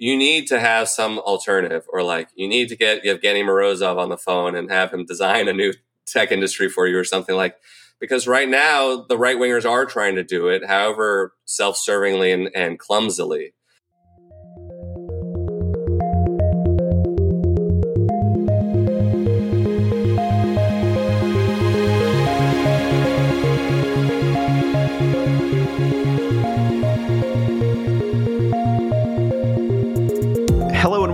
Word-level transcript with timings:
you 0.00 0.16
need 0.16 0.46
to 0.46 0.58
have 0.58 0.88
some 0.88 1.18
alternative, 1.18 1.84
or 1.92 2.02
like 2.02 2.30
you 2.34 2.48
need 2.48 2.70
to 2.70 2.76
get 2.76 3.04
Evgeny 3.04 3.44
Morozov 3.44 3.98
on 3.98 4.08
the 4.08 4.16
phone 4.16 4.56
and 4.56 4.70
have 4.70 4.92
him 4.92 5.04
design 5.04 5.46
a 5.46 5.52
new 5.52 5.74
tech 6.06 6.32
industry 6.32 6.70
for 6.70 6.88
you, 6.88 6.98
or 6.98 7.04
something 7.04 7.36
like. 7.36 7.54
Because 8.00 8.26
right 8.26 8.48
now 8.48 9.04
the 9.10 9.18
right 9.18 9.36
wingers 9.36 9.68
are 9.68 9.84
trying 9.84 10.14
to 10.14 10.24
do 10.24 10.48
it, 10.48 10.66
however 10.66 11.34
self-servingly 11.44 12.32
and, 12.32 12.50
and 12.56 12.78
clumsily. 12.78 13.52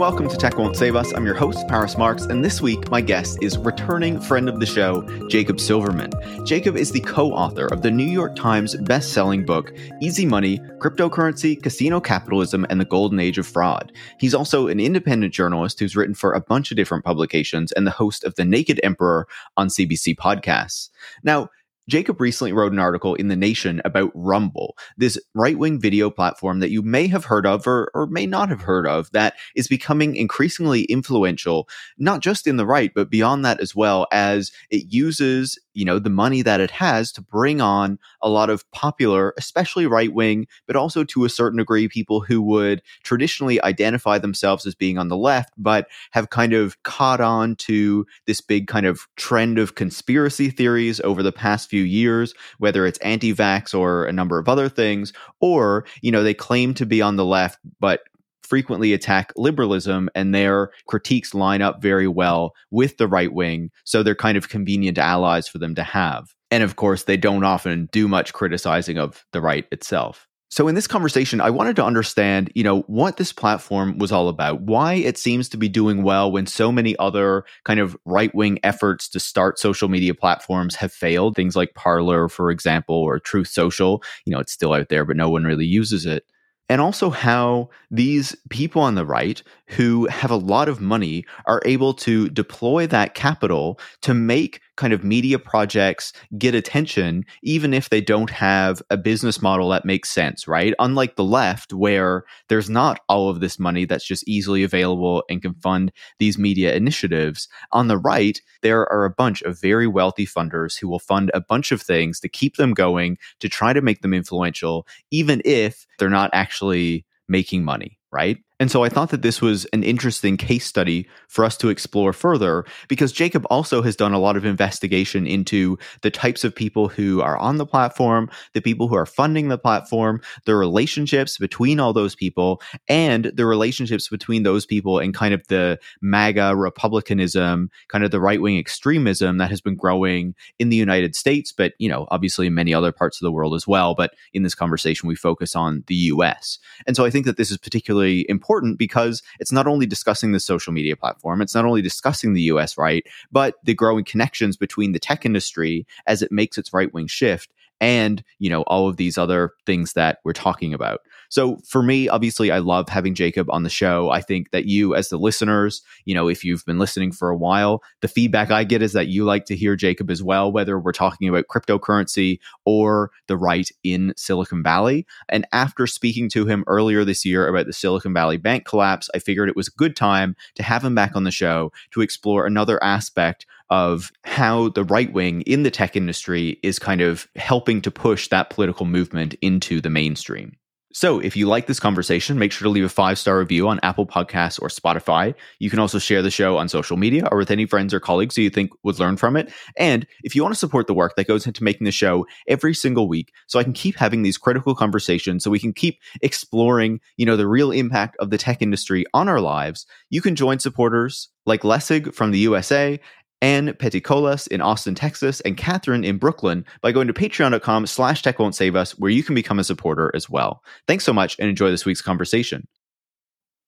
Welcome 0.09 0.29
to 0.29 0.37
Tech 0.37 0.57
Won't 0.57 0.77
Save 0.77 0.95
Us. 0.95 1.13
I'm 1.13 1.27
your 1.27 1.35
host, 1.35 1.67
Paris 1.67 1.99
Marx, 1.99 2.27
and 2.27 2.45
this 2.45 2.63
week 2.63 2.93
my 2.93 3.01
guest 3.01 3.39
is 3.43 3.59
returning 3.59 4.21
friend 4.21 4.49
of 4.49 4.61
the 4.61 4.65
show, 4.65 5.03
Jacob 5.27 5.59
Silverman. 5.59 6.13
Jacob 6.47 6.77
is 6.77 6.93
the 6.93 7.01
co 7.01 7.33
author 7.33 7.67
of 7.67 7.83
the 7.83 7.91
New 7.91 8.05
York 8.07 8.37
Times 8.37 8.77
best 8.77 9.13
selling 9.13 9.45
book, 9.45 9.75
Easy 10.01 10.25
Money 10.25 10.61
Cryptocurrency, 10.79 11.61
Casino 11.61 12.01
Capitalism, 12.01 12.65
and 12.71 12.81
the 12.81 12.85
Golden 12.85 13.19
Age 13.19 13.37
of 13.37 13.49
Fraud. 13.49 13.91
He's 14.21 14.33
also 14.33 14.69
an 14.69 14.79
independent 14.79 15.35
journalist 15.35 15.81
who's 15.81 15.97
written 15.97 16.15
for 16.15 16.33
a 16.33 16.41
bunch 16.41 16.71
of 16.71 16.77
different 16.77 17.05
publications 17.05 17.73
and 17.73 17.85
the 17.85 17.91
host 17.91 18.23
of 18.23 18.37
The 18.37 18.45
Naked 18.45 18.79
Emperor 18.85 19.27
on 19.57 19.67
CBC 19.67 20.15
podcasts. 20.15 20.89
Now, 21.25 21.51
Jacob 21.89 22.21
recently 22.21 22.53
wrote 22.53 22.73
an 22.73 22.79
article 22.79 23.15
in 23.15 23.29
The 23.29 23.37
Nation 23.37 23.81
about 23.85 24.11
Rumble, 24.15 24.77
this 24.97 25.19
right 25.35 25.57
wing 25.57 25.81
video 25.81 26.11
platform 26.11 26.61
that 26.61 26.71
you 26.71 26.83
may 26.83 27.07
have 27.07 27.27
heard 27.27 27.47
of 27.47 27.67
or, 27.67 27.91
or 27.95 28.07
may 28.07 28.27
not 28.27 28.49
have 28.49 28.63
heard 28.63 28.87
of 28.87 29.11
that 29.13 29.35
is 29.55 29.69
becoming 29.69 30.17
increasingly 30.17 30.83
influential, 30.85 31.69
not 31.97 32.21
just 32.21 32.47
in 32.47 32.57
the 32.57 32.67
right, 32.67 32.93
but 32.95 33.11
beyond 33.11 33.45
that 33.45 33.61
as 33.61 33.75
well, 33.75 34.07
as 34.11 34.51
it 34.71 34.93
uses 34.93 35.59
you 35.77 35.85
know 35.85 35.99
the 35.99 36.11
money 36.11 36.43
that 36.43 36.61
it 36.61 36.71
has 36.71 37.13
to 37.13 37.23
bring 37.23 37.61
on 37.61 37.99
a 38.23 38.29
lot 38.29 38.51
of 38.51 38.69
popular 38.73 39.35
especially 39.39 39.87
right 39.87 40.13
wing 40.13 40.47
but 40.67 40.75
also 40.75 41.05
to 41.05 41.25
a 41.25 41.29
certain 41.29 41.59
degree 41.59 41.87
people 41.87 42.21
who 42.21 42.41
would 42.41 42.83
traditionally 43.05 43.63
identify 43.63 44.19
themselves 44.19 44.67
as 44.67 44.75
being 44.75 44.99
on 44.99 45.09
the 45.09 45.17
left 45.17 45.53
but 45.59 45.87
have 46.11 46.31
kind 46.31 46.53
of 46.53 46.83
caught 46.83 47.21
on 47.21 47.55
to 47.55 48.07
this 48.27 48.41
big 48.41 48.67
kind 48.67 48.87
of 48.87 49.07
trend 49.17 49.59
of 49.59 49.75
conspiracy 49.75 50.51
theories 50.51 51.01
over 51.01 51.23
the 51.23 51.33
past 51.33 51.69
few 51.69 51.83
years 51.83 52.35
whether 52.59 52.87
it's 52.87 52.99
anti-vax 52.99 53.79
or 53.79 54.07
a 54.07 54.13
number 54.13 54.39
of 54.39 54.49
other 54.49 54.69
things 54.69 55.13
or 55.41 55.85
you 56.01 56.11
know 56.11 56.23
they 56.23 56.35
claim 56.35 56.73
to 56.73 56.87
be 56.87 57.03
on 57.03 57.17
the 57.17 57.25
left 57.25 57.59
but 57.79 58.01
frequently 58.47 58.93
attack 58.93 59.33
liberalism 59.37 60.09
and 60.15 60.35
their 60.35 60.71
critiques 60.87 61.35
line 61.35 61.63
up 61.63 61.83
very 61.83 62.09
well 62.09 62.55
with 62.71 62.97
the 62.97 63.09
right 63.09 63.33
wing. 63.33 63.71
So 63.85 64.03
they're 64.03 64.15
kind 64.15 64.39
of 64.39 64.49
convenient 64.49 64.99
allies 64.99 65.49
for 65.49 65.59
them 65.59 65.75
to 65.75 65.83
have. 65.83 66.35
And 66.51 66.63
of 66.63 66.77
course, 66.77 67.05
they 67.05 67.17
don't 67.17 67.45
often 67.45 67.89
do 67.93 68.09
much 68.09 68.33
criticizing 68.33 68.99
of 68.99 69.25
the 69.33 69.41
right 69.41 69.67
itself. 69.73 70.29
So 70.49 70.69
in 70.69 70.77
this 70.77 70.87
conversation, 70.87 71.41
I 71.41 71.51
wanted 71.51 71.75
to 71.77 71.85
understand, 71.85 72.53
you 72.55 72.63
know, 72.63 72.83
what 72.83 73.17
this 73.17 73.33
platform 73.33 73.99
was 73.99 74.13
all 74.13 74.29
about, 74.29 74.61
why 74.61 74.95
it 74.95 75.19
seems 75.19 75.49
to 75.49 75.57
be 75.57 75.69
doing 75.69 76.05
well 76.05 76.31
when 76.31 76.47
so 76.47 76.71
many 76.71 76.97
other 76.99 77.45
kind 77.65 77.81
of 77.81 77.97
right-wing 78.05 78.61
efforts 78.63 79.09
to 79.09 79.21
start 79.21 79.59
social 79.59 79.89
media 79.89 80.15
platforms 80.15 80.77
have 80.77 80.93
failed. 80.93 81.35
Things 81.35 81.57
like 81.57 81.75
Parler, 81.75 82.29
for 82.29 82.53
example, 82.53 82.95
or 82.95 83.19
Truth 83.19 83.49
Social, 83.49 84.05
you 84.25 84.33
know, 84.33 84.39
it's 84.39 84.53
still 84.53 84.73
out 84.73 84.89
there, 84.89 85.05
but 85.05 85.17
no 85.17 85.29
one 85.29 85.43
really 85.45 85.67
uses 85.67 86.07
it 86.07 86.25
and 86.69 86.81
also 86.81 87.11
how 87.11 87.69
these 87.91 88.35
people 88.51 88.83
on 88.83 88.95
the 88.95 89.07
right 89.07 89.43
who 89.69 90.07
have 90.07 90.31
a 90.31 90.37
lot 90.37 90.69
of 90.69 90.81
money 90.81 91.25
are 91.47 91.63
able 91.65 91.95
to 91.95 92.29
deploy 92.31 92.87
that 92.87 93.15
capital 93.15 93.79
to 94.03 94.15
make 94.15 94.61
kind 94.77 94.93
of 94.93 95.05
media 95.05 95.39
projects 95.39 96.13
get 96.39 96.55
attention, 96.55 97.25
even 97.43 97.75
if 97.75 97.89
they 97.89 98.01
don't 98.01 98.31
have 98.31 98.83
a 98.91 98.97
business 98.97 99.43
model 99.43 99.69
that 99.71 99.85
makes 99.85 100.11
sense, 100.11 100.47
right? 100.47 100.75
Unlike 100.79 101.17
the 101.17 101.25
left, 101.25 101.73
where 101.73 102.25
there's 102.49 102.71
not 102.71 103.01
all 103.09 103.29
of 103.29 103.41
this 103.41 103.59
money 103.59 103.85
that's 103.85 104.07
just 104.07 104.27
easily 104.29 104.63
available 104.63 105.25
and 105.29 105.43
can 105.43 105.55
fund 105.55 105.93
these 106.19 106.39
media 106.39 106.75
initiatives. 106.75 107.49
On 107.73 107.89
the 107.89 107.99
right, 107.99 108.41
there 108.63 108.91
are 108.93 109.05
a 109.05 109.11
bunch 109.11 109.43
of 109.43 109.61
very 109.61 109.87
wealthy 109.87 110.27
funders 110.27 110.79
who 110.79 110.89
will 110.89 110.99
fund 110.99 111.31
a 111.35 111.41
bunch 111.41 111.73
of 111.73 111.83
things 111.83 112.21
to 112.21 112.29
keep 112.29 112.57
them 112.57 112.75
going, 112.75 113.19
to 113.41 113.49
try 113.49 113.73
to 113.73 113.81
make 113.81 114.03
them 114.03 114.15
influential, 114.15 114.87
even 115.11 115.43
if 115.45 115.87
they're 115.99 116.09
not 116.09 116.31
actually 116.33 117.05
making 117.29 117.65
money, 117.65 117.99
right? 118.13 118.39
And 118.59 118.71
so 118.71 118.83
I 118.83 118.89
thought 118.89 119.11
that 119.11 119.21
this 119.21 119.43
was 119.43 119.67
an 119.67 119.83
interesting 119.83 120.39
case 120.39 120.65
study 120.65 121.07
for 121.29 121.45
us 121.45 121.59
to 121.59 121.69
explore 121.69 122.15
further 122.15 122.65
because 122.89 123.13
Jacob 123.13 123.47
also 123.51 123.83
has 123.83 123.97
done 123.97 124.15
a 124.15 124.19
lot 124.19 124.37
of 124.37 124.47
investigation 124.47 125.27
into 125.27 125.79
the 126.01 126.11
types 126.11 126.43
of 126.43 126.55
people 126.55 126.89
who 126.89 127.21
are 127.21 127.37
on 127.37 127.59
the 127.59 127.67
platform, 127.67 128.31
the 128.55 128.63
people 128.63 128.89
who 128.89 128.95
are 128.95 129.05
funding 129.05 129.49
the 129.49 129.59
platform, 129.59 130.23
the 130.47 130.55
relationships 130.55 131.37
between 131.37 131.79
all 131.79 131.93
those 131.93 132.15
people, 132.15 132.63
and 132.89 133.27
the 133.35 133.45
relationships 133.45 134.09
between 134.09 134.43
those 134.43 134.65
people 134.65 134.99
and 134.99 135.13
kind 135.13 135.35
of 135.35 135.47
the 135.49 135.79
MAGA 136.01 136.57
republicanism, 136.57 137.71
kind 137.89 138.05
of 138.05 138.11
the 138.11 138.21
right 138.21 138.41
wing 138.41 138.57
extremism 138.57 139.37
that 139.37 139.51
has 139.51 139.61
been 139.61 139.77
growing 139.77 140.35
in 140.59 140.71
the 140.71 140.77
United 140.77 141.15
States, 141.15 141.53
but, 141.53 141.75
you 141.79 141.91
know, 141.91 142.07
obviously 142.11 142.47
in 142.47 142.55
many 142.55 142.73
other 142.73 142.93
parts 142.93 143.21
of 143.21 143.27
the 143.27 143.33
world 143.33 143.55
as 143.55 143.67
well. 143.67 143.95
But 143.95 144.15
in 144.33 144.45
this 144.45 144.55
conversation, 144.55 145.09
we 145.09 145.15
focus 145.15 145.55
on 145.55 145.85
the 145.89 145.95
US. 145.95 146.59
And 146.87 146.97
so 146.97 147.05
I 147.05 147.11
think 147.11 147.27
that 147.27 147.37
this 147.37 147.51
is 147.51 147.59
particularly 147.59 148.25
important 148.31 148.46
important 148.47 148.79
because 148.79 149.23
it's 149.41 149.51
not 149.51 149.67
only 149.67 149.87
discussing 149.87 150.31
the 150.31 150.39
social 150.39 150.73
media 150.73 150.95
platform, 150.95 151.43
it's 151.43 151.55
not 151.55 151.65
only 151.65 151.83
discussing 151.83 152.33
the 152.33 152.43
US 152.43 152.79
right, 152.79 153.05
but 153.33 153.57
the 153.65 153.75
growing 153.75 154.05
connections 154.05 154.57
between 154.57 154.93
the 154.93 155.01
tech 155.01 155.27
industry 155.27 155.85
as 156.07 156.23
it 156.23 156.31
makes 156.31 156.57
its 156.57 156.73
right 156.73 156.95
wing 156.95 157.09
shift 157.09 157.51
and 157.81 158.23
you 158.39 158.49
know 158.49 158.63
all 158.63 158.89
of 158.89 158.97
these 158.97 159.19
other 159.19 159.53
things 159.67 159.93
that 159.95 160.19
we're 160.25 160.33
talking 160.33 160.73
about. 160.73 161.01
So 161.29 161.59
for 161.69 161.83
me 161.83 162.09
obviously 162.09 162.51
i 162.51 162.59
love 162.59 162.89
having 162.89 163.15
jacob 163.15 163.51
on 163.51 163.63
the 163.63 163.71
show. 163.71 164.11
I 164.11 164.21
think 164.21 164.51
that 164.51 164.67
you 164.67 164.95
as 164.95 165.09
the 165.09 165.19
listeners 165.19 165.83
you 166.05 166.15
know 166.15 166.29
if 166.29 166.45
you've 166.45 166.65
been 166.65 166.79
listening 166.79 167.13
for 167.13 167.29
a 167.29 167.37
while 167.37 167.83
the 168.01 168.09
feedback 168.09 168.51
i 168.51 168.65
get 168.65 168.83
is 168.83 168.93
that 168.93 169.09
you 169.09 169.25
like 169.25 169.45
to 169.47 169.57
hear 169.57 169.77
jacob 169.77 170.11
as 170.11 170.23
well 170.23 170.51
whether 170.51 170.79
we're 170.79 170.93
talking 170.93 171.29
about 171.29 171.47
cryptocurrency 171.49 172.39
or 172.65 173.11
the 173.27 173.37
right 173.37 173.71
in 173.83 174.13
silicon 174.17 174.63
valley. 174.63 175.07
And 175.29 175.47
after 175.53 175.87
speaking 175.87 176.29
to 176.31 176.47
him 176.47 176.65
earlier 176.67 177.05
this 177.05 177.25
year 177.25 177.47
about 177.49 177.67
the 177.67 177.73
silicon 177.73 178.15
valley 178.15 178.37
bank 178.37 178.65
collapse 178.65 179.11
i 179.15 179.19
figured 179.19 179.49
it 179.49 179.57
was 179.57 179.69
a 179.69 179.79
good 179.79 179.97
time 179.97 180.37
to 180.55 180.63
have 180.63 180.85
him 180.85 180.95
back 180.95 181.15
on 181.15 181.25
the 181.25 181.31
show 181.31 181.73
to 181.93 182.01
explore 182.01 182.47
another 182.47 182.83
aspect 182.83 183.47
of 183.71 184.13
how 184.25 184.69
the 184.71 184.85
right 184.85 185.13
wing 185.13 185.43
in 185.43 185.63
the 185.63 185.71
tech 185.71 185.97
industry 185.97 186.59
is 186.63 186.79
kind 186.79 187.01
of 187.01 187.29
helping 187.37 187.83
to 187.83 187.91
push 187.91 188.29
that 188.29 188.51
political 188.51 188.87
movement 188.87 189.35
into 189.43 189.81
the 189.81 189.91
mainstream. 189.91 190.57
So, 190.97 191.19
if 191.19 191.37
you 191.37 191.47
like 191.47 191.67
this 191.67 191.79
conversation, 191.79 192.39
make 192.39 192.53
sure 192.53 192.65
to 192.65 192.71
leave 192.71 192.87
a 192.87 192.89
five 192.89 193.19
star 193.19 193.39
review 193.39 193.69
on 193.69 193.79
Apple 193.83 194.07
Podcasts 194.07 194.59
or 194.63 194.69
Spotify. 194.69 195.35
You 195.59 195.69
can 195.69 195.79
also 195.79 195.99
share 195.99 196.23
the 196.23 196.31
show 196.31 196.57
on 196.57 196.71
social 196.71 196.97
media 196.97 197.29
or 197.31 197.37
with 197.37 197.51
any 197.51 197.67
friends 197.67 197.93
or 197.93 198.01
colleagues 198.01 198.35
who 198.35 198.41
you 198.41 198.49
think 198.49 198.71
would 198.83 198.99
learn 198.99 199.19
from 199.19 199.37
it. 199.37 199.53
And 199.77 200.07
if 200.23 200.35
you 200.35 200.43
want 200.43 200.55
to 200.55 200.59
support 200.59 200.87
the 200.87 200.95
work 200.95 201.15
that 201.17 201.27
goes 201.27 201.47
into 201.47 201.63
making 201.63 201.85
the 201.85 201.93
show 201.93 202.27
every 202.49 202.73
single 202.73 203.09
week, 203.09 203.31
so 203.47 203.59
I 203.59 203.63
can 203.63 203.75
keep 203.75 203.97
having 203.97 204.23
these 204.23 204.39
critical 204.39 204.75
conversations, 204.75 205.45
so 205.45 205.51
we 205.51 205.59
can 205.59 205.75
keep 205.75 206.01
exploring, 206.23 207.01
you 207.19 207.27
know, 207.27 207.37
the 207.37 207.47
real 207.47 207.73
impact 207.73 208.17
of 208.19 208.31
the 208.31 208.39
tech 208.39 208.63
industry 208.63 209.05
on 209.13 209.29
our 209.29 209.43
lives, 209.43 209.85
you 210.09 210.23
can 210.23 210.35
join 210.35 210.61
supporters 210.61 211.29
like 211.45 211.61
Lessig 211.61 212.15
from 212.15 212.31
the 212.31 212.39
USA 212.39 212.99
Ann 213.43 213.73
Petticolas 213.75 214.49
in 214.49 214.61
Austin, 214.61 214.95
Texas, 214.95 215.41
and 215.43 215.57
Catherine 215.57 216.05
in 216.05 216.19
Brooklyn 216.19 216.65
by 216.81 216.93
going 216.93 217.07
to 217.07 217.13
patreon.com 217.13 217.87
slash 217.87 218.23
tech 218.23 218.39
won't 218.39 218.55
save 218.55 218.77
us, 218.77 218.99
where 218.99 219.11
you 219.11 219.23
can 219.23 219.35
become 219.35 219.59
a 219.59 219.65
supporter 219.65 220.11
as 220.15 220.31
well. 220.31 220.63
Thanks 220.87 221.05
so 221.05 221.13
much 221.13 221.39
and 221.39 221.49
enjoy 221.49 221.71
this 221.71 221.85
week's 221.85 222.03
conversation. 222.03 222.67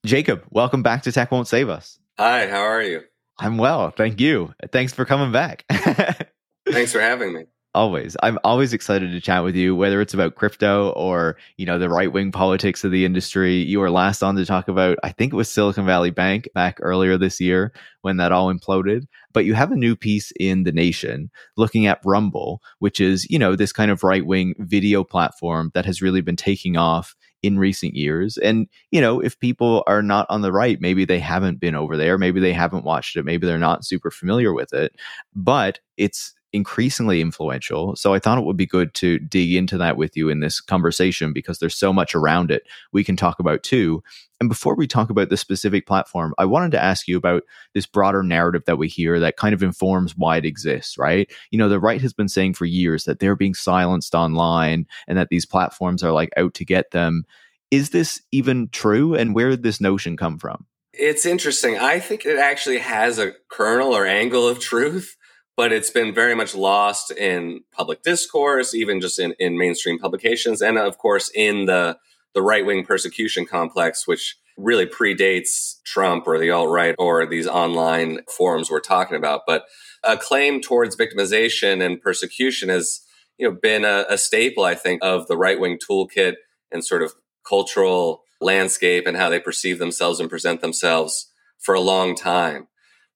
Jacob, 0.06 0.44
welcome 0.50 0.82
back 0.82 1.02
to 1.02 1.12
Tech 1.12 1.30
Won't 1.30 1.48
Save 1.48 1.68
Us. 1.68 1.98
Hi, 2.18 2.46
how 2.46 2.60
are 2.60 2.82
you? 2.82 3.02
I'm 3.38 3.58
well. 3.58 3.90
Thank 3.90 4.20
you. 4.20 4.54
Thanks 4.72 4.92
for 4.92 5.04
coming 5.04 5.32
back. 5.32 5.64
Thanks 6.68 6.92
for 6.92 7.00
having 7.00 7.32
me 7.32 7.44
always 7.78 8.16
i'm 8.24 8.40
always 8.42 8.72
excited 8.72 9.12
to 9.12 9.20
chat 9.20 9.44
with 9.44 9.54
you 9.54 9.76
whether 9.76 10.00
it's 10.00 10.12
about 10.12 10.34
crypto 10.34 10.90
or 10.96 11.36
you 11.58 11.64
know 11.64 11.78
the 11.78 11.88
right 11.88 12.12
wing 12.12 12.32
politics 12.32 12.82
of 12.82 12.90
the 12.90 13.04
industry. 13.04 13.54
You 13.54 13.78
were 13.78 13.88
last 13.88 14.20
on 14.20 14.34
to 14.34 14.44
talk 14.44 14.66
about 14.66 14.98
i 15.04 15.12
think 15.12 15.32
it 15.32 15.36
was 15.36 15.48
silicon 15.48 15.86
valley 15.86 16.10
bank 16.10 16.48
back 16.54 16.78
earlier 16.80 17.16
this 17.16 17.40
year 17.40 17.72
when 18.02 18.16
that 18.16 18.32
all 18.32 18.52
imploded. 18.52 19.06
But 19.32 19.44
you 19.44 19.54
have 19.54 19.70
a 19.70 19.76
new 19.76 19.94
piece 19.94 20.32
in 20.40 20.64
the 20.64 20.72
nation 20.72 21.30
looking 21.56 21.86
at 21.86 22.00
rumble 22.04 22.60
which 22.80 23.00
is 23.00 23.30
you 23.30 23.38
know 23.38 23.54
this 23.54 23.72
kind 23.72 23.92
of 23.92 24.02
right 24.02 24.26
wing 24.26 24.56
video 24.58 25.04
platform 25.04 25.70
that 25.74 25.86
has 25.86 26.02
really 26.02 26.20
been 26.20 26.34
taking 26.34 26.76
off 26.76 27.14
in 27.44 27.56
recent 27.56 27.94
years. 27.94 28.36
And, 28.36 28.66
you 28.90 29.00
know, 29.00 29.20
if 29.20 29.38
people 29.38 29.84
are 29.86 30.02
not 30.02 30.26
on 30.28 30.42
the 30.42 30.50
right, 30.50 30.80
maybe 30.80 31.04
they 31.04 31.20
haven't 31.20 31.60
been 31.60 31.76
over 31.76 31.96
there, 31.96 32.18
maybe 32.18 32.40
they 32.40 32.52
haven't 32.52 32.84
watched 32.84 33.16
it, 33.16 33.24
maybe 33.24 33.46
they're 33.46 33.58
not 33.58 33.84
super 33.84 34.10
familiar 34.10 34.52
with 34.52 34.72
it, 34.72 34.96
but 35.36 35.78
it's 35.96 36.34
increasingly 36.52 37.20
influential. 37.20 37.94
So 37.96 38.14
I 38.14 38.18
thought 38.18 38.38
it 38.38 38.44
would 38.44 38.56
be 38.56 38.66
good 38.66 38.94
to 38.94 39.18
dig 39.18 39.54
into 39.54 39.76
that 39.78 39.96
with 39.96 40.16
you 40.16 40.28
in 40.28 40.40
this 40.40 40.60
conversation 40.60 41.32
because 41.32 41.58
there's 41.58 41.74
so 41.74 41.92
much 41.92 42.14
around 42.14 42.50
it 42.50 42.62
we 42.92 43.04
can 43.04 43.16
talk 43.16 43.38
about 43.38 43.62
too. 43.62 44.02
And 44.40 44.48
before 44.48 44.74
we 44.74 44.86
talk 44.86 45.10
about 45.10 45.28
the 45.28 45.36
specific 45.36 45.86
platform, 45.86 46.32
I 46.38 46.44
wanted 46.44 46.70
to 46.72 46.82
ask 46.82 47.08
you 47.08 47.16
about 47.16 47.42
this 47.74 47.86
broader 47.86 48.22
narrative 48.22 48.62
that 48.66 48.78
we 48.78 48.88
hear 48.88 49.18
that 49.20 49.36
kind 49.36 49.52
of 49.52 49.62
informs 49.62 50.16
why 50.16 50.38
it 50.38 50.44
exists, 50.44 50.96
right? 50.96 51.30
You 51.50 51.58
know, 51.58 51.68
the 51.68 51.80
right 51.80 52.00
has 52.00 52.12
been 52.12 52.28
saying 52.28 52.54
for 52.54 52.64
years 52.64 53.04
that 53.04 53.18
they're 53.18 53.36
being 53.36 53.54
silenced 53.54 54.14
online 54.14 54.86
and 55.06 55.18
that 55.18 55.28
these 55.28 55.44
platforms 55.44 56.02
are 56.02 56.12
like 56.12 56.30
out 56.36 56.54
to 56.54 56.64
get 56.64 56.92
them. 56.92 57.24
Is 57.70 57.90
this 57.90 58.22
even 58.32 58.68
true? 58.70 59.14
And 59.14 59.34
where 59.34 59.50
did 59.50 59.62
this 59.62 59.80
notion 59.80 60.16
come 60.16 60.38
from? 60.38 60.66
It's 60.94 61.26
interesting. 61.26 61.78
I 61.78 62.00
think 62.00 62.24
it 62.24 62.38
actually 62.38 62.78
has 62.78 63.18
a 63.18 63.32
kernel 63.48 63.94
or 63.94 64.06
angle 64.06 64.48
of 64.48 64.58
truth, 64.58 65.16
but 65.58 65.72
it's 65.72 65.90
been 65.90 66.14
very 66.14 66.36
much 66.36 66.54
lost 66.54 67.10
in 67.10 67.64
public 67.72 68.04
discourse, 68.04 68.74
even 68.74 69.00
just 69.00 69.18
in, 69.18 69.34
in 69.40 69.58
mainstream 69.58 69.98
publications, 69.98 70.62
and 70.62 70.78
of 70.78 70.98
course 70.98 71.32
in 71.34 71.66
the 71.66 71.98
the 72.32 72.40
right 72.40 72.64
wing 72.64 72.84
persecution 72.84 73.44
complex, 73.44 74.06
which 74.06 74.36
really 74.56 74.86
predates 74.86 75.82
Trump 75.82 76.28
or 76.28 76.38
the 76.38 76.50
alt 76.50 76.70
right 76.70 76.94
or 76.96 77.26
these 77.26 77.48
online 77.48 78.20
forums 78.28 78.70
we're 78.70 78.78
talking 78.78 79.16
about. 79.16 79.40
But 79.48 79.64
a 80.04 80.16
claim 80.16 80.60
towards 80.60 80.94
victimization 80.94 81.84
and 81.84 82.00
persecution 82.00 82.68
has 82.68 83.00
you 83.36 83.48
know 83.48 83.56
been 83.60 83.84
a, 83.84 84.04
a 84.08 84.16
staple, 84.16 84.62
I 84.62 84.76
think, 84.76 85.00
of 85.02 85.26
the 85.26 85.36
right 85.36 85.58
wing 85.58 85.76
toolkit 85.76 86.34
and 86.70 86.84
sort 86.84 87.02
of 87.02 87.14
cultural 87.44 88.22
landscape 88.40 89.08
and 89.08 89.16
how 89.16 89.28
they 89.28 89.40
perceive 89.40 89.80
themselves 89.80 90.20
and 90.20 90.30
present 90.30 90.60
themselves 90.60 91.32
for 91.58 91.74
a 91.74 91.80
long 91.80 92.14
time. 92.14 92.67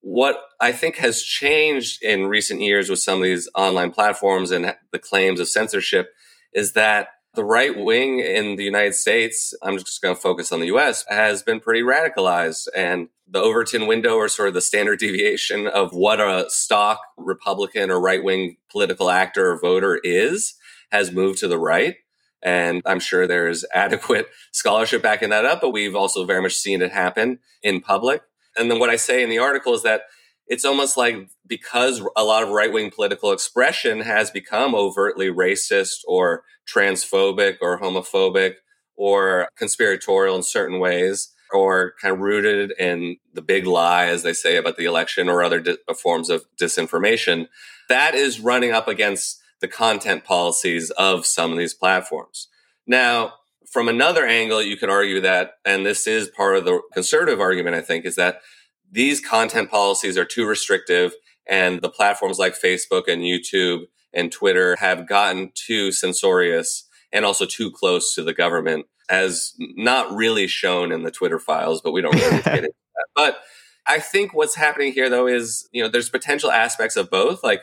What 0.05 0.37
I 0.59 0.73
think 0.73 0.97
has 0.97 1.23
changed 1.23 2.03
in 2.03 2.27
recent 2.27 2.59
years 2.59 2.89
with 2.89 2.99
some 2.99 3.19
of 3.19 3.23
these 3.23 3.49
online 3.55 3.91
platforms 3.91 4.51
and 4.51 4.75
the 4.91 4.99
claims 4.99 5.39
of 5.39 5.47
censorship 5.47 6.13
is 6.53 6.73
that 6.73 7.07
the 7.35 7.45
right 7.45 7.77
wing 7.77 8.19
in 8.19 8.57
the 8.57 8.65
United 8.65 8.95
States, 8.95 9.53
I'm 9.63 9.77
just 9.77 10.01
going 10.01 10.13
to 10.13 10.21
focus 10.21 10.51
on 10.51 10.59
the 10.59 10.67
US, 10.67 11.05
has 11.07 11.41
been 11.41 11.59
pretty 11.61 11.81
radicalized. 11.81 12.67
And 12.75 13.07
the 13.27 13.39
Overton 13.39 13.87
window, 13.87 14.15
or 14.15 14.27
sort 14.27 14.49
of 14.49 14.53
the 14.53 14.61
standard 14.61 14.99
deviation 14.99 15.67
of 15.67 15.93
what 15.93 16.19
a 16.19 16.49
stock 16.49 16.99
Republican 17.17 17.89
or 17.89 17.99
right 17.99 18.23
wing 18.23 18.57
political 18.69 19.09
actor 19.09 19.51
or 19.51 19.59
voter 19.59 19.99
is, 20.03 20.55
has 20.91 21.11
moved 21.11 21.39
to 21.39 21.47
the 21.47 21.57
right. 21.57 21.95
And 22.41 22.81
I'm 22.85 22.99
sure 22.99 23.25
there's 23.25 23.63
adequate 23.73 24.27
scholarship 24.51 25.01
backing 25.01 25.29
that 25.29 25.45
up, 25.45 25.61
but 25.61 25.71
we've 25.71 25.95
also 25.95 26.25
very 26.25 26.41
much 26.41 26.55
seen 26.55 26.81
it 26.81 26.91
happen 26.91 27.39
in 27.63 27.79
public. 27.79 28.21
And 28.57 28.69
then 28.69 28.79
what 28.79 28.89
I 28.89 28.95
say 28.95 29.23
in 29.23 29.29
the 29.29 29.39
article 29.39 29.73
is 29.73 29.83
that 29.83 30.03
it's 30.47 30.65
almost 30.65 30.97
like 30.97 31.29
because 31.47 32.01
a 32.15 32.23
lot 32.23 32.43
of 32.43 32.49
right 32.49 32.71
wing 32.71 32.91
political 32.91 33.31
expression 33.31 34.01
has 34.01 34.29
become 34.29 34.75
overtly 34.75 35.27
racist 35.27 36.01
or 36.07 36.43
transphobic 36.67 37.57
or 37.61 37.79
homophobic 37.79 38.55
or 38.95 39.47
conspiratorial 39.57 40.35
in 40.35 40.43
certain 40.43 40.79
ways 40.79 41.33
or 41.51 41.93
kind 42.01 42.13
of 42.13 42.19
rooted 42.19 42.73
in 42.79 43.17
the 43.33 43.41
big 43.41 43.65
lie, 43.65 44.05
as 44.05 44.23
they 44.23 44.33
say 44.33 44.55
about 44.57 44.75
the 44.75 44.85
election 44.85 45.29
or 45.29 45.43
other 45.43 45.59
di- 45.59 45.77
uh, 45.87 45.93
forms 45.93 46.29
of 46.29 46.45
disinformation, 46.59 47.47
that 47.89 48.15
is 48.15 48.39
running 48.39 48.71
up 48.71 48.87
against 48.87 49.39
the 49.61 49.67
content 49.67 50.23
policies 50.23 50.89
of 50.91 51.25
some 51.25 51.51
of 51.51 51.57
these 51.57 51.73
platforms. 51.73 52.47
Now, 52.87 53.33
from 53.73 53.89
another 53.89 54.23
angle, 54.23 54.61
you 54.61 54.77
could 54.77 54.91
argue 54.91 55.19
that, 55.21 55.55
and 55.65 55.83
this 55.83 56.05
is 56.05 56.29
part 56.29 56.55
of 56.55 56.63
the 56.63 56.79
conservative 56.93 57.41
argument, 57.41 57.75
I 57.75 57.81
think, 57.81 58.05
is 58.05 58.15
that 58.17 58.41
these 58.91 59.19
content 59.19 59.71
policies 59.71 60.15
are 60.15 60.25
too 60.25 60.45
restrictive 60.45 61.15
and 61.47 61.81
the 61.81 61.89
platforms 61.89 62.37
like 62.37 62.53
Facebook 62.53 63.07
and 63.07 63.23
YouTube 63.23 63.85
and 64.13 64.31
Twitter 64.31 64.75
have 64.75 65.07
gotten 65.07 65.51
too 65.55 65.91
censorious 65.91 66.87
and 67.11 67.25
also 67.25 67.47
too 67.47 67.71
close 67.71 68.13
to 68.13 68.21
the 68.21 68.33
government 68.33 68.85
as 69.09 69.55
not 69.59 70.15
really 70.15 70.45
shown 70.45 70.91
in 70.91 71.01
the 71.01 71.09
Twitter 71.09 71.39
files, 71.39 71.81
but 71.81 71.93
we 71.93 72.01
don't 72.01 72.13
really 72.13 72.43
get 72.43 72.57
into 72.57 72.69
that. 72.69 73.07
But 73.15 73.39
I 73.87 73.99
think 73.99 74.35
what's 74.35 74.53
happening 74.53 74.93
here 74.93 75.09
though 75.09 75.25
is, 75.25 75.67
you 75.71 75.81
know, 75.81 75.89
there's 75.89 76.09
potential 76.09 76.51
aspects 76.51 76.95
of 76.95 77.09
both. 77.09 77.43
Like 77.43 77.61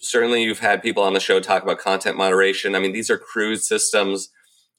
certainly 0.00 0.42
you've 0.42 0.58
had 0.58 0.82
people 0.82 1.02
on 1.02 1.14
the 1.14 1.20
show 1.20 1.40
talk 1.40 1.62
about 1.62 1.78
content 1.78 2.18
moderation. 2.18 2.74
I 2.74 2.78
mean, 2.78 2.92
these 2.92 3.08
are 3.08 3.16
crude 3.16 3.62
systems 3.62 4.28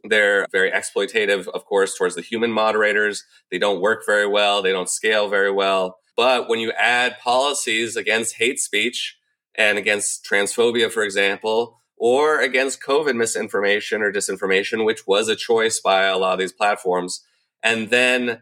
they're 0.03 0.47
very 0.51 0.71
exploitative, 0.71 1.47
of 1.47 1.65
course, 1.65 1.97
towards 1.97 2.15
the 2.15 2.21
human 2.21 2.51
moderators. 2.51 3.23
They 3.51 3.57
don't 3.57 3.81
work 3.81 4.05
very 4.05 4.27
well. 4.27 4.61
They 4.61 4.71
don't 4.71 4.89
scale 4.89 5.27
very 5.27 5.51
well. 5.51 5.97
But 6.15 6.49
when 6.49 6.59
you 6.59 6.71
add 6.71 7.19
policies 7.19 7.95
against 7.95 8.38
hate 8.38 8.59
speech 8.59 9.17
and 9.55 9.77
against 9.77 10.25
transphobia, 10.25 10.91
for 10.91 11.03
example, 11.03 11.79
or 11.95 12.39
against 12.41 12.81
COVID 12.81 13.15
misinformation 13.15 14.01
or 14.01 14.11
disinformation, 14.11 14.85
which 14.85 15.07
was 15.07 15.29
a 15.29 15.35
choice 15.35 15.79
by 15.79 16.03
a 16.03 16.17
lot 16.17 16.33
of 16.33 16.39
these 16.39 16.53
platforms, 16.53 17.23
and 17.63 17.89
then 17.89 18.41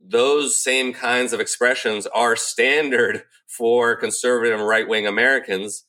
those 0.00 0.62
same 0.62 0.92
kinds 0.92 1.32
of 1.32 1.40
expressions 1.40 2.06
are 2.08 2.36
standard 2.36 3.24
for 3.46 3.96
conservative 3.96 4.58
and 4.58 4.68
right 4.68 4.88
wing 4.88 5.06
Americans, 5.06 5.84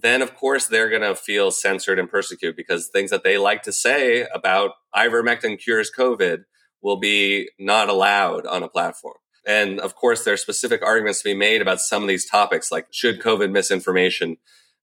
then 0.00 0.22
of 0.22 0.34
course 0.34 0.66
they're 0.66 0.90
going 0.90 1.02
to 1.02 1.14
feel 1.14 1.50
censored 1.50 1.98
and 1.98 2.10
persecuted 2.10 2.56
because 2.56 2.88
things 2.88 3.10
that 3.10 3.24
they 3.24 3.38
like 3.38 3.62
to 3.62 3.72
say 3.72 4.26
about 4.34 4.72
ivermectin 4.94 5.58
cures 5.58 5.90
COVID 5.96 6.44
will 6.82 6.98
be 6.98 7.50
not 7.58 7.88
allowed 7.88 8.46
on 8.46 8.62
a 8.62 8.68
platform. 8.68 9.16
And 9.46 9.80
of 9.80 9.94
course, 9.94 10.24
there 10.24 10.34
are 10.34 10.38
specific 10.38 10.82
arguments 10.82 11.22
to 11.22 11.30
be 11.30 11.34
made 11.34 11.62
about 11.62 11.80
some 11.80 12.02
of 12.02 12.08
these 12.08 12.28
topics, 12.28 12.70
like 12.70 12.86
should 12.90 13.20
COVID 13.20 13.50
misinformation 13.50 14.36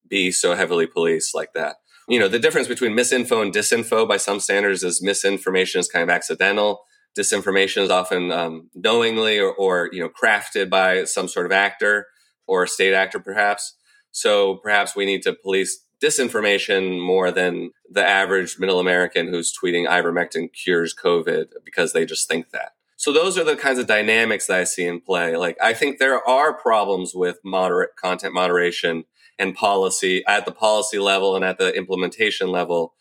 be 0.07 0.31
so 0.31 0.55
heavily 0.55 0.87
policed 0.87 1.35
like 1.35 1.53
that? 1.53 1.75
You 2.07 2.19
know, 2.19 2.27
the 2.27 2.39
difference 2.39 2.67
between 2.67 2.93
misinfo 2.93 3.41
and 3.41 3.53
disinfo 3.53 4.07
by 4.07 4.17
some 4.17 4.39
standards 4.39 4.83
is 4.83 5.01
misinformation 5.01 5.79
is 5.79 5.87
kind 5.87 6.03
of 6.03 6.09
accidental. 6.09 6.83
Disinformation 7.17 7.83
is 7.83 7.89
often 7.89 8.31
um, 8.31 8.69
knowingly 8.75 9.39
or, 9.39 9.53
or, 9.53 9.89
you 9.91 10.01
know, 10.01 10.09
crafted 10.09 10.69
by 10.69 11.05
some 11.05 11.27
sort 11.27 11.45
of 11.45 11.51
actor 11.51 12.07
or 12.47 12.67
state 12.67 12.93
actor, 12.93 13.19
perhaps. 13.19 13.74
So 14.15 14.55
perhaps 14.55 14.95
we 14.95 15.05
need 15.05 15.23
to 15.23 15.33
police 15.33 15.83
disinformation 16.01 17.05
more 17.05 17.31
than 17.31 17.71
the 17.89 18.05
average 18.05 18.57
middle 18.57 18.79
American 18.79 19.27
who's 19.27 19.53
tweeting 19.53 19.89
ivermectin 19.89 20.53
cures 20.53 20.95
COVID 20.95 21.47
because 21.65 21.91
they 21.91 22.05
just 22.05 22.29
think 22.29 22.51
that. 22.51 22.75
So 22.95 23.11
those 23.11 23.37
are 23.37 23.43
the 23.43 23.57
kinds 23.57 23.77
of 23.77 23.87
dynamics 23.87 24.47
that 24.47 24.57
I 24.57 24.63
see 24.63 24.85
in 24.85 25.01
play. 25.01 25.35
Like 25.35 25.57
I 25.61 25.73
think 25.73 25.99
there 25.99 26.25
are 26.25 26.53
problems 26.53 27.13
with 27.13 27.39
moderate 27.43 27.97
content 27.97 28.33
moderation 28.33 29.03
and 29.37 29.53
policy 29.53 30.23
at 30.25 30.45
the 30.45 30.53
policy 30.53 30.97
level 30.97 31.35
and 31.35 31.43
at 31.43 31.57
the 31.57 31.75
implementation 31.75 32.47
level. 32.47 32.93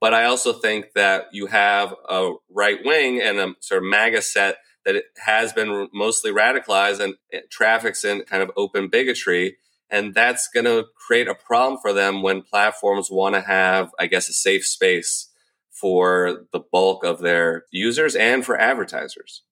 But 0.00 0.14
I 0.14 0.24
also 0.24 0.54
think 0.54 0.94
that 0.94 1.26
you 1.32 1.48
have 1.48 1.94
a 2.08 2.32
right 2.50 2.78
wing 2.82 3.20
and 3.20 3.38
a 3.38 3.54
sort 3.60 3.82
of 3.82 3.90
MAGA 3.90 4.22
set 4.22 4.56
that 4.86 5.04
has 5.22 5.52
been 5.52 5.90
mostly 5.92 6.32
radicalized 6.32 7.00
and 7.00 7.14
traffics 7.50 8.04
in 8.04 8.22
kind 8.22 8.42
of 8.42 8.50
open 8.56 8.88
bigotry 8.88 9.58
and 9.92 10.14
that's 10.14 10.48
going 10.48 10.64
to 10.64 10.86
create 10.96 11.28
a 11.28 11.34
problem 11.34 11.78
for 11.80 11.92
them 11.92 12.22
when 12.22 12.42
platforms 12.42 13.10
want 13.10 13.34
to 13.34 13.42
have, 13.42 13.90
I 14.00 14.06
guess, 14.06 14.28
a 14.28 14.32
safe 14.32 14.66
space 14.66 15.28
for 15.70 16.46
the 16.52 16.60
bulk 16.60 17.04
of 17.04 17.20
their 17.20 17.64
users 17.70 18.16
and 18.16 18.44
for 18.44 18.58
advertisers. 18.58 19.42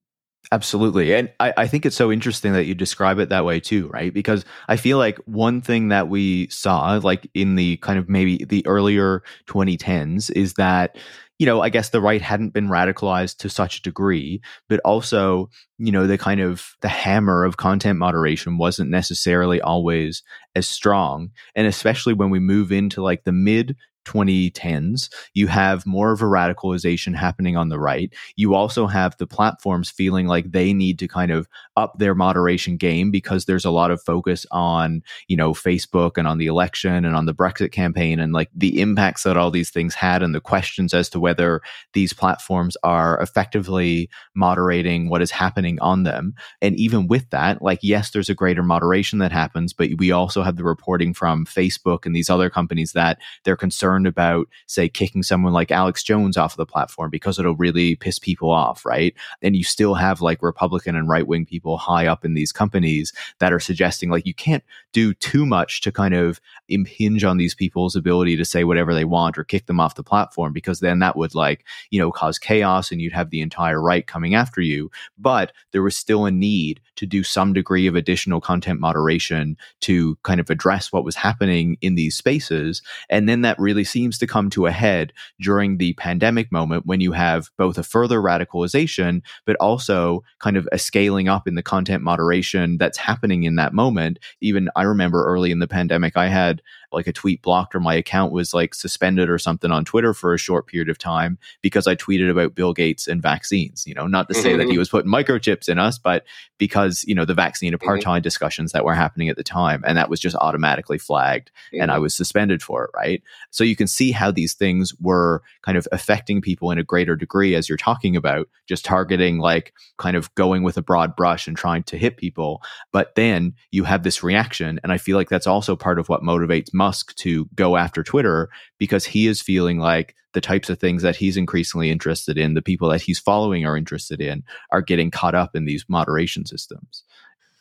Absolutely. 0.53 1.15
And 1.15 1.31
I, 1.39 1.53
I, 1.57 1.67
think 1.69 1.87
it's 1.87 1.95
so 1.95 2.11
interesting 2.11 2.55
that 2.55 2.65
you 2.65 2.75
describe 2.75 3.19
it 3.19 3.29
that 3.29 3.45
way 3.45 3.61
too, 3.61 3.89
right? 3.89 4.13
Because 4.13 4.45
I 4.69 4.77
feel 4.77 4.99
like 4.99 5.19
one 5.27 5.61
thing 5.61 5.89
that 5.89 6.09
we 6.09 6.49
saw, 6.49 6.99
like 7.03 7.31
in 7.35 7.55
the 7.55 7.77
kind 7.77 7.99
of 7.99 8.09
maybe 8.09 8.45
the 8.45 8.67
earlier 8.67 9.23
2010s, 9.47 10.31
is 10.33 10.55
that 10.55 10.97
you 11.41 11.47
know, 11.47 11.63
I 11.63 11.71
guess 11.71 11.89
the 11.89 12.03
right 12.03 12.21
hadn't 12.21 12.51
been 12.51 12.69
radicalized 12.69 13.39
to 13.39 13.49
such 13.49 13.79
a 13.79 13.83
degree, 13.83 14.43
but 14.69 14.79
also, 14.81 15.49
you 15.79 15.91
know, 15.91 16.07
the 16.07 16.19
kind 16.19 16.39
of 16.39 16.77
the 16.83 16.89
hammer 16.89 17.45
of 17.45 17.57
content 17.57 17.99
moderation 17.99 18.59
wasn't 18.59 18.91
necessarily 18.91 19.59
always 19.59 20.23
as 20.55 20.69
strong. 20.69 21.31
And 21.55 21.67
especially 21.67 22.13
when 22.13 22.29
we 22.29 22.41
move 22.41 22.71
into 22.71 23.03
like 23.03 23.25
the 23.25 23.33
mid 23.33 23.75
2010s, 24.11 25.09
you 25.35 25.47
have 25.47 25.87
more 25.87 26.13
of 26.13 26.23
a 26.23 26.27
radicalization 26.27 27.15
happening 27.15 27.57
on 27.57 27.69
the 27.69 27.79
right. 27.79 28.13
You 28.37 28.55
also 28.55 28.87
have 28.87 29.17
the 29.19 29.27
platforms 29.27 29.91
feeling 29.91 30.27
like 30.27 30.51
they 30.51 30.73
need 30.73 30.99
to 30.99 31.09
kind 31.09 31.31
of 31.31 31.49
up 31.77 31.99
their 31.99 32.15
moderation 32.15 32.77
game 32.77 33.11
because 33.11 33.45
there's 33.45 33.65
a 33.65 33.71
lot 33.71 33.91
of 33.91 34.03
focus 34.03 34.45
on, 34.51 35.03
you 35.29 35.37
know, 35.37 35.53
Facebook 35.53 36.17
and 36.17 36.27
on 36.27 36.39
the 36.39 36.47
election 36.47 37.05
and 37.05 37.15
on 37.15 37.27
the 37.27 37.35
Brexit 37.35 37.73
campaign 37.73 38.19
and 38.19 38.33
like 38.33 38.51
the 38.55 38.81
impacts 38.81 39.23
that 39.23 39.37
all 39.37 39.51
these 39.51 39.71
things 39.71 39.95
had 39.95 40.23
and 40.23 40.35
the 40.35 40.41
questions 40.41 40.93
as 40.93 41.09
to 41.11 41.21
whether 41.21 41.61
these 41.93 42.13
platforms 42.13 42.77
are 42.83 43.21
effectively 43.21 44.11
moderating 44.35 45.09
what 45.09 45.23
is 45.23 45.31
happening 45.31 45.79
on 45.81 46.03
them. 46.03 46.35
And 46.61 46.75
even 46.77 47.07
with 47.07 47.31
that, 47.31 47.63
like, 47.63 47.79
yes, 47.83 48.11
there's 48.11 48.29
a 48.29 48.35
greater 48.35 48.63
moderation 48.63 49.19
that 49.21 49.33
happens, 49.33 49.73
but 49.73 49.91
we 49.99 50.11
also 50.11 50.43
have 50.43 50.57
the 50.57 50.65
reporting 50.65 51.15
from 51.15 51.47
Facebook 51.47 52.05
and 52.05 52.15
these 52.15 52.31
other 52.31 52.51
companies 52.51 52.93
that 52.93 53.19
they're 53.45 53.57
concerned 53.57 54.00
concerned 54.01 54.07
about, 54.07 54.49
say, 54.67 54.89
kicking 54.89 55.23
someone 55.23 55.53
like 55.53 55.71
Alex 55.71 56.03
Jones 56.03 56.37
off 56.37 56.53
of 56.53 56.57
the 56.57 56.67
platform 56.67 57.11
because 57.11 57.39
it'll 57.39 57.57
really 57.57 57.97
piss 57.97 58.19
people 58.19 58.51
off, 58.51 58.85
right? 58.85 59.15
And 59.43 59.57
you 59.57 59.65
still 59.65 59.95
have 59.95 60.21
like 60.21 60.43
Republican 60.43 60.97
and 60.97 61.09
right 61.09 61.27
wing 61.27 61.47
people 61.47 61.79
high 61.79 62.07
up 62.07 62.25
in 62.25 62.35
these 62.35 62.53
companies 62.53 63.13
that 63.39 63.53
are 63.53 63.61
suggesting 63.61 64.11
like 64.11 64.27
you 64.27 64.35
can't 64.35 64.65
do 64.93 65.15
too 65.15 65.47
much 65.47 65.81
to 65.83 65.93
kind 65.93 66.15
of 66.15 66.41
impinge 66.69 67.25
on 67.25 67.37
these 67.37 67.55
people's 67.55 67.97
ability 67.97 68.37
to 68.37 68.45
say 68.45 68.65
whatever 68.65 68.95
they 68.95 69.05
want 69.05 69.39
or 69.39 69.45
kick 69.45 69.67
them 69.67 69.81
off 69.81 69.95
the 69.95 70.03
platform 70.03 70.53
because 70.53 70.81
then 70.81 70.99
that 71.01 71.17
would 71.17 71.35
like, 71.35 71.65
you 71.91 72.01
know, 72.01 72.11
cause 72.11 72.39
chaos 72.39 72.91
and 72.91 73.01
you'd 73.01 73.13
have 73.13 73.31
the 73.31 73.41
entire 73.41 73.81
right 73.81 74.07
coming 74.07 74.35
after 74.35 74.61
you. 74.61 74.91
But 75.19 75.53
there 75.73 75.83
was 75.83 75.97
still 75.97 76.27
a 76.27 76.31
need 76.31 76.81
to 76.97 77.07
do 77.07 77.23
some 77.23 77.53
degree 77.53 77.87
of 77.87 77.95
additional 77.95 78.41
content 78.41 78.81
moderation 78.81 79.57
to 79.81 80.17
kind 80.23 80.41
of 80.41 80.51
address 80.51 80.93
what 80.93 81.05
was 81.05 81.17
happening 81.17 81.77
in 81.81 81.95
these 81.95 82.17
spaces. 82.17 82.83
And 83.09 83.29
then 83.29 83.43
that 83.43 83.59
really 83.59 83.80
seems 83.85 84.19
to 84.19 84.27
come 84.27 84.51
to 84.51 84.67
a 84.67 84.71
head 84.71 85.13
during 85.41 85.77
the 85.77 85.93
pandemic 85.95 86.51
moment 86.53 86.87
when 86.87 87.01
you 87.01 87.13
have 87.13 87.51
both 87.57 87.79
a 87.79 87.83
further 87.83 88.21
radicalization, 88.21 89.23
but 89.47 89.57
also 89.57 90.23
kind 90.39 90.57
of 90.57 90.69
a 90.73 90.79
scaling 90.79 91.29
up 91.29 91.47
in 91.47 91.55
the 91.55 91.63
content 91.63 92.03
moderation 92.03 92.79
that's 92.79 92.99
happening 92.99 93.45
in 93.45 93.57
that 93.57 93.73
moment. 93.73 94.19
Even 94.41 94.69
I 94.77 94.83
remember 94.83 95.25
early 95.25 95.51
in 95.51 95.59
the 95.59 95.69
pandemic, 95.69 96.17
I 96.17 96.29
had 96.29 96.63
like 96.93 97.07
a 97.07 97.13
tweet 97.13 97.43
blocked 97.43 97.75
or 97.75 97.81
my 97.81 97.95
account 97.95 98.33
was 98.33 98.53
like 98.53 98.75
suspended 98.75 99.31
or 99.31 99.39
something 99.39 99.71
on 99.71 99.85
Twitter 99.85 100.15
for 100.15 100.35
a 100.35 100.39
short 100.39 100.67
period 100.67 100.89
of 100.89 100.99
time 100.99 101.39
because 101.63 101.87
I 101.87 101.95
tweeted 101.95 102.31
about 102.31 102.55
Bill 102.55 102.73
Gates 102.73 103.07
and 103.07 103.23
vaccines. 103.23 103.87
You 103.87 103.95
know, 103.95 104.07
not 104.07 104.29
to 104.29 104.35
say 104.35 104.57
that 104.57 104.65
he 104.65 104.71
mm-hmm. 104.71 104.79
was 104.79 104.89
putting 104.89 105.11
microchips 105.11 105.69
in 105.69 105.79
us, 105.79 105.99
but 105.99 106.25
because, 106.59 107.05
you 107.07 107.15
know, 107.15 107.25
the 107.25 107.35
vaccine 107.35 107.73
mm-hmm. 107.73 107.89
apartheid 107.89 108.03
mm-hmm. 108.03 108.23
discussions 108.23 108.73
that 108.73 108.85
were 108.85 108.95
happening 108.95 109.29
at 109.29 109.37
the 109.37 109.45
time. 109.45 109.83
And 109.87 109.97
that 109.97 110.11
was 110.11 110.21
just 110.21 110.37
automatically 110.37 110.99
flagged 110.99 111.51
mm-hmm. 111.73 111.83
and 111.83 111.91
I 111.91 111.99
was 111.99 112.15
suspended 112.15 112.63
for 112.63 112.85
it. 112.85 112.91
Right. 112.95 113.23
So 113.51 113.65
you 113.65 113.77
can 113.77 113.87
see 113.87 114.13
how 114.13 114.31
these 114.31 114.55
things 114.55 114.95
were 115.01 115.43
kind 115.63 115.79
of 115.79 115.87
affecting 115.93 116.41
people 116.41 116.71
in 116.71 116.79
a 116.79 116.85
greater 116.85 117.17
degree 117.17 117.55
as 117.55 117.69
you're 117.69 117.79
talking 117.79 118.17
about, 118.17 118.49
just 118.67 118.85
targeting 118.85 119.39
like 119.39 119.73
kind 119.99 120.17
of 120.17 120.35
going 120.35 120.63
with 120.63 120.77
a 120.77 120.83
broad 120.83 121.17
brush 121.17 121.47
and 121.47 121.57
trying 121.57 121.83
to 121.85 121.99
hit 121.99 122.17
people. 122.17 122.63
But 122.93 123.15
then 123.15 123.55
you 123.71 123.85
have 123.85 124.03
this 124.03 124.23
reaction. 124.23 124.81
And 124.83 124.93
I 124.93 124.99
feel 124.99 125.17
like 125.17 125.29
that's 125.29 125.47
also 125.47 125.77
part 125.77 125.99
of 125.99 126.09
what 126.09 126.23
motivates 126.23 126.73
Musk 126.81 127.15
to 127.17 127.47
go 127.55 127.77
after 127.77 128.03
Twitter 128.03 128.49
because 128.79 129.05
he 129.05 129.27
is 129.27 129.43
feeling 129.43 129.79
like 129.79 130.15
the 130.33 130.41
types 130.41 130.71
of 130.71 130.79
things 130.79 131.03
that 131.03 131.17
he's 131.17 131.37
increasingly 131.37 131.91
interested 131.91 132.39
in, 132.39 132.55
the 132.55 132.63
people 132.63 132.89
that 132.89 133.03
he's 133.03 133.19
following 133.19 133.67
are 133.67 133.77
interested 133.77 134.19
in, 134.19 134.43
are 134.73 134.81
getting 134.81 135.11
caught 135.11 135.35
up 135.35 135.55
in 135.55 135.67
these 135.67 135.85
moderation 135.89 136.47
systems. 136.47 137.05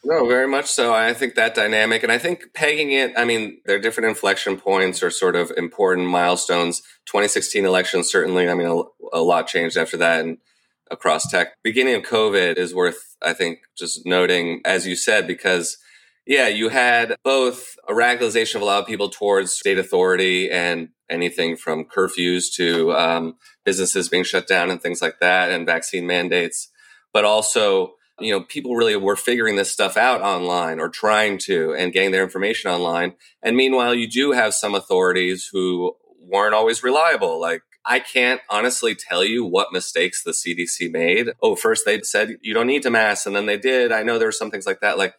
No, 0.06 0.26
very 0.26 0.48
much 0.48 0.68
so. 0.68 0.94
I 0.94 1.14
think 1.14 1.36
that 1.36 1.54
dynamic, 1.54 2.02
and 2.04 2.12
I 2.14 2.18
think 2.18 2.54
pegging 2.54 2.94
it, 2.94 3.12
I 3.18 3.26
mean, 3.26 3.60
there 3.66 3.76
are 3.76 3.82
different 3.82 4.08
inflection 4.08 4.56
points 4.56 5.04
or 5.04 5.10
sort 5.12 5.36
of 5.36 5.52
important 5.58 6.08
milestones. 6.08 6.80
2016 7.08 7.66
election, 7.66 8.06
certainly, 8.06 8.48
I 8.48 8.54
mean, 8.54 8.68
a, 8.68 9.18
a 9.18 9.20
lot 9.20 9.48
changed 9.48 9.76
after 9.76 9.98
that 9.98 10.22
and 10.22 10.38
across 10.90 11.30
tech. 11.30 11.50
Beginning 11.62 11.96
of 11.96 12.04
COVID 12.04 12.56
is 12.56 12.74
worth, 12.74 13.18
I 13.22 13.34
think, 13.34 13.60
just 13.78 14.06
noting, 14.06 14.62
as 14.64 14.88
you 14.88 14.96
said, 14.96 15.28
because 15.28 15.78
yeah, 16.26 16.48
you 16.48 16.70
had 16.70 17.16
both 17.24 17.76
a 17.88 17.94
radicalization 17.94 18.56
of 18.56 18.62
a 18.62 18.66
lot 18.66 18.82
of 18.82 18.88
people 18.88 19.10
towards 19.10 19.52
state 19.52 19.80
authority 19.80 20.50
and 20.50 20.90
anything 21.10 21.56
from 21.56 21.86
curfews 21.86 22.54
to 22.54 22.94
um, 22.94 23.36
businesses 23.66 24.10
being 24.10 24.24
shut 24.24 24.48
down 24.48 24.70
and 24.70 24.82
things 24.82 25.02
like 25.02 25.20
that 25.20 25.52
and 25.52 25.66
vaccine 25.66 26.06
mandates. 26.06 26.70
But 27.14 27.26
also, 27.26 27.96
you 28.20 28.32
know, 28.32 28.42
people 28.42 28.76
really 28.76 28.96
were 28.96 29.16
figuring 29.16 29.56
this 29.56 29.72
stuff 29.72 29.98
out 29.98 30.22
online 30.22 30.80
or 30.80 30.90
trying 30.90 31.38
to 31.40 31.74
and 31.74 31.94
getting 31.94 32.12
their 32.12 32.24
information 32.24 32.70
online. 32.70 33.14
And 33.42 33.56
meanwhile, 33.56 33.96
you 33.96 34.08
do 34.08 34.32
have 34.32 34.54
some 34.54 34.76
authorities 34.76 35.50
who 35.52 35.96
weren't 36.22 36.54
always 36.54 36.84
reliable. 36.84 37.40
Like, 37.40 37.64
I 37.86 38.00
can't 38.00 38.42
honestly 38.50 38.94
tell 38.94 39.24
you 39.24 39.46
what 39.46 39.74
mistakes 39.74 40.22
the 40.22 40.32
CDC 40.32 40.92
made. 40.92 41.30
Oh, 41.42 41.56
first 41.56 41.86
they 41.86 42.02
said 42.02 42.38
you 42.42 42.54
don't 42.54 42.68
need 42.68 42.84
to 42.84 42.92
mask, 42.92 43.26
and 43.26 43.36
then 43.36 43.46
they 43.48 43.58
did. 43.58 43.92
I 43.92 44.04
know 44.04 44.20
there 44.20 44.28
were 44.28 44.34
some 44.34 44.52
things 44.52 44.68
like 44.68 44.82
that. 44.82 44.98
Like, 44.98 45.16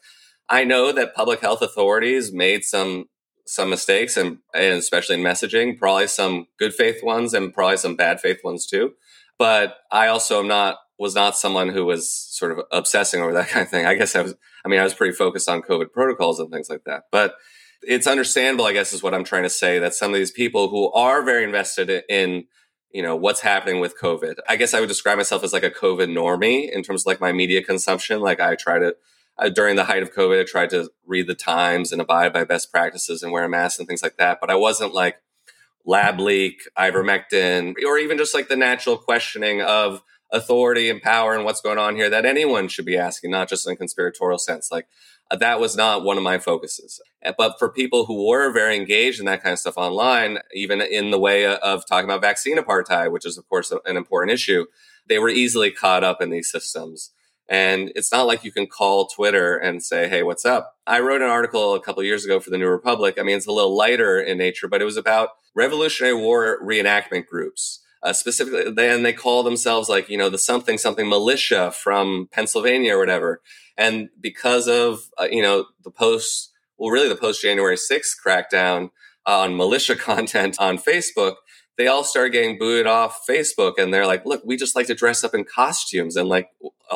I 0.51 0.65
know 0.65 0.91
that 0.93 1.15
public 1.15 1.41
health 1.41 1.63
authorities 1.63 2.33
made 2.33 2.65
some 2.65 3.07
some 3.47 3.71
mistakes 3.71 4.17
and, 4.17 4.39
and 4.55 4.75
especially 4.75 5.17
in 5.17 5.23
messaging, 5.23 5.77
probably 5.77 6.07
some 6.07 6.47
good 6.57 6.73
faith 6.73 7.03
ones 7.03 7.35
and 7.35 7.53
probably 7.53 7.77
some 7.77 7.97
bad 7.97 8.21
faith 8.21 8.39
ones 8.45 8.65
too. 8.65 8.93
But 9.39 9.79
I 9.91 10.09
also 10.09 10.41
am 10.41 10.49
not 10.49 10.77
was 10.99 11.15
not 11.15 11.37
someone 11.37 11.71
who 11.71 11.85
was 11.87 12.13
sort 12.13 12.53
of 12.53 12.65
obsessing 12.71 13.23
over 13.23 13.33
that 13.33 13.49
kind 13.49 13.63
of 13.63 13.71
thing. 13.71 13.87
I 13.87 13.95
guess 13.95 14.15
I 14.15 14.23
was 14.23 14.35
I 14.65 14.69
mean 14.69 14.81
I 14.81 14.85
was 14.85 14.95
pretty 14.95 15.15
focused 15.15 15.49
on 15.49 15.63
COVID 15.63 15.93
protocols 15.93 16.41
and 16.41 16.51
things 16.51 16.69
like 16.69 16.85
that. 16.85 17.05
But 17.13 17.35
it's 17.83 18.07
understandable, 18.07 18.67
I 18.67 18.75
guess, 18.75 18.93
is 18.93 19.03
what 19.03 19.15
I'm 19.15 19.25
trying 19.25 19.45
to 19.45 19.51
say, 19.51 19.79
that 19.79 19.95
some 19.95 20.13
of 20.13 20.19
these 20.19 20.31
people 20.31 20.69
who 20.69 20.93
are 20.93 21.23
very 21.23 21.45
invested 21.45 22.03
in 22.09 22.45
you 22.93 23.03
know 23.03 23.15
what's 23.15 23.41
happening 23.41 23.81
with 23.81 23.97
covid 23.97 24.35
i 24.49 24.57
guess 24.57 24.75
i 24.75 24.81
would 24.81 24.89
describe 24.89 25.17
myself 25.17 25.45
as 25.45 25.53
like 25.53 25.63
a 25.63 25.71
covid 25.71 26.11
normie 26.11 26.69
in 26.69 26.83
terms 26.83 27.03
of 27.03 27.07
like 27.07 27.21
my 27.21 27.31
media 27.31 27.63
consumption 27.63 28.21
like 28.21 28.41
i 28.41 28.57
try 28.57 28.81
to 28.81 28.97
uh, 29.41 29.49
during 29.49 29.77
the 29.77 29.85
height 29.85 30.03
of 30.03 30.15
COVID, 30.15 30.41
I 30.41 30.45
tried 30.45 30.71
to 30.71 30.91
read 31.07 31.27
the 31.27 31.35
Times 31.35 31.93
and 31.93 32.01
abide 32.01 32.33
by 32.33 32.45
best 32.45 32.71
practices 32.71 33.23
and 33.23 33.33
wear 33.33 33.45
a 33.45 33.49
mask 33.49 33.79
and 33.79 33.89
things 33.89 34.03
like 34.03 34.19
that. 34.19 34.39
But 34.41 34.51
I 34.51 34.55
wasn't 34.55 34.93
like 34.93 35.17
lab 35.85 36.21
leak, 36.21 36.63
ivermectin, 36.79 37.75
or 37.85 37.99
even 37.99 38.19
just 38.19 38.35
like 38.35 38.49
the 38.49 38.57
natural 38.57 38.99
questioning 38.99 39.63
of 39.63 40.03
authority 40.33 40.89
and 40.89 41.03
power 41.03 41.35
and 41.35 41.45
what's 41.45 41.61
going 41.61 41.79
on 41.79 41.97
here 41.97 42.09
that 42.11 42.25
anyone 42.25 42.69
should 42.69 42.85
be 42.85 42.97
asking, 42.97 43.31
not 43.31 43.49
just 43.49 43.67
in 43.67 43.73
a 43.73 43.77
conspiratorial 43.77 44.39
sense. 44.39 44.71
Like 44.71 44.87
uh, 45.31 45.37
that 45.37 45.59
was 45.59 45.75
not 45.75 46.05
one 46.05 46.17
of 46.17 46.23
my 46.23 46.39
focuses. 46.39 47.01
Uh, 47.25 47.33
but 47.37 47.59
for 47.59 47.69
people 47.69 48.05
who 48.05 48.29
were 48.29 48.53
very 48.53 48.77
engaged 48.77 49.21
in 49.21 49.27
that 49.27 49.43
kind 49.43 49.55
of 49.55 49.59
stuff 49.59 49.77
online, 49.77 50.39
even 50.55 50.81
in 50.81 51.11
the 51.11 51.19
way 51.19 51.47
of 51.47 51.87
talking 51.87 52.05
about 52.05 52.21
vaccine 52.21 52.59
apartheid, 52.59 53.11
which 53.11 53.27
is 53.27 53.39
of 53.39 53.49
course 53.49 53.73
an 53.87 53.97
important 53.97 54.33
issue, 54.33 54.67
they 55.07 55.19
were 55.19 55.29
easily 55.29 55.71
caught 55.71 56.05
up 56.05 56.21
in 56.21 56.31
these 56.31 56.51
systems. 56.51 57.11
And 57.51 57.91
it's 57.97 58.13
not 58.13 58.29
like 58.29 58.45
you 58.45 58.53
can 58.53 58.69
call 58.69 59.09
Twitter 59.09 59.57
and 59.57 59.83
say, 59.83 60.09
Hey, 60.09 60.23
what's 60.23 60.47
up? 60.47 60.77
I 60.87 61.01
wrote 61.01 61.21
an 61.21 61.29
article 61.29 61.75
a 61.75 61.81
couple 61.81 62.03
years 62.05 62.25
ago 62.25 62.39
for 62.39 62.51
the 62.51 62.57
New 62.57 62.69
Republic. 62.69 63.19
I 63.19 63.25
mean, 63.25 63.37
it's 63.37 63.49
a 63.49 63.53
little 63.53 63.77
lighter 63.77 64.21
in 64.21 64.39
nature, 64.39 64.69
but 64.69 64.81
it 64.81 64.85
was 64.85 64.97
about 64.97 65.31
Revolutionary 65.55 66.15
War 66.15 66.59
reenactment 66.63 67.27
groups. 67.27 67.85
Uh, 68.03 68.13
specifically, 68.15 68.71
then 68.71 69.03
they 69.03 69.13
call 69.13 69.43
themselves 69.43 69.89
like, 69.89 70.09
you 70.09 70.17
know, 70.17 70.31
the 70.31 70.39
something 70.39 70.79
something 70.79 71.09
militia 71.09 71.71
from 71.73 72.29
Pennsylvania 72.33 72.95
or 72.95 72.99
whatever. 72.99 73.43
And 73.77 74.09
because 74.19 74.69
of, 74.69 75.11
uh, 75.21 75.27
you 75.31 75.43
know, 75.43 75.67
the 75.85 75.91
post, 75.91 76.53
well, 76.79 76.91
really 76.91 77.09
the 77.09 77.17
post 77.17 77.43
January 77.43 77.77
6th 77.77 78.15
crackdown 78.25 78.91
on 79.27 79.57
militia 79.57 79.97
content 79.97 80.57
on 80.61 80.79
Facebook, 80.79 81.35
they 81.77 81.89
all 81.89 82.05
started 82.05 82.33
getting 82.33 82.59
booted 82.59 82.87
off 82.87 83.23
Facebook 83.29 83.75
and 83.77 83.93
they're 83.93 84.07
like, 84.07 84.25
look, 84.25 84.43
we 84.45 84.57
just 84.57 84.77
like 84.77 84.87
to 84.87 84.95
dress 84.95 85.25
up 85.25 85.35
in 85.35 85.45
costumes 85.45 86.17
and 86.17 86.29
like 86.29 86.49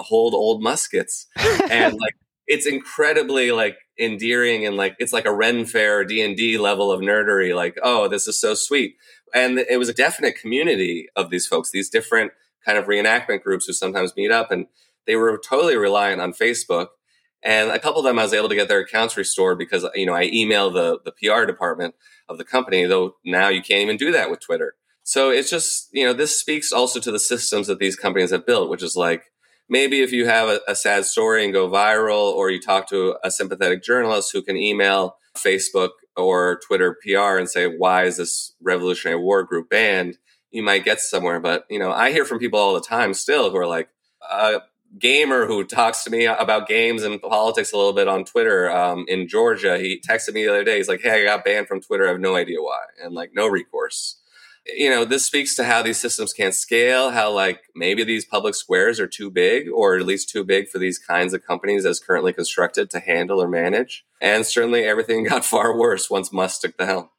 hold 0.03 0.35
old 0.35 0.63
muskets. 0.63 1.27
and 1.71 1.95
like, 2.01 2.15
it's 2.47 2.67
incredibly 2.67 3.53
like 3.53 3.77
endearing 3.99 4.67
and 4.67 4.77
like, 4.77 4.97
it's 4.99 5.13
like 5.13 5.25
a 5.25 5.35
Ren 5.35 5.65
Fair 5.65 6.05
D 6.05 6.21
and 6.21 6.37
D 6.37 6.59
level 6.59 6.93
of 6.93 7.01
nerdery. 7.01 7.55
Like, 7.55 7.79
oh, 7.83 8.09
this 8.09 8.27
is 8.29 8.39
so 8.41 8.55
sweet. 8.55 8.97
And 9.35 9.59
it 9.59 9.79
was 9.79 9.89
a 9.89 9.95
definite 9.95 10.37
community 10.37 11.09
of 11.17 11.31
these 11.31 11.47
folks, 11.47 11.71
these 11.71 11.91
different 11.91 12.33
kind 12.65 12.79
of 12.79 12.87
reenactment 12.87 13.43
groups 13.43 13.67
who 13.67 13.73
sometimes 13.73 14.17
meet 14.17 14.31
up 14.31 14.51
and 14.51 14.67
they 15.07 15.17
were 15.17 15.39
totally 15.39 15.77
reliant 15.77 16.21
on 16.21 16.33
Facebook. 16.33 16.89
And 17.43 17.71
a 17.71 17.79
couple 17.79 18.01
of 18.01 18.07
them 18.07 18.19
I 18.19 18.23
was 18.23 18.33
able 18.33 18.49
to 18.49 18.55
get 18.55 18.69
their 18.69 18.81
accounts 18.81 19.19
restored 19.19 19.59
because, 19.59 19.87
you 19.95 20.07
know, 20.07 20.15
I 20.15 20.31
emailed 20.31 20.73
the, 20.73 20.99
the 21.05 21.13
PR 21.13 21.45
department 21.45 21.95
of 22.29 22.39
the 22.39 22.45
company, 22.45 22.85
though 22.87 23.17
now 23.25 23.49
you 23.49 23.61
can't 23.61 23.83
even 23.83 23.99
do 23.99 24.13
that 24.13 24.31
with 24.31 24.41
Twitter. 24.41 24.77
So 25.03 25.31
it's 25.31 25.51
just, 25.51 25.91
you 25.93 26.07
know, 26.07 26.15
this 26.15 26.41
speaks 26.41 26.73
also 26.73 26.99
to 27.01 27.13
the 27.13 27.19
systems 27.19 27.67
that 27.67 27.79
these 27.79 27.97
companies 27.97 28.31
have 28.31 28.47
built, 28.47 28.71
which 28.71 28.83
is 28.83 28.97
like 28.97 29.25
maybe 29.69 30.03
if 30.03 30.13
you 30.13 30.27
have 30.27 30.49
a, 30.49 30.61
a 30.69 30.75
sad 30.75 31.05
story 31.05 31.45
and 31.45 31.53
go 31.53 31.69
viral, 31.69 32.33
or 32.33 32.51
you 32.51 32.61
talk 32.61 32.89
to 32.91 33.17
a 33.25 33.31
sympathetic 33.31 33.83
journalist 33.83 34.31
who 34.33 34.43
can 34.43 34.57
email 34.57 35.17
Facebook 35.37 35.91
or 36.17 36.61
Twitter 36.67 36.97
PR 37.03 37.39
and 37.39 37.49
say, 37.49 37.67
why 37.67 38.05
is 38.05 38.19
this 38.19 38.55
Revolutionary 38.61 39.21
War 39.21 39.43
group 39.43 39.69
banned? 39.69 40.19
You 40.51 40.63
might 40.63 40.85
get 40.85 41.01
somewhere. 41.01 41.41
But, 41.41 41.65
you 41.69 41.79
know, 41.79 41.93
I 41.93 42.13
hear 42.13 42.25
from 42.25 42.39
people 42.39 42.59
all 42.59 42.75
the 42.75 42.81
time 42.81 43.15
still 43.15 43.51
who 43.51 43.57
are 43.57 43.67
like, 43.67 43.89
a 44.31 44.61
gamer 44.99 45.47
who 45.47 45.65
talks 45.65 46.05
to 46.05 46.11
me 46.11 46.25
about 46.25 46.69
games 46.69 47.03
and 47.03 47.21
politics 47.21 47.73
a 47.73 47.77
little 47.77 47.93
bit 47.93 48.09
on 48.09 48.25
Twitter 48.25 48.71
um, 48.71 49.05
in 49.09 49.29
Georgia. 49.29 49.79
He 49.79 50.01
texted 50.09 50.35
me 50.35 50.45
the 50.45 50.51
other 50.51 50.65
day. 50.65 50.77
He's 50.77 50.89
like, 50.89 51.01
hey, 51.01 51.23
I 51.23 51.25
got 51.25 51.45
banned 51.45 51.67
from 51.67 51.81
Twitter. 51.81 52.07
I 52.07 52.11
have 52.11 52.21
no 52.21 52.37
idea 52.37 52.63
why. 52.63 52.81
And 53.03 53.15
like, 53.15 53.33
no 53.35 53.47
recourse 53.47 54.17
you 54.67 54.89
know, 54.89 55.05
this 55.05 55.25
speaks 55.25 55.55
to 55.57 55.65
how 55.65 55.83
these 55.83 55.99
systems 55.99 56.33
can't 56.33 56.55
scale, 56.55 57.11
how 57.11 57.31
like 57.31 57.63
maybe 57.75 58.03
these 58.03 58.25
public 58.25 58.55
squares 58.55 58.99
are 58.99 59.07
too 59.07 59.31
big 59.31 59.69
or 59.69 59.97
at 59.97 60.07
least 60.07 60.31
too 60.31 60.45
big 60.45 60.69
for 60.69 60.79
these 60.79 60.99
kinds 60.99 61.35
of 61.35 61.45
companies 61.45 61.85
as 61.85 62.01
currently 62.01 62.33
constructed 62.33 62.91
to 62.91 63.01
handle 63.01 63.43
or 63.43 63.49
manage. 63.49 64.05
And 64.21 64.47
certainly 64.47 64.85
everything 64.85 65.25
got 65.29 65.45
far 65.45 65.77
worse 65.77 66.09
once 66.09 66.33
Musk 66.33 66.63
took 66.63 66.77
the 66.77 66.87
helm. 66.87 67.11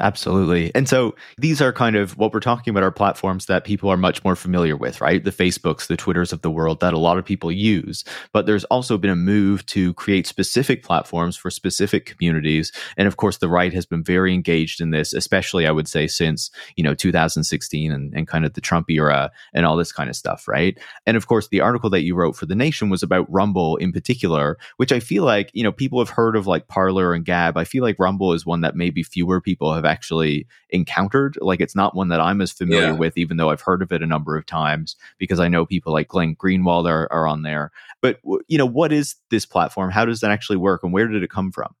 Absolutely. 0.00 0.74
And 0.74 0.88
so 0.88 1.14
these 1.38 1.60
are 1.62 1.72
kind 1.72 1.94
of 1.96 2.16
what 2.18 2.32
we're 2.32 2.40
talking 2.40 2.70
about 2.70 2.82
are 2.82 2.90
platforms 2.90 3.46
that 3.46 3.64
people 3.64 3.88
are 3.90 3.96
much 3.96 4.24
more 4.24 4.34
familiar 4.34 4.76
with, 4.76 5.00
right? 5.00 5.22
The 5.22 5.30
Facebooks, 5.30 5.86
the 5.86 5.96
Twitters 5.96 6.32
of 6.32 6.42
the 6.42 6.50
world 6.50 6.80
that 6.80 6.94
a 6.94 6.98
lot 6.98 7.18
of 7.18 7.24
people 7.24 7.52
use. 7.52 8.04
But 8.32 8.46
there's 8.46 8.64
also 8.64 8.98
been 8.98 9.10
a 9.10 9.16
move 9.16 9.64
to 9.66 9.94
create 9.94 10.26
specific 10.26 10.82
platforms 10.82 11.36
for 11.36 11.50
specific 11.50 12.06
communities. 12.06 12.72
And 12.96 13.06
of 13.06 13.16
course, 13.16 13.38
the 13.38 13.48
right 13.48 13.72
has 13.72 13.86
been 13.86 14.02
very 14.02 14.34
engaged 14.34 14.80
in 14.80 14.90
this, 14.90 15.12
especially 15.12 15.66
I 15.66 15.70
would 15.70 15.88
say 15.88 16.06
since, 16.08 16.50
you 16.76 16.82
know, 16.82 16.94
2016 16.94 17.92
and, 17.92 18.12
and 18.14 18.26
kind 18.26 18.44
of 18.44 18.54
the 18.54 18.60
Trump 18.60 18.90
era 18.90 19.30
and 19.52 19.64
all 19.64 19.76
this 19.76 19.92
kind 19.92 20.10
of 20.10 20.16
stuff, 20.16 20.48
right? 20.48 20.76
And 21.06 21.16
of 21.16 21.28
course, 21.28 21.48
the 21.48 21.60
article 21.60 21.90
that 21.90 22.02
you 22.02 22.16
wrote 22.16 22.36
for 22.36 22.46
The 22.46 22.56
Nation 22.56 22.90
was 22.90 23.02
about 23.02 23.30
Rumble 23.32 23.76
in 23.76 23.92
particular, 23.92 24.58
which 24.76 24.90
I 24.92 24.98
feel 24.98 25.24
like, 25.24 25.50
you 25.52 25.62
know, 25.62 25.72
people 25.72 26.00
have 26.00 26.10
heard 26.10 26.34
of 26.34 26.48
like 26.48 26.66
Parler 26.66 27.14
and 27.14 27.24
Gab. 27.24 27.56
I 27.56 27.64
feel 27.64 27.84
like 27.84 27.98
Rumble 28.00 28.32
is 28.32 28.44
one 28.44 28.62
that 28.62 28.74
maybe 28.74 29.02
fewer 29.04 29.40
people 29.40 29.72
have 29.72 29.83
have 29.84 29.90
actually 29.90 30.46
encountered. 30.70 31.36
Like 31.40 31.60
it's 31.60 31.76
not 31.76 31.94
one 31.94 32.08
that 32.08 32.20
I'm 32.20 32.40
as 32.40 32.52
familiar 32.52 32.88
yeah. 32.88 32.92
with, 32.92 33.16
even 33.16 33.36
though 33.36 33.50
I've 33.50 33.60
heard 33.60 33.82
of 33.82 33.92
it 33.92 34.02
a 34.02 34.06
number 34.06 34.36
of 34.36 34.46
times 34.46 34.96
because 35.18 35.40
I 35.40 35.48
know 35.48 35.66
people 35.66 35.92
like 35.92 36.08
Glenn 36.08 36.36
Greenwald 36.36 36.88
are, 36.88 37.10
are 37.12 37.26
on 37.26 37.42
there. 37.42 37.70
But 38.00 38.20
you 38.48 38.58
know, 38.58 38.66
what 38.66 38.92
is 38.92 39.16
this 39.30 39.46
platform? 39.46 39.90
How 39.90 40.04
does 40.04 40.20
that 40.20 40.30
actually 40.30 40.56
work, 40.56 40.82
and 40.82 40.92
where 40.92 41.08
did 41.08 41.22
it 41.22 41.30
come 41.30 41.52
from? 41.52 41.74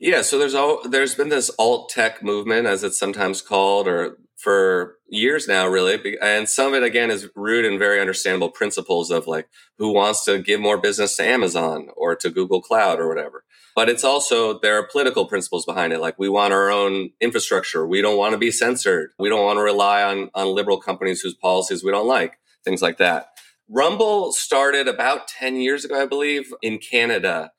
Yeah, 0.00 0.22
so 0.22 0.38
there's 0.38 0.54
all 0.54 0.82
there's 0.88 1.14
been 1.14 1.28
this 1.28 1.50
alt 1.58 1.88
tech 1.88 2.22
movement, 2.22 2.66
as 2.66 2.82
it's 2.82 2.98
sometimes 2.98 3.40
called, 3.40 3.86
or 3.86 4.18
for 4.44 4.98
years 5.08 5.48
now, 5.48 5.66
really. 5.66 6.18
And 6.20 6.46
some 6.46 6.74
of 6.74 6.82
it, 6.82 6.86
again, 6.86 7.10
is 7.10 7.30
rooted 7.34 7.72
in 7.72 7.78
very 7.78 7.98
understandable 7.98 8.50
principles 8.50 9.10
of 9.10 9.26
like 9.26 9.48
who 9.78 9.92
wants 9.92 10.22
to 10.26 10.38
give 10.38 10.60
more 10.60 10.78
business 10.78 11.16
to 11.16 11.24
Amazon 11.24 11.88
or 11.96 12.14
to 12.16 12.28
Google 12.28 12.60
Cloud 12.60 13.00
or 13.00 13.08
whatever. 13.08 13.44
But 13.74 13.88
it's 13.88 14.04
also, 14.04 14.60
there 14.60 14.78
are 14.78 14.86
political 14.86 15.24
principles 15.24 15.64
behind 15.64 15.94
it. 15.94 16.00
Like 16.00 16.18
we 16.18 16.28
want 16.28 16.52
our 16.52 16.70
own 16.70 17.10
infrastructure. 17.22 17.86
We 17.86 18.02
don't 18.02 18.18
want 18.18 18.32
to 18.32 18.38
be 18.38 18.50
censored. 18.50 19.10
We 19.18 19.30
don't 19.30 19.44
want 19.44 19.56
to 19.56 19.62
rely 19.62 20.02
on, 20.02 20.30
on 20.34 20.54
liberal 20.54 20.78
companies 20.78 21.22
whose 21.22 21.34
policies 21.34 21.82
we 21.82 21.90
don't 21.90 22.06
like, 22.06 22.38
things 22.64 22.82
like 22.82 22.98
that. 22.98 23.28
Rumble 23.70 24.30
started 24.32 24.88
about 24.88 25.26
10 25.26 25.56
years 25.56 25.86
ago, 25.86 26.00
I 26.00 26.04
believe, 26.04 26.52
in 26.60 26.78
Canada. 26.78 27.50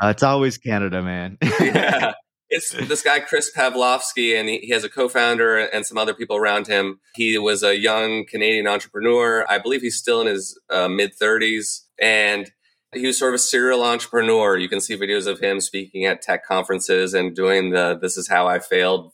Uh, 0.00 0.08
it's 0.08 0.22
always 0.22 0.58
Canada, 0.58 1.02
man. 1.02 1.38
yeah. 1.60 2.12
It's 2.50 2.70
this 2.70 3.02
guy, 3.02 3.20
Chris 3.20 3.50
Pavlovski, 3.56 4.38
and 4.38 4.48
he, 4.48 4.58
he, 4.58 4.72
has 4.72 4.84
a 4.84 4.88
co 4.88 5.08
founder 5.08 5.58
and 5.58 5.84
some 5.84 5.98
other 5.98 6.14
people 6.14 6.36
around 6.36 6.66
him. 6.66 7.00
He 7.14 7.38
was 7.38 7.62
a 7.62 7.76
young 7.76 8.26
Canadian 8.26 8.66
entrepreneur. 8.66 9.44
I 9.48 9.58
believe 9.58 9.80
he's 9.80 9.96
still 9.96 10.20
in 10.20 10.26
his 10.26 10.60
uh, 10.70 10.88
mid 10.88 11.12
30s. 11.18 11.80
And 12.00 12.50
he 12.94 13.06
was 13.06 13.18
sort 13.18 13.30
of 13.30 13.36
a 13.36 13.38
serial 13.38 13.82
entrepreneur. 13.82 14.56
You 14.56 14.68
can 14.68 14.80
see 14.80 14.96
videos 14.96 15.26
of 15.26 15.40
him 15.40 15.60
speaking 15.60 16.04
at 16.04 16.22
tech 16.22 16.44
conferences 16.44 17.14
and 17.14 17.34
doing 17.34 17.70
the 17.70 17.98
this 18.00 18.16
is 18.16 18.28
how 18.28 18.46
I 18.46 18.58
failed 18.58 19.12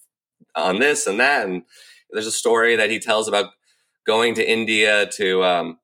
on 0.55 0.79
this 0.79 1.07
and 1.07 1.19
that. 1.21 1.47
And 1.47 1.63
there's 2.11 2.27
a 2.27 2.33
story 2.33 2.77
that 2.77 2.91
he 2.91 2.99
tells 2.99 3.29
about 3.29 3.53
going 4.07 4.35
to 4.35 4.51
India 4.51 5.07
to 5.07 5.45
um, 5.45 5.79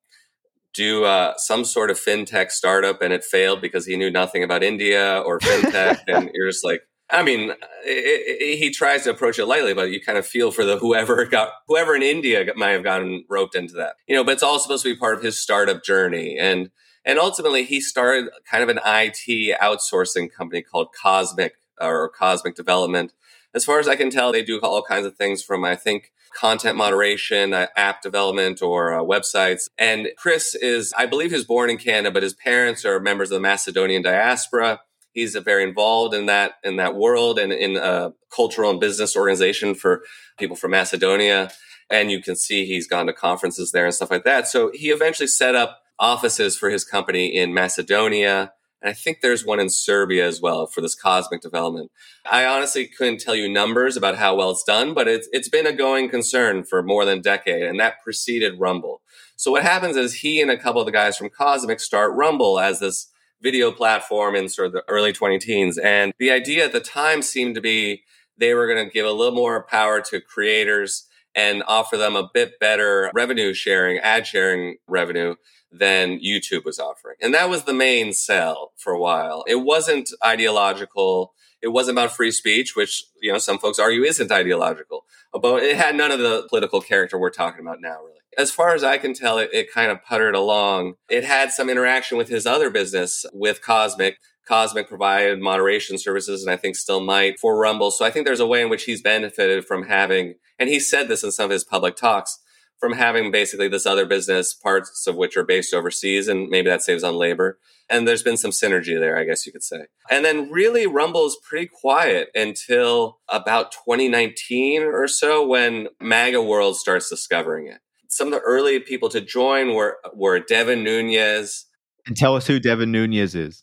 do 0.74 1.04
uh, 1.04 1.34
some 1.36 1.64
sort 1.64 1.90
of 1.90 1.98
fintech 1.98 2.50
startup 2.50 3.00
and 3.00 3.12
it 3.12 3.24
failed 3.24 3.60
because 3.60 3.86
he 3.86 3.96
knew 3.96 4.10
nothing 4.10 4.42
about 4.42 4.62
India 4.62 5.22
or 5.24 5.38
fintech. 5.40 6.00
and 6.06 6.30
you're 6.34 6.50
just 6.50 6.64
like, 6.64 6.82
I 7.08 7.22
mean, 7.22 7.50
it, 7.50 7.56
it, 7.84 8.58
he 8.58 8.70
tries 8.70 9.04
to 9.04 9.10
approach 9.10 9.38
it 9.38 9.46
lightly, 9.46 9.74
but 9.74 9.90
you 9.90 10.00
kind 10.00 10.18
of 10.18 10.26
feel 10.26 10.50
for 10.50 10.64
the 10.64 10.78
whoever 10.78 11.24
got 11.30 11.52
whoever 11.68 11.94
in 11.94 12.02
India 12.02 12.44
might 12.56 12.70
have 12.70 12.82
gotten 12.84 13.24
roped 13.28 13.54
into 13.54 13.74
that, 13.74 13.96
you 14.06 14.16
know. 14.16 14.24
But 14.24 14.32
it's 14.32 14.42
all 14.42 14.58
supposed 14.58 14.82
to 14.82 14.92
be 14.92 14.98
part 14.98 15.16
of 15.16 15.22
his 15.22 15.40
startup 15.40 15.84
journey, 15.84 16.36
and 16.38 16.70
and 17.06 17.20
ultimately, 17.20 17.64
he 17.64 17.80
started 17.80 18.30
kind 18.50 18.64
of 18.64 18.68
an 18.68 18.80
IT 18.84 19.56
outsourcing 19.60 20.30
company 20.30 20.60
called 20.60 20.88
Cosmic 20.92 21.54
or 21.80 22.08
Cosmic 22.08 22.56
Development. 22.56 23.12
As 23.54 23.64
far 23.64 23.78
as 23.78 23.86
I 23.86 23.94
can 23.94 24.10
tell, 24.10 24.32
they 24.32 24.42
do 24.42 24.58
all 24.60 24.82
kinds 24.82 25.06
of 25.06 25.16
things 25.16 25.40
from, 25.40 25.64
I 25.64 25.76
think, 25.76 26.12
content 26.34 26.76
moderation, 26.76 27.54
uh, 27.54 27.68
app 27.76 28.02
development, 28.02 28.60
or 28.60 28.92
uh, 28.92 29.02
websites. 29.02 29.68
And 29.78 30.08
Chris 30.18 30.56
is, 30.56 30.92
I 30.98 31.06
believe, 31.06 31.30
he 31.30 31.36
was 31.36 31.44
born 31.44 31.70
in 31.70 31.78
Canada, 31.78 32.10
but 32.10 32.24
his 32.24 32.34
parents 32.34 32.84
are 32.84 32.98
members 32.98 33.30
of 33.30 33.36
the 33.36 33.40
Macedonian 33.40 34.02
diaspora. 34.02 34.80
He's 35.16 35.34
very 35.34 35.62
involved 35.62 36.14
in 36.14 36.26
that 36.26 36.56
in 36.62 36.76
that 36.76 36.94
world 36.94 37.38
and 37.38 37.50
in 37.50 37.78
a 37.78 38.12
cultural 38.30 38.70
and 38.70 38.78
business 38.78 39.16
organization 39.16 39.74
for 39.74 40.02
people 40.38 40.56
from 40.56 40.72
Macedonia. 40.72 41.50
And 41.88 42.10
you 42.10 42.20
can 42.20 42.36
see 42.36 42.66
he's 42.66 42.86
gone 42.86 43.06
to 43.06 43.14
conferences 43.14 43.72
there 43.72 43.86
and 43.86 43.94
stuff 43.94 44.10
like 44.10 44.24
that. 44.24 44.46
So 44.46 44.70
he 44.74 44.90
eventually 44.90 45.26
set 45.26 45.54
up 45.54 45.78
offices 45.98 46.58
for 46.58 46.68
his 46.68 46.84
company 46.84 47.34
in 47.34 47.54
Macedonia. 47.54 48.52
And 48.82 48.90
I 48.90 48.92
think 48.92 49.22
there's 49.22 49.42
one 49.42 49.58
in 49.58 49.70
Serbia 49.70 50.26
as 50.26 50.42
well 50.42 50.66
for 50.66 50.82
this 50.82 50.94
cosmic 50.94 51.40
development. 51.40 51.90
I 52.30 52.44
honestly 52.44 52.86
couldn't 52.86 53.20
tell 53.20 53.34
you 53.34 53.48
numbers 53.48 53.96
about 53.96 54.16
how 54.16 54.34
well 54.34 54.50
it's 54.50 54.64
done, 54.64 54.92
but 54.92 55.08
it's, 55.08 55.30
it's 55.32 55.48
been 55.48 55.66
a 55.66 55.72
going 55.72 56.10
concern 56.10 56.62
for 56.62 56.82
more 56.82 57.06
than 57.06 57.20
a 57.20 57.22
decade, 57.22 57.62
and 57.62 57.80
that 57.80 58.02
preceded 58.04 58.60
Rumble. 58.60 59.00
So 59.34 59.50
what 59.50 59.62
happens 59.62 59.96
is 59.96 60.16
he 60.16 60.42
and 60.42 60.50
a 60.50 60.58
couple 60.58 60.82
of 60.82 60.86
the 60.86 60.92
guys 60.92 61.16
from 61.16 61.30
Cosmic 61.30 61.80
start 61.80 62.12
Rumble 62.14 62.60
as 62.60 62.80
this 62.80 63.10
video 63.42 63.70
platform 63.70 64.34
in 64.34 64.48
sort 64.48 64.68
of 64.68 64.72
the 64.72 64.84
early 64.88 65.12
20 65.12 65.38
teens. 65.38 65.78
And 65.78 66.12
the 66.18 66.30
idea 66.30 66.64
at 66.64 66.72
the 66.72 66.80
time 66.80 67.22
seemed 67.22 67.54
to 67.54 67.60
be 67.60 68.02
they 68.38 68.54
were 68.54 68.66
going 68.66 68.84
to 68.84 68.92
give 68.92 69.06
a 69.06 69.12
little 69.12 69.34
more 69.34 69.62
power 69.64 70.00
to 70.02 70.20
creators 70.20 71.06
and 71.34 71.62
offer 71.66 71.96
them 71.96 72.16
a 72.16 72.28
bit 72.32 72.58
better 72.58 73.10
revenue 73.14 73.52
sharing, 73.52 73.98
ad 73.98 74.26
sharing 74.26 74.76
revenue 74.88 75.34
than 75.70 76.18
YouTube 76.20 76.64
was 76.64 76.78
offering. 76.78 77.16
And 77.20 77.34
that 77.34 77.50
was 77.50 77.64
the 77.64 77.74
main 77.74 78.12
sell 78.12 78.72
for 78.76 78.92
a 78.92 78.98
while. 78.98 79.44
It 79.46 79.56
wasn't 79.56 80.10
ideological. 80.24 81.34
It 81.60 81.68
wasn't 81.68 81.98
about 81.98 82.16
free 82.16 82.30
speech, 82.30 82.74
which, 82.76 83.04
you 83.20 83.32
know, 83.32 83.38
some 83.38 83.58
folks 83.58 83.78
argue 83.78 84.02
isn't 84.02 84.32
ideological. 84.32 85.04
But 85.32 85.62
it 85.62 85.76
had 85.76 85.94
none 85.94 86.10
of 86.10 86.20
the 86.20 86.46
political 86.48 86.80
character 86.80 87.18
we're 87.18 87.30
talking 87.30 87.60
about 87.60 87.80
now, 87.80 87.98
really. 88.02 88.16
As 88.36 88.50
far 88.50 88.74
as 88.74 88.84
I 88.84 88.98
can 88.98 89.14
tell, 89.14 89.38
it, 89.38 89.50
it 89.52 89.72
kind 89.72 89.90
of 89.90 90.04
puttered 90.04 90.34
along. 90.34 90.94
It 91.08 91.24
had 91.24 91.52
some 91.52 91.70
interaction 91.70 92.18
with 92.18 92.28
his 92.28 92.46
other 92.46 92.70
business 92.70 93.24
with 93.32 93.62
Cosmic. 93.62 94.18
Cosmic 94.46 94.88
provided 94.88 95.40
moderation 95.40 95.98
services 95.98 96.42
and 96.42 96.50
I 96.50 96.56
think 96.56 96.76
still 96.76 97.00
might 97.00 97.38
for 97.40 97.58
Rumble. 97.58 97.90
So 97.90 98.04
I 98.04 98.10
think 98.10 98.26
there's 98.26 98.40
a 98.40 98.46
way 98.46 98.62
in 98.62 98.68
which 98.68 98.84
he's 98.84 99.02
benefited 99.02 99.64
from 99.64 99.84
having, 99.84 100.34
and 100.58 100.68
he 100.68 100.78
said 100.78 101.08
this 101.08 101.24
in 101.24 101.32
some 101.32 101.46
of 101.46 101.50
his 101.50 101.64
public 101.64 101.96
talks, 101.96 102.38
from 102.78 102.92
having 102.92 103.30
basically 103.32 103.68
this 103.68 103.86
other 103.86 104.06
business, 104.06 104.54
parts 104.54 105.06
of 105.06 105.16
which 105.16 105.36
are 105.36 105.44
based 105.44 105.74
overseas, 105.74 106.28
and 106.28 106.48
maybe 106.48 106.68
that 106.68 106.82
saves 106.82 107.02
on 107.02 107.14
labor. 107.14 107.58
And 107.88 108.06
there's 108.06 108.22
been 108.22 108.36
some 108.36 108.50
synergy 108.50 108.98
there, 108.98 109.16
I 109.16 109.24
guess 109.24 109.46
you 109.46 109.52
could 109.52 109.62
say. 109.62 109.86
And 110.10 110.24
then 110.24 110.50
really 110.50 110.86
Rumble 110.86 111.26
is 111.26 111.38
pretty 111.42 111.66
quiet 111.66 112.28
until 112.34 113.18
about 113.28 113.72
2019 113.72 114.82
or 114.82 115.08
so 115.08 115.46
when 115.46 115.88
MAGA 116.00 116.42
World 116.42 116.76
starts 116.76 117.08
discovering 117.08 117.66
it. 117.68 117.78
Some 118.16 118.28
of 118.28 118.32
the 118.32 118.40
early 118.40 118.80
people 118.80 119.10
to 119.10 119.20
join 119.20 119.74
were, 119.74 119.98
were 120.14 120.40
Devin 120.40 120.82
Nunes. 120.82 121.66
And 122.06 122.16
tell 122.16 122.34
us 122.34 122.46
who 122.46 122.58
Devin 122.58 122.90
Nunes 122.90 123.34
is. 123.34 123.62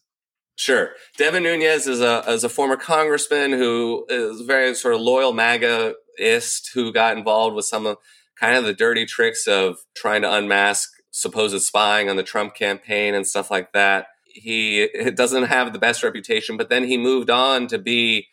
Sure. 0.55 0.91
Devin 1.17 1.41
Nunes 1.41 1.87
is 1.87 2.01
a, 2.01 2.23
is 2.27 2.43
a 2.43 2.49
former 2.49 2.77
congressman 2.77 3.51
who 3.53 4.05
is 4.09 4.41
very 4.41 4.75
sort 4.75 4.93
of 4.93 5.01
loyal 5.01 5.33
MAGA-ist 5.33 6.69
who 6.75 6.93
got 6.93 7.17
involved 7.17 7.55
with 7.55 7.65
some 7.65 7.87
of 7.87 7.97
kind 8.39 8.55
of 8.55 8.63
the 8.63 8.75
dirty 8.75 9.07
tricks 9.07 9.47
of 9.47 9.77
trying 9.95 10.21
to 10.21 10.31
unmask 10.31 10.91
supposed 11.09 11.59
spying 11.63 12.07
on 12.07 12.15
the 12.15 12.21
Trump 12.21 12.53
campaign 12.53 13.15
and 13.15 13.25
stuff 13.25 13.49
like 13.49 13.73
that. 13.73 14.05
He 14.25 14.87
doesn't 15.15 15.45
have 15.45 15.73
the 15.73 15.79
best 15.79 16.03
reputation, 16.03 16.57
but 16.57 16.69
then 16.69 16.83
he 16.83 16.97
moved 16.97 17.31
on 17.31 17.65
to 17.67 17.79
be, 17.79 18.27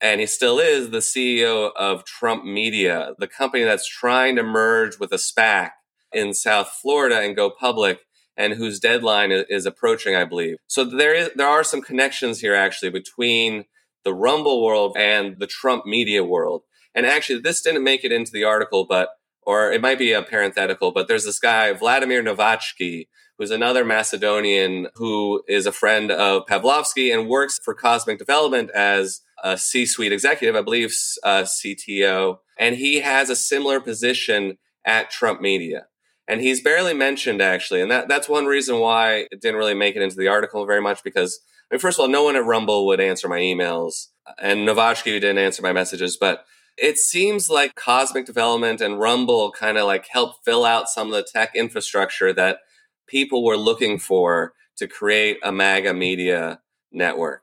and 0.00 0.20
he 0.20 0.26
still 0.26 0.58
is, 0.58 0.90
the 0.90 0.98
CEO 0.98 1.70
of 1.76 2.04
Trump 2.04 2.44
Media, 2.44 3.14
the 3.18 3.28
company 3.28 3.64
that's 3.64 3.88
trying 3.88 4.36
to 4.36 4.42
merge 4.42 4.98
with 4.98 5.12
a 5.12 5.16
SPAC 5.16 5.70
in 6.12 6.34
South 6.34 6.68
Florida 6.80 7.20
and 7.20 7.36
go 7.36 7.50
public 7.50 8.00
and 8.36 8.54
whose 8.54 8.80
deadline 8.80 9.30
is 9.30 9.66
approaching, 9.66 10.16
I 10.16 10.24
believe. 10.24 10.56
So 10.66 10.84
there 10.84 11.14
is 11.14 11.30
there 11.36 11.48
are 11.48 11.64
some 11.64 11.82
connections 11.82 12.40
here 12.40 12.54
actually 12.54 12.90
between 12.90 13.64
the 14.04 14.14
Rumble 14.14 14.64
world 14.64 14.96
and 14.96 15.38
the 15.38 15.46
Trump 15.46 15.84
media 15.84 16.24
world. 16.24 16.62
And 16.94 17.06
actually, 17.06 17.40
this 17.40 17.60
didn't 17.60 17.84
make 17.84 18.02
it 18.02 18.12
into 18.12 18.32
the 18.32 18.44
article, 18.44 18.86
but 18.88 19.10
or 19.42 19.72
it 19.72 19.80
might 19.80 19.98
be 19.98 20.12
a 20.12 20.22
parenthetical, 20.22 20.92
but 20.92 21.08
there's 21.08 21.24
this 21.24 21.38
guy, 21.38 21.72
Vladimir 21.72 22.22
Novachki, 22.22 23.08
who's 23.38 23.50
another 23.50 23.84
Macedonian 23.84 24.88
who 24.94 25.42
is 25.48 25.66
a 25.66 25.72
friend 25.72 26.10
of 26.10 26.46
Pavlovski 26.46 27.12
and 27.12 27.28
works 27.28 27.58
for 27.62 27.74
Cosmic 27.74 28.18
Development 28.18 28.70
as 28.70 29.22
a 29.42 29.56
C 29.56 29.86
suite 29.86 30.12
executive, 30.12 30.56
I 30.56 30.62
believe, 30.62 30.94
uh, 31.22 31.42
CTO. 31.42 32.38
And 32.58 32.76
he 32.76 33.00
has 33.00 33.30
a 33.30 33.36
similar 33.36 33.80
position 33.80 34.58
at 34.84 35.10
Trump 35.10 35.40
Media. 35.40 35.86
And 36.28 36.40
he's 36.40 36.60
barely 36.60 36.94
mentioned 36.94 37.42
actually. 37.42 37.80
And 37.80 37.90
that, 37.90 38.08
that's 38.08 38.28
one 38.28 38.46
reason 38.46 38.78
why 38.78 39.26
it 39.30 39.40
didn't 39.40 39.58
really 39.58 39.74
make 39.74 39.96
it 39.96 40.02
into 40.02 40.16
the 40.16 40.28
article 40.28 40.64
very 40.64 40.80
much 40.80 41.02
because, 41.02 41.40
I 41.70 41.74
mean, 41.74 41.80
first 41.80 41.98
of 41.98 42.02
all, 42.02 42.08
no 42.08 42.22
one 42.22 42.36
at 42.36 42.44
Rumble 42.44 42.86
would 42.86 43.00
answer 43.00 43.28
my 43.28 43.40
emails 43.40 44.06
and 44.38 44.68
Novachki 44.68 45.04
didn't 45.04 45.38
answer 45.38 45.62
my 45.62 45.72
messages, 45.72 46.16
but 46.16 46.44
it 46.76 46.98
seems 46.98 47.50
like 47.50 47.74
Cosmic 47.74 48.26
Development 48.26 48.80
and 48.80 48.98
Rumble 48.98 49.50
kind 49.50 49.76
of 49.76 49.86
like 49.86 50.06
help 50.08 50.36
fill 50.44 50.64
out 50.64 50.88
some 50.88 51.08
of 51.08 51.14
the 51.14 51.26
tech 51.30 51.54
infrastructure 51.54 52.32
that 52.32 52.60
people 53.06 53.44
were 53.44 53.56
looking 53.56 53.98
for 53.98 54.54
to 54.76 54.86
create 54.86 55.38
a 55.42 55.52
MAGA 55.52 55.92
media 55.92 56.60
network. 56.92 57.42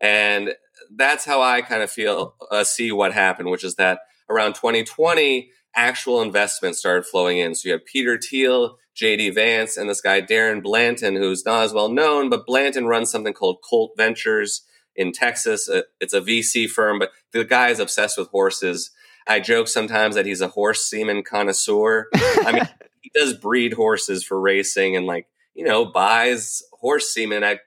And 0.00 0.54
that's 0.94 1.24
how 1.24 1.42
I 1.42 1.62
kind 1.62 1.82
of 1.82 1.90
feel 1.90 2.34
uh, 2.50 2.64
see 2.64 2.92
what 2.92 3.12
happened, 3.12 3.50
which 3.50 3.64
is 3.64 3.76
that 3.76 4.00
around 4.28 4.54
2020, 4.54 5.50
actual 5.74 6.22
investment 6.22 6.76
started 6.76 7.04
flowing 7.04 7.38
in. 7.38 7.54
So 7.54 7.68
you 7.68 7.72
have 7.72 7.84
Peter 7.84 8.18
Thiel, 8.18 8.78
JD 8.96 9.34
Vance, 9.34 9.76
and 9.76 9.88
this 9.88 10.00
guy 10.00 10.20
Darren 10.20 10.62
Blanton, 10.62 11.16
who's 11.16 11.44
not 11.44 11.64
as 11.64 11.72
well 11.72 11.88
known, 11.88 12.30
but 12.30 12.46
Blanton 12.46 12.86
runs 12.86 13.10
something 13.10 13.34
called 13.34 13.58
Colt 13.68 13.92
Ventures 13.96 14.62
in 14.96 15.12
Texas. 15.12 15.68
Uh, 15.68 15.82
it's 16.00 16.14
a 16.14 16.20
VC 16.20 16.68
firm, 16.68 16.98
but 16.98 17.10
the 17.32 17.44
guy 17.44 17.68
is 17.68 17.80
obsessed 17.80 18.16
with 18.16 18.28
horses. 18.28 18.90
I 19.26 19.40
joke 19.40 19.68
sometimes 19.68 20.14
that 20.14 20.26
he's 20.26 20.40
a 20.40 20.48
horse 20.48 20.84
semen 20.84 21.22
connoisseur. 21.22 22.08
I 22.14 22.52
mean, 22.52 22.68
he 23.00 23.10
does 23.14 23.34
breed 23.34 23.72
horses 23.72 24.22
for 24.24 24.40
racing 24.40 24.96
and 24.96 25.06
like, 25.06 25.26
you 25.54 25.64
know, 25.64 25.84
buys 25.84 26.62
horse 26.72 27.12
semen 27.12 27.42
at 27.42 27.60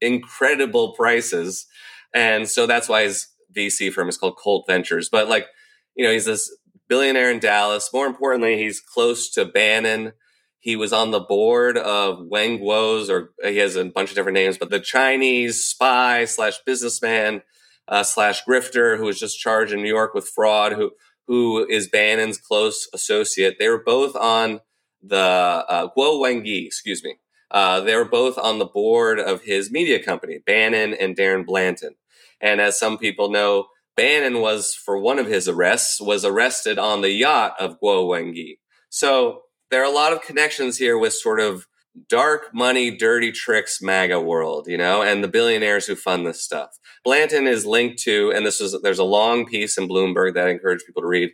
incredible 0.00 0.92
prices. 0.94 1.66
And 2.14 2.48
so 2.48 2.66
that's 2.66 2.88
why 2.88 3.02
his 3.02 3.28
VC 3.54 3.92
firm 3.92 4.08
is 4.08 4.16
called 4.16 4.36
Colt 4.36 4.64
Ventures. 4.66 5.08
But 5.08 5.28
like, 5.28 5.46
you 5.94 6.04
know, 6.04 6.12
he's 6.12 6.26
this 6.26 6.54
billionaire 6.88 7.30
in 7.30 7.38
Dallas. 7.38 7.90
More 7.92 8.06
importantly, 8.06 8.58
he's 8.58 8.80
close 8.80 9.30
to 9.30 9.44
Bannon. 9.44 10.12
He 10.58 10.76
was 10.76 10.92
on 10.92 11.10
the 11.10 11.20
board 11.20 11.76
of 11.76 12.26
Wang 12.26 12.58
Guo's, 12.58 13.10
or 13.10 13.30
he 13.42 13.56
has 13.58 13.76
a 13.76 13.84
bunch 13.84 14.10
of 14.10 14.14
different 14.14 14.36
names, 14.36 14.58
but 14.58 14.70
the 14.70 14.78
Chinese 14.78 15.64
spy 15.64 16.24
slash 16.24 16.58
businessman 16.64 17.42
uh, 17.88 18.04
slash 18.04 18.44
grifter 18.44 18.96
who 18.96 19.04
was 19.04 19.18
just 19.18 19.40
charged 19.40 19.72
in 19.72 19.82
New 19.82 19.88
York 19.88 20.14
with 20.14 20.28
fraud, 20.28 20.72
who 20.72 20.92
who 21.26 21.66
is 21.66 21.88
Bannon's 21.88 22.38
close 22.38 22.88
associate. 22.92 23.56
They 23.58 23.68
were 23.68 23.82
both 23.82 24.14
on 24.16 24.60
the 25.02 25.16
uh, 25.16 25.88
Guo 25.96 26.20
Wengui, 26.20 26.66
excuse 26.66 27.02
me. 27.02 27.16
Uh, 27.50 27.80
they 27.80 27.96
were 27.96 28.04
both 28.04 28.38
on 28.38 28.58
the 28.58 28.64
board 28.64 29.18
of 29.18 29.42
his 29.42 29.70
media 29.70 30.02
company, 30.02 30.38
Bannon 30.44 30.94
and 30.94 31.16
Darren 31.16 31.44
Blanton. 31.44 31.96
And 32.42 32.60
as 32.60 32.78
some 32.78 32.98
people 32.98 33.30
know, 33.30 33.66
Bannon 33.96 34.40
was 34.40 34.74
for 34.74 34.98
one 34.98 35.18
of 35.18 35.26
his 35.26 35.48
arrests 35.48 36.00
was 36.00 36.24
arrested 36.24 36.78
on 36.78 37.00
the 37.00 37.10
yacht 37.10 37.54
of 37.60 37.78
Guo 37.80 38.06
Wengui. 38.06 38.58
So 38.90 39.42
there 39.70 39.80
are 39.82 39.90
a 39.90 39.94
lot 39.94 40.12
of 40.12 40.22
connections 40.22 40.78
here 40.78 40.98
with 40.98 41.12
sort 41.12 41.40
of 41.40 41.66
dark 42.08 42.54
money, 42.54 42.96
dirty 42.96 43.32
tricks 43.32 43.82
MAGA 43.82 44.20
world, 44.20 44.66
you 44.66 44.78
know, 44.78 45.02
and 45.02 45.22
the 45.22 45.28
billionaires 45.28 45.86
who 45.86 45.94
fund 45.94 46.26
this 46.26 46.42
stuff. 46.42 46.78
Blanton 47.04 47.46
is 47.46 47.66
linked 47.66 47.98
to, 48.02 48.32
and 48.34 48.46
this 48.46 48.60
is 48.60 48.76
there's 48.82 48.98
a 48.98 49.04
long 49.04 49.46
piece 49.46 49.76
in 49.76 49.88
Bloomberg 49.88 50.34
that 50.34 50.46
I 50.46 50.50
encourage 50.50 50.84
people 50.84 51.02
to 51.02 51.08
read. 51.08 51.30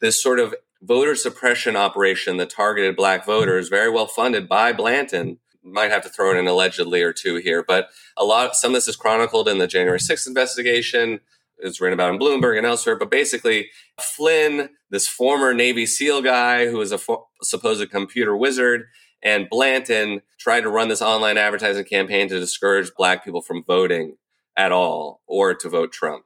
This 0.00 0.20
sort 0.20 0.40
of 0.40 0.54
voter 0.82 1.14
suppression 1.14 1.76
operation 1.76 2.38
that 2.38 2.50
targeted 2.50 2.96
black 2.96 3.26
voters, 3.26 3.68
very 3.68 3.90
well 3.90 4.06
funded 4.06 4.48
by 4.48 4.72
Blanton. 4.72 5.38
Might 5.62 5.90
have 5.90 6.02
to 6.04 6.08
throw 6.08 6.30
in 6.30 6.38
an 6.38 6.46
allegedly 6.46 7.02
or 7.02 7.12
two 7.12 7.36
here, 7.36 7.64
but 7.66 7.90
a 8.16 8.24
lot 8.24 8.56
some 8.56 8.72
of 8.72 8.74
this 8.76 8.88
is 8.88 8.96
chronicled 8.96 9.48
in 9.48 9.58
the 9.58 9.66
January 9.66 9.98
6th 9.98 10.26
investigation. 10.26 11.20
It's 11.58 11.80
written 11.80 11.98
about 11.98 12.14
in 12.14 12.18
Bloomberg 12.20 12.56
and 12.56 12.66
elsewhere. 12.66 12.96
But 12.96 13.10
basically, 13.10 13.68
Flynn, 14.00 14.70
this 14.90 15.06
former 15.06 15.52
Navy 15.52 15.86
SEAL 15.86 16.22
guy 16.22 16.68
who 16.68 16.80
is 16.80 16.92
a 16.92 16.98
fo- 16.98 17.28
supposed 17.42 17.90
computer 17.90 18.36
wizard, 18.36 18.84
and 19.22 19.50
Blanton 19.50 20.22
tried 20.38 20.62
to 20.62 20.70
run 20.70 20.88
this 20.88 21.02
online 21.02 21.36
advertising 21.36 21.84
campaign 21.84 22.28
to 22.28 22.40
discourage 22.40 22.92
black 22.96 23.24
people 23.24 23.42
from 23.42 23.64
voting 23.66 24.16
at 24.56 24.72
all 24.72 25.20
or 25.26 25.54
to 25.54 25.68
vote 25.68 25.92
Trump. 25.92 26.24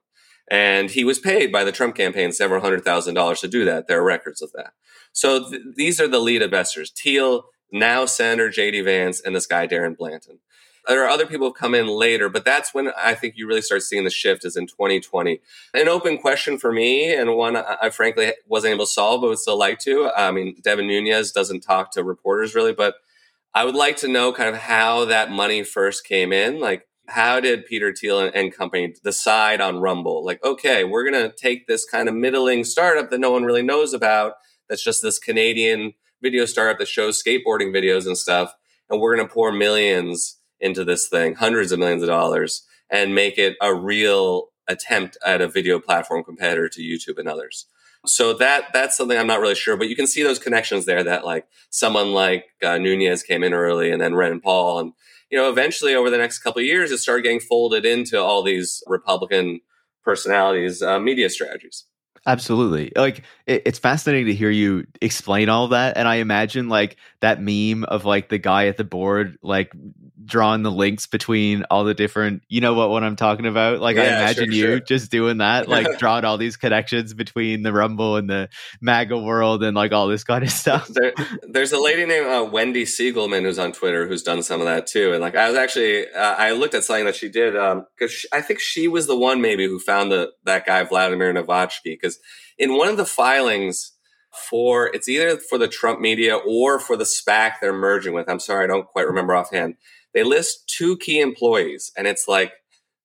And 0.50 0.90
he 0.90 1.04
was 1.04 1.18
paid 1.18 1.50
by 1.50 1.64
the 1.64 1.72
Trump 1.72 1.96
campaign 1.96 2.32
several 2.32 2.60
hundred 2.60 2.84
thousand 2.84 3.14
dollars 3.14 3.40
to 3.40 3.48
do 3.48 3.64
that. 3.64 3.88
There 3.88 4.00
are 4.00 4.04
records 4.04 4.42
of 4.42 4.52
that. 4.52 4.72
So 5.12 5.50
th- 5.50 5.62
these 5.76 6.00
are 6.00 6.08
the 6.08 6.18
lead 6.20 6.42
investors 6.42 6.92
Thiel, 6.96 7.44
now 7.72 8.04
Senator 8.06 8.50
J.D. 8.50 8.82
Vance, 8.82 9.20
and 9.20 9.34
this 9.34 9.46
guy, 9.46 9.66
Darren 9.66 9.96
Blanton. 9.96 10.40
There 10.86 11.02
are 11.02 11.08
other 11.08 11.26
people 11.26 11.48
who 11.48 11.54
come 11.54 11.74
in 11.74 11.86
later, 11.86 12.28
but 12.28 12.44
that's 12.44 12.74
when 12.74 12.90
I 12.96 13.14
think 13.14 13.34
you 13.36 13.46
really 13.46 13.62
start 13.62 13.82
seeing 13.82 14.04
the 14.04 14.10
shift 14.10 14.44
is 14.44 14.54
in 14.54 14.66
2020. 14.66 15.40
An 15.72 15.88
open 15.88 16.18
question 16.18 16.58
for 16.58 16.72
me, 16.72 17.14
and 17.14 17.36
one 17.36 17.56
I, 17.56 17.88
frankly 17.88 18.32
wasn't 18.46 18.74
able 18.74 18.84
to 18.84 18.90
solve, 18.90 19.22
but 19.22 19.28
would 19.28 19.38
still 19.38 19.58
like 19.58 19.78
to. 19.80 20.10
I 20.14 20.30
mean, 20.30 20.56
Devin 20.62 20.86
Nunes 20.86 21.32
doesn't 21.32 21.60
talk 21.60 21.92
to 21.92 22.04
reporters 22.04 22.54
really, 22.54 22.74
but 22.74 22.96
I 23.54 23.64
would 23.64 23.74
like 23.74 23.96
to 23.98 24.08
know 24.08 24.32
kind 24.32 24.54
of 24.54 24.60
how 24.60 25.06
that 25.06 25.30
money 25.30 25.62
first 25.62 26.06
came 26.06 26.32
in. 26.32 26.60
Like, 26.60 26.86
how 27.06 27.40
did 27.40 27.66
Peter 27.66 27.94
Thiel 27.94 28.20
and, 28.20 28.34
and 28.34 28.52
company 28.52 28.94
decide 29.02 29.60
on 29.60 29.80
Rumble? 29.80 30.24
Like, 30.24 30.44
okay, 30.44 30.84
we're 30.84 31.08
going 31.08 31.30
to 31.30 31.34
take 31.34 31.66
this 31.66 31.84
kind 31.84 32.08
of 32.08 32.14
middling 32.14 32.64
startup 32.64 33.10
that 33.10 33.20
no 33.20 33.30
one 33.30 33.44
really 33.44 33.62
knows 33.62 33.94
about. 33.94 34.34
That's 34.68 34.84
just 34.84 35.02
this 35.02 35.18
Canadian 35.18 35.94
video 36.24 36.46
startup 36.46 36.78
that 36.78 36.88
shows 36.88 37.22
skateboarding 37.22 37.72
videos 37.72 38.06
and 38.06 38.18
stuff. 38.18 38.52
And 38.90 39.00
we're 39.00 39.14
going 39.14 39.28
to 39.28 39.32
pour 39.32 39.52
millions 39.52 40.40
into 40.58 40.84
this 40.84 41.06
thing, 41.06 41.34
hundreds 41.34 41.70
of 41.70 41.78
millions 41.78 42.02
of 42.02 42.08
dollars, 42.08 42.66
and 42.90 43.14
make 43.14 43.38
it 43.38 43.56
a 43.62 43.72
real 43.72 44.48
attempt 44.66 45.16
at 45.24 45.40
a 45.40 45.48
video 45.48 45.78
platform 45.78 46.24
competitor 46.24 46.68
to 46.70 46.80
YouTube 46.80 47.18
and 47.18 47.28
others. 47.28 47.66
So 48.06 48.34
that 48.34 48.72
that's 48.72 48.96
something 48.96 49.16
I'm 49.16 49.26
not 49.26 49.40
really 49.40 49.54
sure, 49.54 49.76
but 49.76 49.88
you 49.88 49.96
can 49.96 50.06
see 50.06 50.22
those 50.22 50.38
connections 50.38 50.84
there. 50.84 51.02
That 51.02 51.24
like 51.24 51.46
someone 51.70 52.12
like 52.12 52.46
uh, 52.62 52.76
Nunes 52.76 53.22
came 53.22 53.42
in 53.42 53.54
early, 53.54 53.90
and 53.90 54.00
then 54.00 54.14
Rand 54.14 54.42
Paul, 54.42 54.78
and 54.78 54.92
you 55.30 55.38
know 55.38 55.48
eventually 55.48 55.94
over 55.94 56.10
the 56.10 56.18
next 56.18 56.40
couple 56.40 56.60
of 56.60 56.66
years, 56.66 56.90
it 56.90 56.98
started 56.98 57.22
getting 57.22 57.40
folded 57.40 57.86
into 57.86 58.20
all 58.20 58.42
these 58.42 58.82
Republican 58.86 59.60
personalities' 60.02 60.82
uh, 60.82 60.98
media 60.98 61.30
strategies. 61.30 61.84
Absolutely. 62.26 62.90
Like 62.96 63.22
it, 63.46 63.62
it's 63.66 63.78
fascinating 63.78 64.26
to 64.26 64.34
hear 64.34 64.50
you 64.50 64.86
explain 65.02 65.48
all 65.48 65.68
that. 65.68 65.96
And 65.98 66.08
I 66.08 66.16
imagine 66.16 66.68
like 66.68 66.96
that 67.20 67.40
meme 67.40 67.84
of 67.84 68.04
like 68.04 68.28
the 68.30 68.38
guy 68.38 68.68
at 68.68 68.78
the 68.78 68.84
board, 68.84 69.38
like 69.42 69.72
drawing 70.24 70.62
the 70.62 70.70
links 70.70 71.06
between 71.06 71.64
all 71.64 71.84
the 71.84 71.92
different, 71.92 72.42
you 72.48 72.62
know 72.62 72.72
what, 72.72 72.88
what 72.88 73.04
I'm 73.04 73.16
talking 73.16 73.44
about? 73.44 73.80
Like 73.80 73.96
yeah, 73.96 74.02
I 74.02 74.06
imagine 74.06 74.46
sure, 74.46 74.54
you 74.54 74.62
sure. 74.62 74.80
just 74.80 75.10
doing 75.10 75.38
that, 75.38 75.68
like 75.68 75.98
drawing 75.98 76.24
all 76.24 76.38
these 76.38 76.56
connections 76.56 77.12
between 77.12 77.62
the 77.62 77.74
Rumble 77.74 78.16
and 78.16 78.28
the 78.28 78.48
MAGA 78.80 79.18
world 79.18 79.62
and 79.62 79.76
like 79.76 79.92
all 79.92 80.08
this 80.08 80.24
kind 80.24 80.42
of 80.42 80.50
stuff. 80.50 80.88
There, 80.88 81.12
there's 81.42 81.72
a 81.72 81.78
lady 81.78 82.06
named 82.06 82.26
uh, 82.26 82.48
Wendy 82.50 82.84
Siegelman 82.84 83.42
who's 83.42 83.58
on 83.58 83.72
Twitter 83.72 84.06
who's 84.06 84.22
done 84.22 84.42
some 84.42 84.60
of 84.60 84.66
that 84.66 84.86
too. 84.86 85.12
And 85.12 85.20
like 85.20 85.36
I 85.36 85.48
was 85.48 85.58
actually, 85.58 86.10
uh, 86.10 86.34
I 86.36 86.52
looked 86.52 86.74
at 86.74 86.84
something 86.84 87.04
that 87.04 87.16
she 87.16 87.28
did 87.28 87.52
because 87.52 88.26
um, 88.32 88.38
I 88.38 88.40
think 88.40 88.60
she 88.60 88.88
was 88.88 89.06
the 89.06 89.16
one 89.16 89.42
maybe 89.42 89.66
who 89.66 89.78
found 89.78 90.10
the, 90.10 90.32
that 90.44 90.64
guy, 90.64 90.82
Vladimir 90.84 91.34
Novachki, 91.34 91.84
because 91.84 92.13
because 92.14 92.24
in 92.58 92.76
one 92.76 92.88
of 92.88 92.96
the 92.96 93.04
filings 93.04 93.92
for 94.50 94.90
it's 94.92 95.08
either 95.08 95.36
for 95.36 95.58
the 95.58 95.68
Trump 95.68 96.00
media 96.00 96.36
or 96.36 96.78
for 96.78 96.96
the 96.96 97.04
SPAC 97.04 97.54
they're 97.60 97.72
merging 97.72 98.14
with. 98.14 98.28
I'm 98.28 98.40
sorry, 98.40 98.64
I 98.64 98.66
don't 98.66 98.86
quite 98.86 99.06
remember 99.06 99.34
offhand. 99.34 99.76
They 100.12 100.24
list 100.24 100.68
two 100.68 100.96
key 100.96 101.20
employees, 101.20 101.92
and 101.96 102.06
it's 102.06 102.26
like 102.28 102.52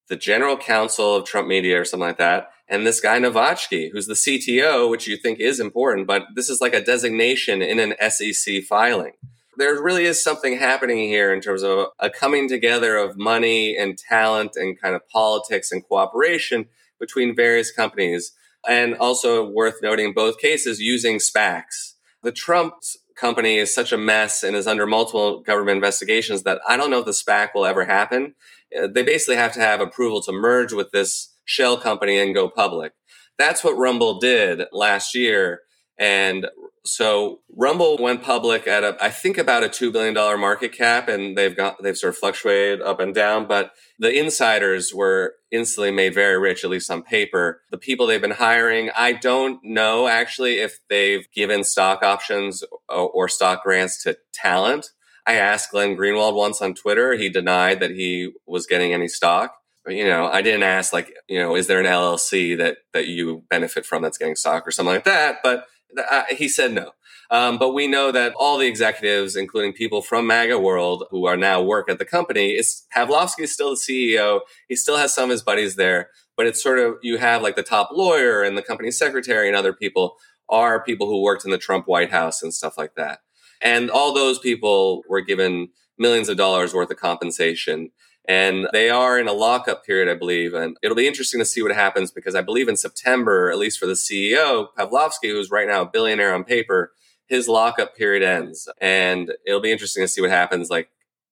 the 0.09 0.15
general 0.15 0.57
counsel 0.57 1.15
of 1.15 1.25
Trump 1.25 1.47
media 1.47 1.79
or 1.79 1.85
something 1.85 2.07
like 2.07 2.17
that, 2.17 2.49
and 2.67 2.85
this 2.85 2.99
guy 2.99 3.19
Novachki, 3.19 3.91
who's 3.91 4.07
the 4.07 4.13
CTO, 4.13 4.89
which 4.89 5.07
you 5.07 5.17
think 5.17 5.39
is 5.39 5.59
important, 5.59 6.07
but 6.07 6.23
this 6.35 6.49
is 6.49 6.61
like 6.61 6.73
a 6.73 6.83
designation 6.83 7.61
in 7.61 7.79
an 7.79 7.93
SEC 8.09 8.63
filing. 8.63 9.13
There 9.57 9.81
really 9.81 10.05
is 10.05 10.23
something 10.23 10.57
happening 10.57 10.97
here 10.97 11.33
in 11.33 11.41
terms 11.41 11.63
of 11.63 11.87
a 11.99 12.09
coming 12.09 12.47
together 12.47 12.95
of 12.95 13.17
money 13.17 13.75
and 13.75 13.97
talent 13.97 14.55
and 14.55 14.79
kind 14.79 14.95
of 14.95 15.07
politics 15.09 15.71
and 15.71 15.83
cooperation 15.83 16.67
between 16.99 17.35
various 17.35 17.71
companies 17.71 18.31
and 18.67 18.95
also 18.95 19.49
worth 19.49 19.81
noting 19.81 20.05
in 20.07 20.13
both 20.13 20.39
cases 20.39 20.79
using 20.79 21.17
SPACs. 21.17 21.95
The 22.23 22.31
Trump 22.31 22.73
company 23.15 23.57
is 23.57 23.73
such 23.73 23.91
a 23.91 23.97
mess 23.97 24.43
and 24.43 24.55
is 24.55 24.67
under 24.67 24.85
multiple 24.87 25.41
government 25.41 25.77
investigations 25.77 26.43
that 26.43 26.59
I 26.67 26.77
don't 26.77 26.89
know 26.89 26.99
if 26.99 27.05
the 27.05 27.11
SPAC 27.11 27.49
will 27.53 27.65
ever 27.65 27.85
happen. 27.85 28.35
Uh, 28.77 28.87
they 28.87 29.03
basically 29.03 29.35
have 29.35 29.53
to 29.53 29.59
have 29.59 29.81
approval 29.81 30.21
to 30.23 30.31
merge 30.31 30.73
with 30.73 30.91
this 30.91 31.35
shell 31.45 31.77
company 31.77 32.17
and 32.17 32.33
go 32.33 32.49
public. 32.49 32.93
That's 33.37 33.63
what 33.63 33.77
Rumble 33.77 34.19
did 34.19 34.63
last 34.71 35.15
year. 35.15 35.61
And 35.99 36.47
so 36.85 37.41
Rumble 37.55 37.97
went 37.97 38.23
public 38.23 38.65
at 38.65 38.83
a, 38.83 38.97
I 39.03 39.09
think 39.09 39.37
about 39.37 39.63
a 39.63 39.69
two 39.69 39.91
billion 39.91 40.13
dollar 40.13 40.37
market 40.37 40.71
cap, 40.71 41.09
and 41.09 41.37
they've 41.37 41.55
got 41.55 41.81
they've 41.83 41.97
sort 41.97 42.13
of 42.13 42.17
fluctuated 42.17 42.81
up 42.81 42.99
and 42.99 43.13
down. 43.13 43.47
But 43.47 43.71
the 43.99 44.17
insiders 44.17 44.93
were 44.93 45.35
instantly 45.51 45.91
made 45.91 46.13
very 46.13 46.39
rich, 46.39 46.63
at 46.63 46.69
least 46.69 46.89
on 46.89 47.03
paper. 47.03 47.61
The 47.69 47.77
people 47.77 48.07
they've 48.07 48.21
been 48.21 48.31
hiring, 48.31 48.89
I 48.97 49.11
don't 49.11 49.59
know 49.63 50.07
actually 50.07 50.59
if 50.59 50.79
they've 50.89 51.29
given 51.33 51.63
stock 51.63 52.01
options 52.01 52.63
or, 52.87 53.09
or 53.09 53.27
stock 53.27 53.63
grants 53.63 54.01
to 54.03 54.17
talent. 54.33 54.87
I 55.27 55.33
asked 55.33 55.71
Glenn 55.71 55.95
Greenwald 55.95 56.33
once 56.35 56.61
on 56.61 56.73
Twitter. 56.73 57.13
He 57.13 57.29
denied 57.29 57.81
that 57.81 57.91
he 57.91 58.31
was 58.47 58.65
getting 58.65 58.93
any 58.93 59.07
stock. 59.07 59.53
You 59.87 60.05
know, 60.05 60.27
I 60.27 60.41
didn't 60.41 60.63
ask 60.63 60.93
like, 60.93 61.13
you 61.27 61.39
know, 61.39 61.55
is 61.55 61.67
there 61.67 61.79
an 61.79 61.85
LLC 61.85 62.57
that 62.57 62.77
that 62.93 63.07
you 63.07 63.43
benefit 63.49 63.85
from 63.85 64.01
that's 64.01 64.17
getting 64.17 64.35
stock 64.35 64.65
or 64.65 64.71
something 64.71 64.93
like 64.93 65.03
that? 65.03 65.37
But 65.43 65.65
uh, 65.97 66.23
he 66.29 66.47
said 66.47 66.73
no. 66.73 66.91
Um, 67.31 67.57
but 67.57 67.73
we 67.73 67.87
know 67.87 68.11
that 68.11 68.33
all 68.37 68.57
the 68.57 68.67
executives, 68.67 69.35
including 69.35 69.73
people 69.73 70.01
from 70.01 70.25
MAGA 70.25 70.57
world 70.57 71.05
who 71.11 71.25
are 71.25 71.37
now 71.37 71.61
work 71.61 71.89
at 71.89 71.99
the 71.99 72.05
company, 72.05 72.51
is 72.51 72.83
Pavlovski 72.95 73.41
is 73.41 73.53
still 73.53 73.71
the 73.71 73.75
CEO. 73.75 74.41
He 74.67 74.75
still 74.75 74.97
has 74.97 75.13
some 75.13 75.25
of 75.25 75.29
his 75.29 75.43
buddies 75.43 75.75
there, 75.75 76.09
but 76.35 76.47
it's 76.47 76.61
sort 76.61 76.79
of 76.79 76.95
you 77.01 77.17
have 77.17 77.41
like 77.41 77.55
the 77.55 77.63
top 77.63 77.89
lawyer 77.91 78.41
and 78.41 78.57
the 78.57 78.63
company 78.63 78.89
secretary 78.91 79.47
and 79.47 79.55
other 79.55 79.73
people 79.73 80.15
are 80.49 80.83
people 80.83 81.07
who 81.07 81.21
worked 81.21 81.45
in 81.45 81.51
the 81.51 81.59
Trump 81.59 81.87
White 81.87 82.11
House 82.11 82.41
and 82.41 82.53
stuff 82.53 82.77
like 82.77 82.95
that. 82.95 83.19
And 83.61 83.91
all 83.91 84.13
those 84.13 84.39
people 84.39 85.03
were 85.07 85.21
given 85.21 85.69
millions 85.99 86.29
of 86.29 86.37
dollars 86.37 86.73
worth 86.73 86.89
of 86.89 86.97
compensation 86.97 87.91
And 88.29 88.67
they 88.73 88.91
are 88.91 89.17
in 89.17 89.27
a 89.27 89.33
lockup 89.33 89.83
period, 89.83 90.07
I 90.07 90.13
believe. 90.13 90.53
And 90.53 90.77
it'll 90.83 90.95
be 90.95 91.07
interesting 91.07 91.39
to 91.39 91.45
see 91.45 91.63
what 91.63 91.73
happens 91.73 92.11
because 92.11 92.35
I 92.35 92.41
believe 92.41 92.69
in 92.69 92.77
September, 92.77 93.49
at 93.49 93.57
least 93.57 93.79
for 93.79 93.87
the 93.87 93.93
CEO, 93.93 94.67
Pavlovski, 94.77 95.31
who's 95.31 95.49
right 95.49 95.67
now 95.67 95.81
a 95.81 95.89
billionaire 95.89 96.35
on 96.35 96.43
paper, 96.43 96.91
his 97.25 97.47
lockup 97.47 97.97
period 97.97 98.21
ends. 98.21 98.69
And 98.79 99.33
it'll 99.47 99.61
be 99.61 99.71
interesting 99.71 100.03
to 100.03 100.07
see 100.07 100.21
what 100.21 100.29
happens. 100.29 100.69
Like, 100.69 100.91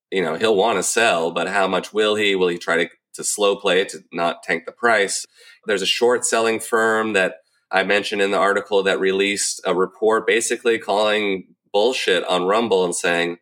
you 0.10 0.24
know, 0.24 0.38
he'll 0.38 0.56
want 0.56 0.80
to 0.80 0.84
sell, 0.84 1.30
but 1.30 1.48
how 1.48 1.68
much 1.68 1.94
will 1.94 2.16
he? 2.16 2.36
Will 2.36 2.48
he 2.48 2.58
try 2.58 2.78
to, 2.78 2.90
to 3.14 3.24
slow 3.24 3.56
play 3.56 3.86
to 3.86 4.04
not 4.12 4.42
tank 4.42 4.66
the 4.66 4.72
price? 4.72 5.24
There's 5.68 5.84
a 5.84 5.88
short 5.88 6.26
selling 6.26 6.60
firm 6.60 7.14
that 7.14 7.42
I 7.70 7.84
mentioned 7.84 8.24
in 8.24 8.32
the 8.32 8.40
article 8.40 8.82
that 8.82 9.00
released 9.00 9.62
a 9.66 9.76
report 9.76 10.26
basically 10.26 10.80
calling 10.80 11.54
bullshit 11.72 12.24
on 12.24 12.48
Rumble 12.48 12.84
and 12.86 12.96
saying, 12.96 13.38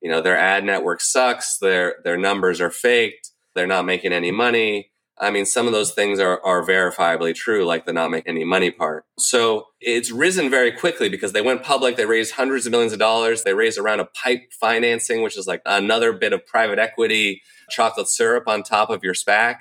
you 0.00 0.10
know, 0.10 0.20
their 0.20 0.38
ad 0.38 0.64
network 0.64 1.00
sucks, 1.00 1.58
their 1.58 1.96
their 2.04 2.16
numbers 2.16 2.60
are 2.60 2.70
faked, 2.70 3.30
they're 3.54 3.66
not 3.66 3.84
making 3.84 4.12
any 4.12 4.30
money. 4.30 4.90
I 5.22 5.30
mean, 5.30 5.44
some 5.44 5.66
of 5.66 5.74
those 5.74 5.92
things 5.92 6.18
are, 6.18 6.42
are 6.46 6.64
verifiably 6.66 7.34
true, 7.34 7.66
like 7.66 7.84
the 7.84 7.92
not 7.92 8.10
making 8.10 8.36
any 8.36 8.44
money 8.44 8.70
part. 8.70 9.04
So 9.18 9.66
it's 9.78 10.10
risen 10.10 10.48
very 10.48 10.72
quickly 10.72 11.10
because 11.10 11.32
they 11.32 11.42
went 11.42 11.62
public. 11.62 11.96
They 11.96 12.06
raised 12.06 12.32
hundreds 12.32 12.64
of 12.64 12.72
millions 12.72 12.94
of 12.94 12.98
dollars. 13.00 13.42
They 13.42 13.52
raised 13.52 13.78
around 13.78 14.00
a 14.00 14.06
pipe 14.06 14.40
financing, 14.58 15.20
which 15.20 15.36
is 15.36 15.46
like 15.46 15.60
another 15.66 16.14
bit 16.14 16.32
of 16.32 16.46
private 16.46 16.78
equity 16.78 17.42
chocolate 17.68 18.08
syrup 18.08 18.44
on 18.48 18.62
top 18.62 18.88
of 18.88 19.04
your 19.04 19.12
SPAC 19.12 19.56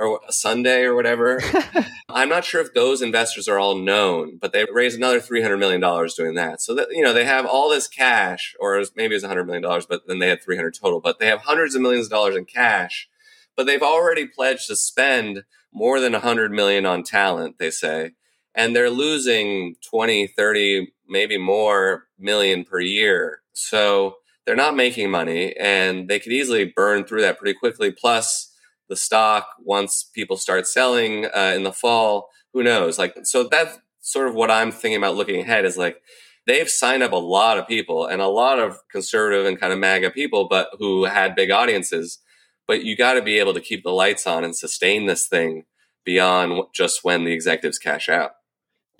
or 0.00 0.20
a 0.26 0.32
sundae 0.32 0.82
or 0.82 0.94
whatever. 0.94 1.40
I'm 2.08 2.28
not 2.28 2.44
sure 2.44 2.60
if 2.60 2.74
those 2.74 3.02
investors 3.02 3.48
are 3.48 3.58
all 3.58 3.76
known, 3.76 4.38
but 4.38 4.52
they 4.52 4.66
raised 4.72 4.96
another 4.96 5.20
$300 5.20 5.58
million 5.58 5.80
doing 6.16 6.34
that. 6.34 6.60
So 6.60 6.74
that, 6.74 6.88
you 6.90 7.02
know, 7.02 7.12
they 7.12 7.24
have 7.24 7.46
all 7.46 7.68
this 7.68 7.86
cash, 7.86 8.54
or 8.58 8.82
maybe 8.96 9.14
it's 9.14 9.24
$100 9.24 9.46
million, 9.46 9.62
but 9.88 10.06
then 10.06 10.18
they 10.18 10.28
had 10.28 10.42
300 10.42 10.74
total, 10.74 11.00
but 11.00 11.18
they 11.18 11.26
have 11.26 11.42
hundreds 11.42 11.74
of 11.74 11.82
millions 11.82 12.06
of 12.06 12.12
dollars 12.12 12.36
in 12.36 12.46
cash, 12.46 13.08
but 13.56 13.66
they've 13.66 13.82
already 13.82 14.26
pledged 14.26 14.66
to 14.68 14.76
spend 14.76 15.44
more 15.72 16.00
than 16.00 16.12
100 16.12 16.50
million 16.50 16.86
on 16.86 17.02
talent, 17.02 17.58
they 17.58 17.70
say. 17.70 18.12
And 18.54 18.74
they're 18.74 18.90
losing 18.90 19.76
20, 19.88 20.26
30, 20.26 20.92
maybe 21.08 21.38
more 21.38 22.06
million 22.18 22.64
per 22.64 22.80
year. 22.80 23.42
So 23.52 24.16
they're 24.44 24.56
not 24.56 24.74
making 24.74 25.10
money 25.10 25.54
and 25.56 26.08
they 26.08 26.18
could 26.18 26.32
easily 26.32 26.64
burn 26.64 27.04
through 27.04 27.20
that 27.22 27.38
pretty 27.38 27.56
quickly. 27.58 27.92
Plus, 27.92 28.49
the 28.90 28.96
stock 28.96 29.54
once 29.60 30.02
people 30.02 30.36
start 30.36 30.66
selling 30.66 31.24
uh, 31.26 31.52
in 31.56 31.62
the 31.62 31.72
fall. 31.72 32.28
Who 32.52 32.62
knows? 32.62 32.98
Like, 32.98 33.16
so 33.22 33.44
that's 33.44 33.78
sort 34.00 34.28
of 34.28 34.34
what 34.34 34.50
I'm 34.50 34.72
thinking 34.72 34.96
about 34.96 35.16
looking 35.16 35.40
ahead 35.40 35.64
is 35.64 35.78
like, 35.78 36.02
they've 36.46 36.68
signed 36.68 37.02
up 37.02 37.12
a 37.12 37.16
lot 37.16 37.56
of 37.56 37.68
people 37.68 38.06
and 38.06 38.20
a 38.20 38.26
lot 38.26 38.58
of 38.58 38.78
conservative 38.90 39.46
and 39.46 39.58
kind 39.58 39.72
of 39.72 39.78
MAGA 39.78 40.10
people, 40.10 40.48
but 40.48 40.68
who 40.78 41.04
had 41.04 41.34
big 41.34 41.50
audiences. 41.50 42.18
But 42.66 42.82
you 42.82 42.96
got 42.96 43.14
to 43.14 43.22
be 43.22 43.38
able 43.38 43.54
to 43.54 43.60
keep 43.60 43.84
the 43.84 43.90
lights 43.90 44.26
on 44.26 44.44
and 44.44 44.54
sustain 44.56 45.06
this 45.06 45.26
thing 45.26 45.64
beyond 46.04 46.64
just 46.74 47.04
when 47.04 47.24
the 47.24 47.32
executives 47.32 47.78
cash 47.78 48.08
out. 48.08 48.32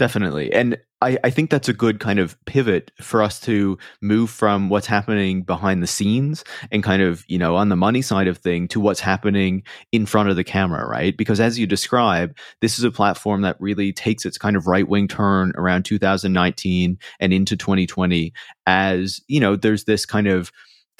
Definitely. 0.00 0.50
And 0.54 0.78
I, 1.02 1.18
I 1.24 1.28
think 1.28 1.50
that's 1.50 1.68
a 1.68 1.74
good 1.74 2.00
kind 2.00 2.18
of 2.18 2.42
pivot 2.46 2.90
for 3.02 3.22
us 3.22 3.38
to 3.40 3.76
move 4.00 4.30
from 4.30 4.70
what's 4.70 4.86
happening 4.86 5.42
behind 5.42 5.82
the 5.82 5.86
scenes 5.86 6.42
and 6.72 6.82
kind 6.82 7.02
of, 7.02 7.22
you 7.28 7.36
know, 7.36 7.54
on 7.54 7.68
the 7.68 7.76
money 7.76 8.00
side 8.00 8.26
of 8.26 8.38
thing 8.38 8.66
to 8.68 8.80
what's 8.80 9.00
happening 9.00 9.62
in 9.92 10.06
front 10.06 10.30
of 10.30 10.36
the 10.36 10.44
camera, 10.44 10.88
right? 10.88 11.14
Because 11.18 11.38
as 11.38 11.58
you 11.58 11.66
describe, 11.66 12.34
this 12.62 12.78
is 12.78 12.84
a 12.84 12.90
platform 12.90 13.42
that 13.42 13.60
really 13.60 13.92
takes 13.92 14.24
its 14.24 14.38
kind 14.38 14.56
of 14.56 14.66
right 14.66 14.88
wing 14.88 15.06
turn 15.06 15.52
around 15.56 15.84
2019 15.84 16.98
and 17.20 17.32
into 17.34 17.58
2020 17.58 18.32
as, 18.66 19.20
you 19.28 19.38
know, 19.38 19.54
there's 19.54 19.84
this 19.84 20.06
kind 20.06 20.28
of 20.28 20.50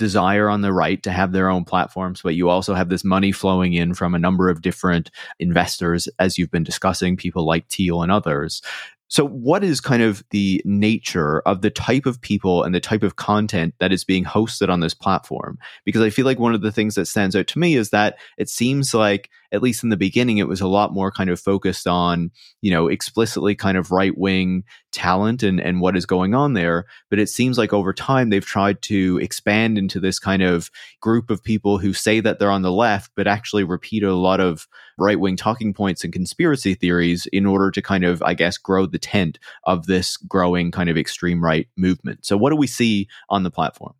desire 0.00 0.48
on 0.48 0.62
the 0.62 0.72
right 0.72 1.02
to 1.02 1.12
have 1.12 1.32
their 1.32 1.50
own 1.50 1.64
platforms, 1.64 2.22
but 2.22 2.34
you 2.34 2.48
also 2.48 2.72
have 2.74 2.88
this 2.88 3.04
money 3.04 3.32
flowing 3.32 3.74
in 3.74 3.92
from 3.92 4.14
a 4.14 4.18
number 4.18 4.48
of 4.48 4.62
different 4.62 5.10
investors, 5.38 6.08
as 6.18 6.38
you've 6.38 6.50
been 6.50 6.64
discussing, 6.64 7.18
people 7.18 7.44
like 7.44 7.68
Thiel 7.68 8.02
and 8.02 8.10
others. 8.10 8.62
So, 9.08 9.26
what 9.26 9.62
is 9.62 9.80
kind 9.80 10.02
of 10.02 10.24
the 10.30 10.62
nature 10.64 11.40
of 11.40 11.60
the 11.60 11.70
type 11.70 12.06
of 12.06 12.20
people 12.20 12.62
and 12.62 12.74
the 12.74 12.80
type 12.80 13.02
of 13.02 13.16
content 13.16 13.74
that 13.78 13.92
is 13.92 14.04
being 14.04 14.24
hosted 14.24 14.70
on 14.70 14.80
this 14.80 14.94
platform? 14.94 15.58
Because 15.84 16.00
I 16.00 16.08
feel 16.08 16.24
like 16.24 16.38
one 16.38 16.54
of 16.54 16.62
the 16.62 16.72
things 16.72 16.94
that 16.94 17.06
stands 17.06 17.36
out 17.36 17.46
to 17.48 17.58
me 17.58 17.74
is 17.74 17.90
that 17.90 18.18
it 18.38 18.48
seems 18.48 18.94
like, 18.94 19.28
at 19.52 19.62
least 19.62 19.82
in 19.82 19.88
the 19.88 19.96
beginning, 19.96 20.38
it 20.38 20.48
was 20.48 20.60
a 20.60 20.68
lot 20.68 20.92
more 20.92 21.10
kind 21.10 21.30
of 21.30 21.40
focused 21.40 21.86
on, 21.86 22.30
you 22.60 22.70
know, 22.70 22.88
explicitly 22.88 23.54
kind 23.54 23.76
of 23.76 23.90
right 23.90 24.16
wing 24.16 24.64
talent 24.92 25.42
and, 25.42 25.60
and 25.60 25.80
what 25.80 25.96
is 25.96 26.06
going 26.06 26.34
on 26.34 26.54
there. 26.54 26.86
But 27.08 27.18
it 27.18 27.28
seems 27.28 27.58
like 27.58 27.72
over 27.72 27.92
time, 27.92 28.30
they've 28.30 28.44
tried 28.44 28.82
to 28.82 29.18
expand 29.22 29.78
into 29.78 30.00
this 30.00 30.18
kind 30.18 30.42
of 30.42 30.70
group 31.00 31.30
of 31.30 31.42
people 31.42 31.78
who 31.78 31.92
say 31.92 32.20
that 32.20 32.38
they're 32.38 32.50
on 32.50 32.62
the 32.62 32.72
left, 32.72 33.12
but 33.16 33.26
actually 33.26 33.64
repeat 33.64 34.02
a 34.02 34.14
lot 34.14 34.40
of 34.40 34.68
right 34.98 35.18
wing 35.18 35.36
talking 35.36 35.72
points 35.72 36.04
and 36.04 36.12
conspiracy 36.12 36.74
theories 36.74 37.26
in 37.32 37.46
order 37.46 37.70
to 37.70 37.82
kind 37.82 38.04
of, 38.04 38.22
I 38.22 38.34
guess, 38.34 38.58
grow 38.58 38.86
the 38.86 38.98
tent 38.98 39.38
of 39.64 39.86
this 39.86 40.16
growing 40.16 40.70
kind 40.70 40.90
of 40.90 40.96
extreme 40.96 41.42
right 41.42 41.68
movement. 41.76 42.24
So, 42.24 42.36
what 42.36 42.50
do 42.50 42.56
we 42.56 42.66
see 42.66 43.08
on 43.28 43.42
the 43.42 43.50
platform? 43.50 43.94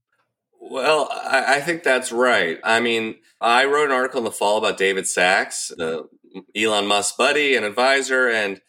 Well, 0.70 1.08
I, 1.10 1.56
I 1.56 1.60
think 1.60 1.82
that's 1.82 2.12
right. 2.12 2.60
I 2.62 2.78
mean, 2.78 3.16
I 3.40 3.64
wrote 3.64 3.86
an 3.86 3.90
article 3.90 4.18
in 4.18 4.24
the 4.24 4.30
fall 4.30 4.56
about 4.56 4.78
David 4.78 5.08
Sacks, 5.08 5.72
the 5.76 6.08
Elon 6.56 6.86
Musk 6.86 7.16
buddy 7.16 7.56
and 7.56 7.64
advisor, 7.64 8.28
and 8.28 8.60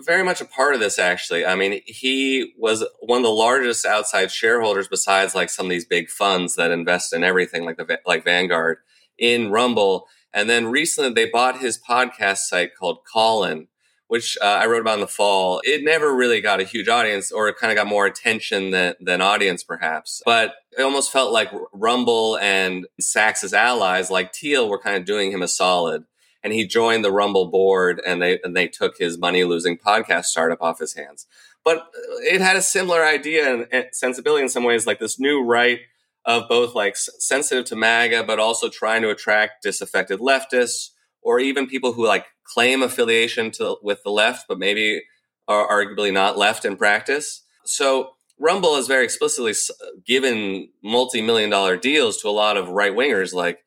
very 0.00 0.24
much 0.24 0.40
a 0.40 0.46
part 0.46 0.74
of 0.74 0.80
this 0.80 0.98
actually. 0.98 1.46
I 1.46 1.54
mean, 1.54 1.80
he 1.86 2.52
was 2.58 2.84
one 2.98 3.18
of 3.18 3.22
the 3.22 3.30
largest 3.30 3.86
outside 3.86 4.32
shareholders 4.32 4.88
besides 4.88 5.36
like 5.36 5.48
some 5.48 5.66
of 5.66 5.70
these 5.70 5.86
big 5.86 6.10
funds 6.10 6.56
that 6.56 6.72
invest 6.72 7.12
in 7.12 7.22
everything 7.22 7.64
like 7.64 7.76
the 7.76 8.00
like 8.04 8.24
Vanguard 8.24 8.78
in 9.16 9.52
Rumble. 9.52 10.08
And 10.32 10.50
then 10.50 10.66
recently 10.66 11.12
they 11.12 11.30
bought 11.30 11.60
his 11.60 11.78
podcast 11.78 12.38
site 12.38 12.74
called 12.74 13.04
Callin, 13.12 13.68
which 14.08 14.36
uh, 14.42 14.44
I 14.44 14.66
wrote 14.66 14.80
about 14.80 14.94
in 14.94 15.00
the 15.02 15.06
fall. 15.06 15.60
It 15.62 15.84
never 15.84 16.12
really 16.12 16.40
got 16.40 16.60
a 16.60 16.64
huge 16.64 16.88
audience 16.88 17.30
or 17.30 17.46
it 17.46 17.58
kind 17.60 17.70
of 17.70 17.76
got 17.76 17.86
more 17.86 18.06
attention 18.06 18.72
than, 18.72 18.94
than 19.00 19.20
audience 19.20 19.62
perhaps. 19.62 20.20
But 20.24 20.54
it 20.76 20.82
almost 20.82 21.12
felt 21.12 21.32
like 21.32 21.50
Rumble 21.72 22.38
and 22.38 22.86
Sacks's 23.00 23.54
allies 23.54 24.10
like 24.10 24.34
Thiel, 24.34 24.68
were 24.68 24.78
kind 24.78 24.96
of 24.96 25.04
doing 25.04 25.32
him 25.32 25.42
a 25.42 25.48
solid. 25.48 26.04
And 26.42 26.52
he 26.52 26.66
joined 26.66 27.04
the 27.04 27.12
Rumble 27.12 27.50
board 27.50 28.02
and 28.06 28.20
they, 28.20 28.38
and 28.44 28.54
they 28.54 28.68
took 28.68 28.98
his 28.98 29.16
money 29.16 29.44
losing 29.44 29.78
podcast 29.78 30.24
startup 30.26 30.60
off 30.60 30.78
his 30.78 30.94
hands. 30.94 31.26
But 31.64 31.78
uh, 31.78 32.20
it 32.20 32.40
had 32.40 32.56
a 32.56 32.62
similar 32.62 33.04
idea 33.04 33.66
and 33.72 33.86
sensibility 33.92 34.42
in 34.42 34.50
some 34.50 34.64
ways, 34.64 34.86
like 34.86 34.98
this 34.98 35.18
new 35.18 35.42
right 35.42 35.80
of 36.26 36.48
both 36.48 36.74
like 36.74 36.96
sensitive 36.96 37.64
to 37.66 37.76
MAGA, 37.76 38.24
but 38.24 38.38
also 38.38 38.68
trying 38.68 39.02
to 39.02 39.10
attract 39.10 39.62
disaffected 39.62 40.20
leftists 40.20 40.90
or 41.22 41.40
even 41.40 41.66
people 41.66 41.92
who 41.92 42.06
like 42.06 42.26
claim 42.44 42.82
affiliation 42.82 43.50
to 43.52 43.76
with 43.82 44.02
the 44.02 44.10
left, 44.10 44.46
but 44.48 44.58
maybe 44.58 45.02
are 45.48 45.68
arguably 45.68 46.12
not 46.12 46.38
left 46.38 46.64
in 46.64 46.76
practice. 46.76 47.42
So 47.64 48.10
Rumble 48.38 48.76
has 48.76 48.86
very 48.86 49.04
explicitly 49.04 49.54
given 50.06 50.68
multi-million 50.82 51.50
dollar 51.50 51.76
deals 51.76 52.20
to 52.22 52.28
a 52.28 52.30
lot 52.30 52.56
of 52.56 52.68
right 52.68 52.92
wingers. 52.92 53.32
Like 53.32 53.60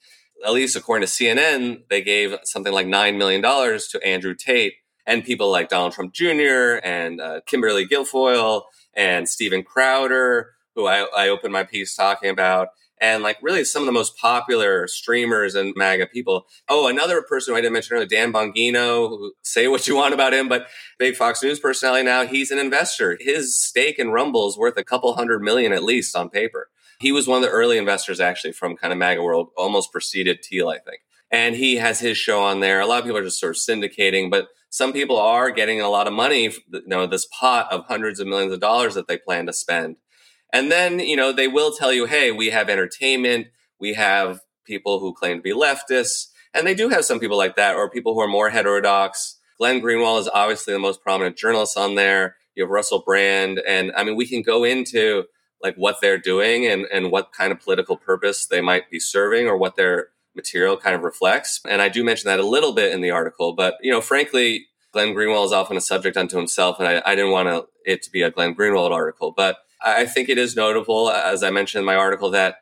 at 0.46 0.54
least 0.54 0.76
according 0.76 1.08
to 1.08 1.12
CNN, 1.12 1.84
they 1.90 2.02
gave 2.02 2.36
something 2.44 2.74
like 2.74 2.88
nine 2.88 3.18
million 3.18 3.42
dollars 3.42 3.88
to 3.88 4.06
Andrew 4.06 4.36
Tate 4.36 4.74
and 5.06 5.24
people 5.24 5.50
like 5.52 5.70
Donald 5.70 5.94
Trump 5.94 6.14
Jr. 6.14 6.80
and 6.84 7.22
uh, 7.22 7.42
Kimberly 7.46 7.88
Guilfoyle 7.88 8.64
and 8.94 9.28
Steven 9.28 9.64
Crowder 9.64 10.52
who 10.78 10.86
I, 10.86 11.08
I 11.18 11.28
opened 11.30 11.52
my 11.52 11.64
piece 11.64 11.96
talking 11.96 12.30
about, 12.30 12.70
and 13.00 13.24
like 13.24 13.38
really 13.42 13.64
some 13.64 13.84
of 13.84 13.86
the 13.86 13.92
most 13.92 14.18
popular 14.18 14.88
streamers 14.88 15.56
and 15.56 15.74
MAGA 15.76 16.08
people. 16.08 16.48
Oh, 16.68 16.88
another 16.88 17.22
person 17.22 17.54
who 17.54 17.58
I 17.58 17.62
didn't 17.62 17.74
mention 17.74 17.96
earlier, 17.96 18.08
Dan 18.08 18.34
Bongino, 18.34 19.30
say 19.44 19.68
what 19.68 19.88
you 19.88 19.96
want 19.96 20.14
about 20.14 20.34
him, 20.34 20.50
but 20.50 20.68
big 20.98 21.16
Fox 21.16 21.44
News 21.44 21.60
personality 21.60 22.04
now, 22.04 22.26
he's 22.26 22.52
an 22.52 22.60
investor. 22.60 23.18
His 23.20 23.58
stake 23.58 24.00
in 24.00 24.10
Rumble 24.10 24.48
is 24.48 24.58
worth 24.58 24.78
a 24.78 24.84
couple 24.84 25.14
hundred 25.14 25.42
million 25.42 25.74
at 25.74 25.84
least 25.84 26.16
on 26.16 26.30
paper. 26.30 26.70
He 27.00 27.12
was 27.12 27.28
one 27.28 27.38
of 27.38 27.44
the 27.44 27.56
early 27.56 27.78
investors 27.78 28.20
actually 28.20 28.54
from 28.54 28.76
kind 28.76 28.92
of 28.92 28.98
MAGA 28.98 29.22
world, 29.22 29.50
almost 29.56 29.92
preceded 29.92 30.44
Thiel, 30.44 30.70
I 30.70 30.80
think. 30.80 31.02
And 31.30 31.56
he 31.56 31.76
has 31.76 32.00
his 32.00 32.18
show 32.18 32.42
on 32.42 32.62
there. 32.62 32.80
A 32.80 32.88
lot 32.88 33.00
of 33.00 33.06
people 33.06 33.18
are 33.18 33.24
just 33.24 33.40
sort 33.40 33.56
of 33.56 33.62
syndicating, 33.62 34.32
but 34.32 34.48
some 34.70 34.94
people 34.94 35.18
are 35.18 35.52
getting 35.52 35.82
a 35.82 35.90
lot 35.90 36.08
of 36.08 36.14
money, 36.14 36.44
you 36.44 36.82
know, 36.88 37.06
this 37.06 37.28
pot 37.28 37.72
of 37.72 37.86
hundreds 37.86 38.20
of 38.20 38.28
millions 38.28 38.54
of 38.54 38.60
dollars 38.60 38.96
that 38.96 39.08
they 39.08 39.18
plan 39.18 39.46
to 39.46 39.54
spend 39.54 39.98
and 40.54 40.72
then, 40.72 41.00
you 41.00 41.16
know, 41.16 41.32
they 41.32 41.48
will 41.48 41.72
tell 41.72 41.92
you, 41.92 42.06
hey, 42.06 42.32
we 42.32 42.50
have 42.50 42.70
entertainment, 42.70 43.48
we 43.80 43.94
have 43.94 44.42
people 44.66 45.00
who 45.00 45.14
claim 45.14 45.38
to 45.38 45.42
be 45.42 45.54
leftists, 45.54 46.28
and 46.54 46.66
they 46.66 46.76
do 46.76 46.90
have 46.90 47.06
some 47.06 47.20
people 47.20 47.38
like 47.38 47.56
that, 47.56 47.76
or 47.76 47.90
people 47.90 48.14
who 48.14 48.22
are 48.22 48.28
more 48.28 48.50
heterodox. 48.50 49.38
Glenn 49.58 49.82
Greenwald 49.82 50.22
is 50.22 50.30
obviously 50.34 50.74
the 50.74 50.80
most 50.80 51.02
prominent 51.02 51.38
journalist 51.38 51.78
on 51.78 51.96
there. 51.96 52.36
You 52.56 52.64
have 52.64 52.72
Russell 52.72 53.04
Brand, 53.06 53.62
and 53.68 53.92
I 53.96 54.04
mean, 54.04 54.16
we 54.16 54.28
can 54.28 54.42
go 54.42 54.64
into 54.64 55.26
like 55.62 55.76
what 55.76 55.98
they're 56.02 56.20
doing 56.20 56.68
and, 56.68 56.86
and 56.94 57.12
what 57.12 57.32
kind 57.32 57.52
of 57.52 57.60
political 57.60 57.98
purpose 57.98 58.46
they 58.46 58.62
might 58.62 58.92
be 58.92 59.00
serving 59.00 59.48
or 59.48 59.58
what 59.58 59.76
their 59.76 60.10
material 60.36 60.78
kind 60.78 60.96
of 60.96 61.02
reflects. 61.02 61.60
And 61.68 61.82
I 61.82 61.90
do 61.90 62.04
mention 62.04 62.28
that 62.28 62.40
a 62.40 62.48
little 62.48 62.74
bit 62.74 62.94
in 62.94 63.02
the 63.02 63.10
article, 63.12 63.54
but 63.54 63.76
you 63.82 63.92
know, 63.92 64.02
frankly, 64.02 64.68
Glenn 64.94 65.14
Greenwald 65.14 65.46
is 65.46 65.52
often 65.52 65.78
a 65.78 65.82
subject 65.82 66.18
unto 66.18 66.38
himself, 66.38 66.80
and 66.80 66.88
I, 66.88 67.02
I 67.06 67.16
didn't 67.16 67.32
want 67.32 67.50
to, 67.50 67.68
it 67.86 68.02
to 68.04 68.12
be 68.12 68.22
a 68.22 68.32
Glenn 68.32 68.56
Greenwald 68.56 68.92
article. 68.92 69.34
But 69.36 69.58
I 69.82 70.06
think 70.06 70.30
it 70.30 70.38
is 70.38 70.56
notable, 70.56 71.08
uh, 71.08 71.22
as 71.26 71.44
I 71.44 71.52
mentioned 71.52 71.82
in 71.82 71.86
my 71.86 71.96
article, 71.96 72.32
that 72.32 72.58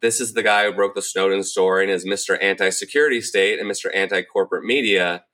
this 0.00 0.20
is 0.20 0.32
the 0.32 0.42
guy 0.42 0.64
who 0.64 0.72
broke 0.72 0.94
the 0.94 1.02
Snowden 1.02 1.42
story 1.42 1.84
and 1.84 1.92
is 1.92 2.04
Mr. 2.04 2.40
Anti 2.40 2.70
Security 2.70 3.20
State 3.20 3.58
and 3.58 3.70
Mr. 3.70 3.90
Anti 3.94 4.22
Corporate 4.22 4.64
Media. 4.64 5.24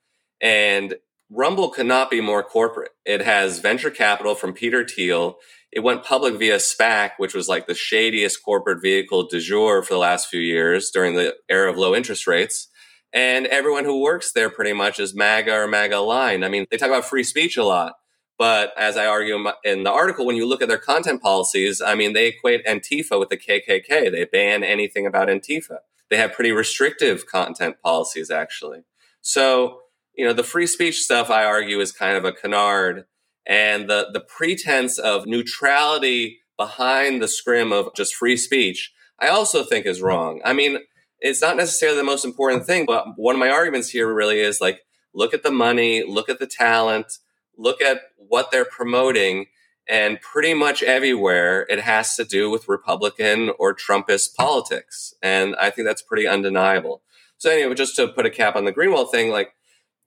And 0.41 0.97
Rumble 1.31 1.71
could 1.71 1.87
not 1.87 2.11
be 2.11 2.21
more 2.21 2.43
corporate. 2.43 2.93
It 3.05 3.23
has 3.23 3.59
venture 3.59 3.91
capital 3.91 4.35
from 4.35 4.53
Peter 4.53 4.87
Thiel. 4.87 5.37
It 5.73 5.81
went 5.81 6.05
public 6.05 6.35
via 6.35 6.57
SPAC, 6.57 7.13
which 7.17 7.35
was 7.35 7.49
like 7.49 7.67
the 7.67 7.75
shadiest 7.75 8.45
corporate 8.45 8.81
vehicle 8.81 9.27
du 9.27 9.41
jour 9.41 9.83
for 9.83 9.95
the 9.95 9.99
last 9.99 10.29
few 10.29 10.41
years 10.41 10.91
during 10.91 11.15
the 11.15 11.35
era 11.49 11.71
of 11.71 11.77
low 11.77 11.95
interest 11.95 12.27
rates. 12.27 12.69
And 13.13 13.47
everyone 13.47 13.85
who 13.85 14.03
works 14.03 14.33
there 14.33 14.51
pretty 14.51 14.73
much 14.73 15.01
is 15.01 15.15
MAGA 15.15 15.53
or 15.53 15.67
MAGA 15.67 15.97
aligned. 15.97 16.45
I 16.45 16.49
mean, 16.49 16.67
they 16.71 16.77
talk 16.77 16.89
about 16.89 17.05
free 17.05 17.25
speech 17.25 17.57
a 17.57 17.65
lot. 17.65 17.95
But 18.37 18.73
as 18.77 18.97
I 18.97 19.07
argue 19.07 19.47
in 19.63 19.85
the 19.85 19.93
article, 19.93 20.27
when 20.27 20.37
you 20.37 20.47
look 20.47 20.61
at 20.61 20.69
their 20.69 20.79
content 20.79 21.23
policies, 21.23 21.81
I 21.81 21.95
mean, 21.95 22.15
they 22.15 22.29
equate 22.29 22.67
Antifa 22.67 23.19
with 23.19 23.29
the 23.29 23.37
KKK. 23.37 24.11
They 24.11 24.25
ban 24.25 24.65
anything 24.65 25.07
about 25.07 25.29
Antifa. 25.29 25.79
They 26.11 26.17
have 26.17 26.33
pretty 26.33 26.51
restrictive 26.51 27.27
content 27.27 27.77
policies, 27.83 28.31
actually. 28.31 28.81
So, 29.21 29.81
you 30.15 30.25
know, 30.25 30.33
the 30.33 30.43
free 30.43 30.67
speech 30.67 31.01
stuff, 31.01 31.31
I 31.31 31.45
argue, 31.45 31.81
is 31.81 31.93
kind 31.93 32.17
of 32.17 32.25
a 32.25 32.33
canard. 32.33 33.05
And 33.47 33.89
the, 33.89 34.09
the 34.13 34.21
pretense 34.21 34.99
of 34.99 35.27
neutrality 35.27 36.41
behind 36.57 37.23
the 37.23 37.29
scrim 37.29 37.73
of 37.73 37.95
just 37.95 38.15
free 38.15 38.37
speech, 38.37 38.93
I 39.21 39.29
also 39.29 39.63
think 39.63 39.87
is 39.87 40.03
wrong. 40.03 40.41
I 40.45 40.53
mean, 40.53 40.79
it's 41.21 41.41
not 41.41 41.57
necessarily 41.57 41.99
the 41.99 42.05
most 42.05 42.25
important 42.25 42.67
thing, 42.67 42.85
but 42.85 43.07
one 43.17 43.35
of 43.35 43.41
my 43.41 43.51
arguments 43.51 43.89
here 43.91 44.13
really 44.13 44.41
is 44.41 44.61
like, 44.61 44.81
look 45.15 45.33
at 45.33 45.43
the 45.43 45.51
money, 45.51 46.05
look 46.07 46.29
at 46.29 46.39
the 46.39 46.47
talent, 46.47 47.19
look 47.57 47.81
at 47.81 48.03
what 48.29 48.51
they're 48.51 48.65
promoting, 48.65 49.47
and 49.89 50.21
pretty 50.21 50.55
much 50.55 50.83
everywhere 50.83 51.67
it 51.69 51.81
has 51.81 52.17
to 52.17 52.25
do 52.25 52.51
with 52.51 52.69
Republican 52.69 53.51
or 53.59 53.75
Trumpist 53.75 54.35
politics. 54.35 55.15
And 55.23 55.55
I 55.57 55.71
think 55.71 55.87
that's 55.87 56.03
pretty 56.03 56.27
undeniable. 56.27 57.03
So, 57.37 57.51
anyway, 57.51 57.75
just 57.75 57.97
to 57.97 58.09
put 58.09 58.27
a 58.27 58.31
cap 58.31 58.57
on 58.57 58.65
the 58.65 58.73
Greenwald 58.73 59.11
thing, 59.11 59.31
like 59.31 59.55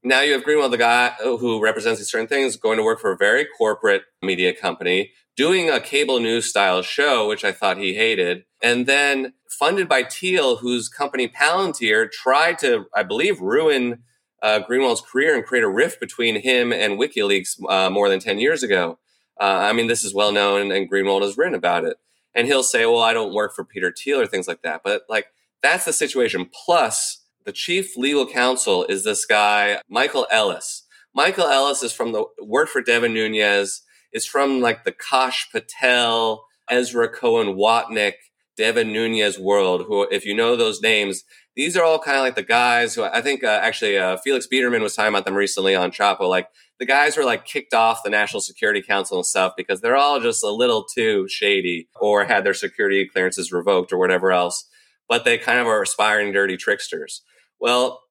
now 0.03 0.21
you 0.21 0.33
have 0.33 0.43
Greenwald, 0.43 0.71
the 0.71 0.77
guy 0.77 1.09
who 1.21 1.61
represents 1.61 1.99
these 1.99 2.09
certain 2.09 2.27
things, 2.27 2.55
going 2.55 2.77
to 2.77 2.83
work 2.83 2.99
for 2.99 3.11
a 3.11 3.17
very 3.17 3.45
corporate 3.57 4.03
media 4.21 4.53
company, 4.53 5.11
doing 5.35 5.69
a 5.69 5.79
cable 5.79 6.19
news 6.19 6.45
style 6.45 6.81
show, 6.81 7.27
which 7.27 7.43
I 7.43 7.51
thought 7.51 7.77
he 7.77 7.93
hated, 7.93 8.45
and 8.61 8.85
then 8.85 9.33
funded 9.49 9.87
by 9.87 10.03
Thiel, 10.03 10.57
whose 10.57 10.89
company 10.89 11.27
Palantir 11.27 12.11
tried 12.11 12.57
to, 12.59 12.85
I 12.93 13.03
believe, 13.03 13.39
ruin 13.41 14.03
uh, 14.41 14.59
Greenwald's 14.59 15.01
career 15.01 15.35
and 15.35 15.45
create 15.45 15.63
a 15.63 15.69
rift 15.69 15.99
between 15.99 16.41
him 16.41 16.71
and 16.71 16.99
WikiLeaks 16.99 17.59
uh, 17.69 17.89
more 17.89 18.09
than 18.09 18.19
10 18.19 18.39
years 18.39 18.63
ago. 18.63 18.99
Uh, 19.39 19.43
I 19.43 19.73
mean, 19.73 19.87
this 19.87 20.03
is 20.03 20.13
well 20.13 20.31
known, 20.31 20.71
and 20.71 20.89
Greenwald 20.89 21.21
has 21.21 21.37
written 21.37 21.55
about 21.55 21.85
it. 21.85 21.97
And 22.33 22.47
he'll 22.47 22.63
say, 22.63 22.85
well, 22.85 23.01
I 23.01 23.13
don't 23.13 23.33
work 23.33 23.55
for 23.55 23.63
Peter 23.63 23.91
Thiel 23.91 24.19
or 24.19 24.27
things 24.27 24.47
like 24.47 24.61
that. 24.61 24.81
But 24.83 25.03
like, 25.09 25.27
that's 25.61 25.85
the 25.85 25.93
situation. 25.93 26.49
Plus, 26.65 27.25
the 27.45 27.51
chief 27.51 27.97
legal 27.97 28.27
counsel 28.27 28.85
is 28.85 29.03
this 29.03 29.25
guy, 29.25 29.79
Michael 29.89 30.27
Ellis. 30.29 30.83
Michael 31.13 31.47
Ellis 31.47 31.81
is 31.81 31.93
from 31.93 32.11
the 32.11 32.25
worked 32.41 32.71
for 32.71 32.81
Devin 32.81 33.13
Nunes, 33.13 33.81
is 34.13 34.25
from 34.25 34.61
like 34.61 34.83
the 34.83 34.91
Kash 34.91 35.49
Patel, 35.51 36.45
Ezra 36.69 37.09
Cohen 37.09 37.55
Watnick, 37.55 38.13
Devin 38.57 38.91
Nunes 38.91 39.39
world, 39.39 39.85
who, 39.87 40.03
if 40.09 40.25
you 40.25 40.35
know 40.35 40.55
those 40.55 40.81
names, 40.81 41.23
these 41.55 41.77
are 41.77 41.83
all 41.83 41.99
kind 41.99 42.17
of 42.17 42.23
like 42.23 42.35
the 42.35 42.43
guys 42.43 42.95
who 42.95 43.03
I 43.03 43.21
think 43.21 43.43
uh, 43.43 43.59
actually 43.61 43.97
uh, 43.97 44.17
Felix 44.17 44.47
Biederman 44.47 44.81
was 44.81 44.95
talking 44.95 45.13
about 45.13 45.25
them 45.25 45.35
recently 45.35 45.75
on 45.75 45.91
Chapo. 45.91 46.27
Like 46.27 46.47
the 46.79 46.85
guys 46.85 47.17
were 47.17 47.23
like 47.23 47.45
kicked 47.45 47.73
off 47.73 48.03
the 48.03 48.09
National 48.09 48.41
Security 48.41 48.81
Council 48.81 49.17
and 49.17 49.25
stuff 49.25 49.53
because 49.55 49.81
they're 49.81 49.95
all 49.95 50.19
just 50.19 50.43
a 50.43 50.49
little 50.49 50.83
too 50.83 51.27
shady 51.27 51.87
or 51.99 52.25
had 52.25 52.43
their 52.43 52.53
security 52.53 53.07
clearances 53.07 53.51
revoked 53.51 53.91
or 53.91 53.97
whatever 53.97 54.31
else. 54.31 54.67
But 55.07 55.23
they 55.23 55.37
kind 55.37 55.59
of 55.59 55.67
are 55.67 55.81
aspiring 55.81 56.33
dirty 56.33 56.57
tricksters. 56.57 57.21
Well, 57.59 58.01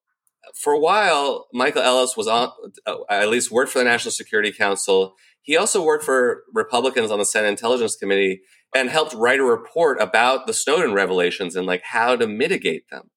for 0.55 0.73
a 0.73 0.79
while, 0.79 1.47
Michael 1.53 1.81
Ellis 1.81 2.17
was 2.17 2.27
on, 2.27 2.49
uh, 2.85 2.97
at 3.09 3.29
least 3.29 3.51
worked 3.51 3.71
for 3.71 3.79
the 3.79 3.85
National 3.85 4.11
Security 4.11 4.51
Council. 4.51 5.15
He 5.41 5.55
also 5.55 5.83
worked 5.83 6.03
for 6.03 6.43
Republicans 6.53 7.11
on 7.11 7.19
the 7.19 7.25
Senate 7.25 7.49
Intelligence 7.49 7.95
Committee 7.95 8.41
and 8.75 8.89
helped 8.89 9.13
write 9.13 9.39
a 9.39 9.43
report 9.43 10.01
about 10.01 10.47
the 10.47 10.53
Snowden 10.53 10.93
revelations 10.93 11.55
and 11.55 11.65
like 11.65 11.83
how 11.83 12.15
to 12.15 12.27
mitigate 12.27 12.89
them. 12.89 13.09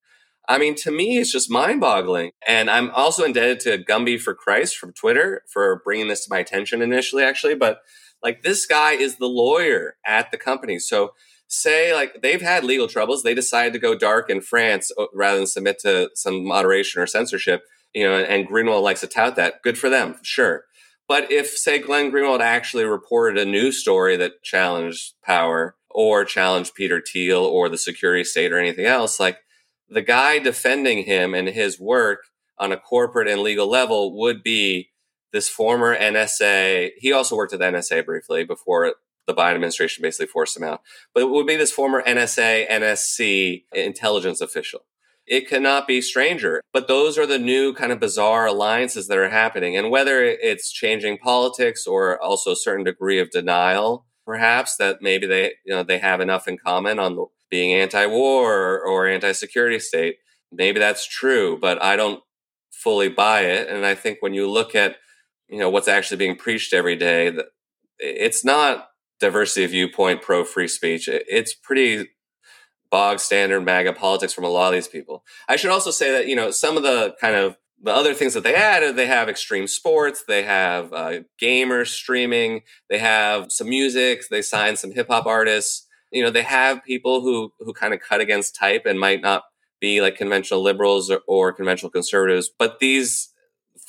I 0.48 0.58
mean, 0.58 0.74
to 0.76 0.90
me, 0.90 1.18
it's 1.18 1.32
just 1.32 1.50
mind 1.50 1.80
boggling. 1.80 2.32
And 2.46 2.68
I'm 2.68 2.90
also 2.90 3.24
indebted 3.24 3.60
to 3.60 3.78
Gumby 3.78 4.20
for 4.20 4.34
Christ 4.34 4.76
from 4.76 4.92
Twitter 4.92 5.42
for 5.52 5.80
bringing 5.84 6.08
this 6.08 6.24
to 6.24 6.32
my 6.32 6.38
attention 6.40 6.82
initially, 6.82 7.22
actually. 7.22 7.54
But 7.54 7.80
like, 8.22 8.42
this 8.42 8.66
guy 8.66 8.92
is 8.92 9.16
the 9.16 9.26
lawyer 9.26 9.96
at 10.04 10.30
the 10.30 10.38
company. 10.38 10.78
So, 10.78 11.12
say 11.50 11.92
like 11.92 12.22
they've 12.22 12.40
had 12.40 12.64
legal 12.64 12.86
troubles, 12.86 13.22
they 13.22 13.34
decided 13.34 13.72
to 13.72 13.78
go 13.78 13.94
dark 13.94 14.30
in 14.30 14.40
France 14.40 14.90
uh, 14.98 15.06
rather 15.12 15.38
than 15.38 15.46
submit 15.46 15.78
to 15.80 16.08
some 16.14 16.44
moderation 16.46 17.02
or 17.02 17.06
censorship, 17.06 17.64
you 17.92 18.04
know, 18.04 18.16
and 18.16 18.48
Greenwald 18.48 18.82
likes 18.82 19.00
to 19.00 19.06
tout 19.06 19.36
that. 19.36 19.62
Good 19.62 19.76
for 19.76 19.90
them, 19.90 20.16
sure. 20.22 20.64
But 21.10 21.32
if, 21.32 21.58
say, 21.58 21.80
Glenn 21.80 22.12
Greenwald 22.12 22.38
actually 22.38 22.84
reported 22.84 23.36
a 23.36 23.44
news 23.44 23.80
story 23.80 24.16
that 24.18 24.44
challenged 24.44 25.14
power 25.24 25.74
or 25.90 26.24
challenged 26.24 26.76
Peter 26.76 27.02
Thiel 27.04 27.44
or 27.44 27.68
the 27.68 27.78
security 27.78 28.22
state 28.22 28.52
or 28.52 28.60
anything 28.60 28.84
else, 28.84 29.18
like, 29.18 29.38
the 29.88 30.02
guy 30.02 30.38
defending 30.38 31.02
him 31.02 31.34
and 31.34 31.48
his 31.48 31.80
work 31.80 32.20
on 32.58 32.70
a 32.70 32.76
corporate 32.76 33.26
and 33.26 33.40
legal 33.40 33.68
level 33.68 34.16
would 34.20 34.44
be 34.44 34.90
this 35.32 35.48
former 35.48 35.96
NSA. 35.98 36.90
He 36.98 37.10
also 37.10 37.34
worked 37.34 37.52
at 37.54 37.58
the 37.58 37.64
NSA 37.64 38.06
briefly 38.06 38.44
before 38.44 38.94
the 39.26 39.34
Biden 39.34 39.56
administration 39.56 40.02
basically 40.02 40.28
forced 40.28 40.56
him 40.56 40.62
out. 40.62 40.80
But 41.12 41.24
it 41.24 41.30
would 41.30 41.44
be 41.44 41.56
this 41.56 41.72
former 41.72 42.04
NSA, 42.06 42.70
NSC 42.70 43.64
intelligence 43.72 44.40
official. 44.40 44.82
It 45.30 45.48
cannot 45.48 45.86
be 45.86 46.02
stranger. 46.02 46.60
But 46.72 46.88
those 46.88 47.16
are 47.16 47.26
the 47.26 47.38
new 47.38 47.72
kind 47.72 47.92
of 47.92 48.00
bizarre 48.00 48.46
alliances 48.46 49.08
that 49.08 49.16
are 49.16 49.30
happening. 49.30 49.76
And 49.76 49.90
whether 49.90 50.22
it's 50.22 50.70
changing 50.70 51.18
politics 51.18 51.86
or 51.86 52.22
also 52.22 52.52
a 52.52 52.56
certain 52.56 52.84
degree 52.84 53.18
of 53.20 53.30
denial, 53.30 54.04
perhaps 54.26 54.76
that 54.76 54.98
maybe 55.00 55.26
they, 55.26 55.54
you 55.64 55.74
know, 55.74 55.82
they 55.82 55.98
have 55.98 56.20
enough 56.20 56.46
in 56.48 56.58
common 56.58 56.98
on 56.98 57.16
being 57.50 57.72
anti-war 57.72 58.80
or 58.80 59.06
anti-security 59.08 59.78
state. 59.78 60.16
Maybe 60.52 60.78
that's 60.80 61.06
true, 61.06 61.58
but 61.58 61.82
I 61.82 61.96
don't 61.96 62.22
fully 62.72 63.08
buy 63.08 63.42
it. 63.42 63.68
And 63.68 63.86
I 63.86 63.94
think 63.94 64.18
when 64.20 64.34
you 64.34 64.50
look 64.50 64.74
at 64.74 64.96
you 65.50 65.58
know 65.58 65.68
what's 65.68 65.88
actually 65.88 66.16
being 66.16 66.36
preached 66.36 66.72
every 66.72 66.96
day, 66.96 67.32
it's 67.98 68.44
not 68.44 68.88
diversity 69.18 69.64
of 69.64 69.72
viewpoint, 69.72 70.22
pro 70.22 70.44
free 70.44 70.68
speech. 70.68 71.08
It's 71.08 71.54
pretty 71.54 72.08
bog 72.90 73.20
standard 73.20 73.60
MAGA 73.60 73.92
politics 73.92 74.32
from 74.32 74.44
a 74.44 74.48
lot 74.48 74.68
of 74.68 74.74
these 74.74 74.88
people. 74.88 75.24
I 75.48 75.56
should 75.56 75.70
also 75.70 75.90
say 75.90 76.10
that 76.12 76.26
you 76.26 76.36
know 76.36 76.50
some 76.50 76.76
of 76.76 76.82
the 76.82 77.14
kind 77.20 77.36
of 77.36 77.56
the 77.82 77.92
other 77.92 78.12
things 78.12 78.34
that 78.34 78.44
they 78.44 78.54
added, 78.54 78.96
they 78.96 79.06
have 79.06 79.28
extreme 79.28 79.66
sports, 79.66 80.24
they 80.28 80.42
have 80.42 80.92
uh, 80.92 81.20
gamers 81.40 81.88
streaming, 81.88 82.60
they 82.90 82.98
have 82.98 83.50
some 83.50 83.70
music, 83.70 84.28
they 84.28 84.42
sign 84.42 84.76
some 84.76 84.92
hip 84.92 85.08
hop 85.08 85.26
artists 85.26 85.86
you 86.10 86.22
know 86.22 86.30
they 86.30 86.42
have 86.42 86.84
people 86.84 87.20
who 87.20 87.52
who 87.60 87.72
kind 87.72 87.94
of 87.94 88.00
cut 88.00 88.20
against 88.20 88.54
type 88.54 88.86
and 88.86 88.98
might 88.98 89.20
not 89.20 89.44
be 89.80 90.00
like 90.00 90.16
conventional 90.16 90.62
liberals 90.62 91.10
or, 91.10 91.20
or 91.26 91.52
conventional 91.52 91.90
conservatives 91.90 92.50
but 92.58 92.78
these 92.80 93.32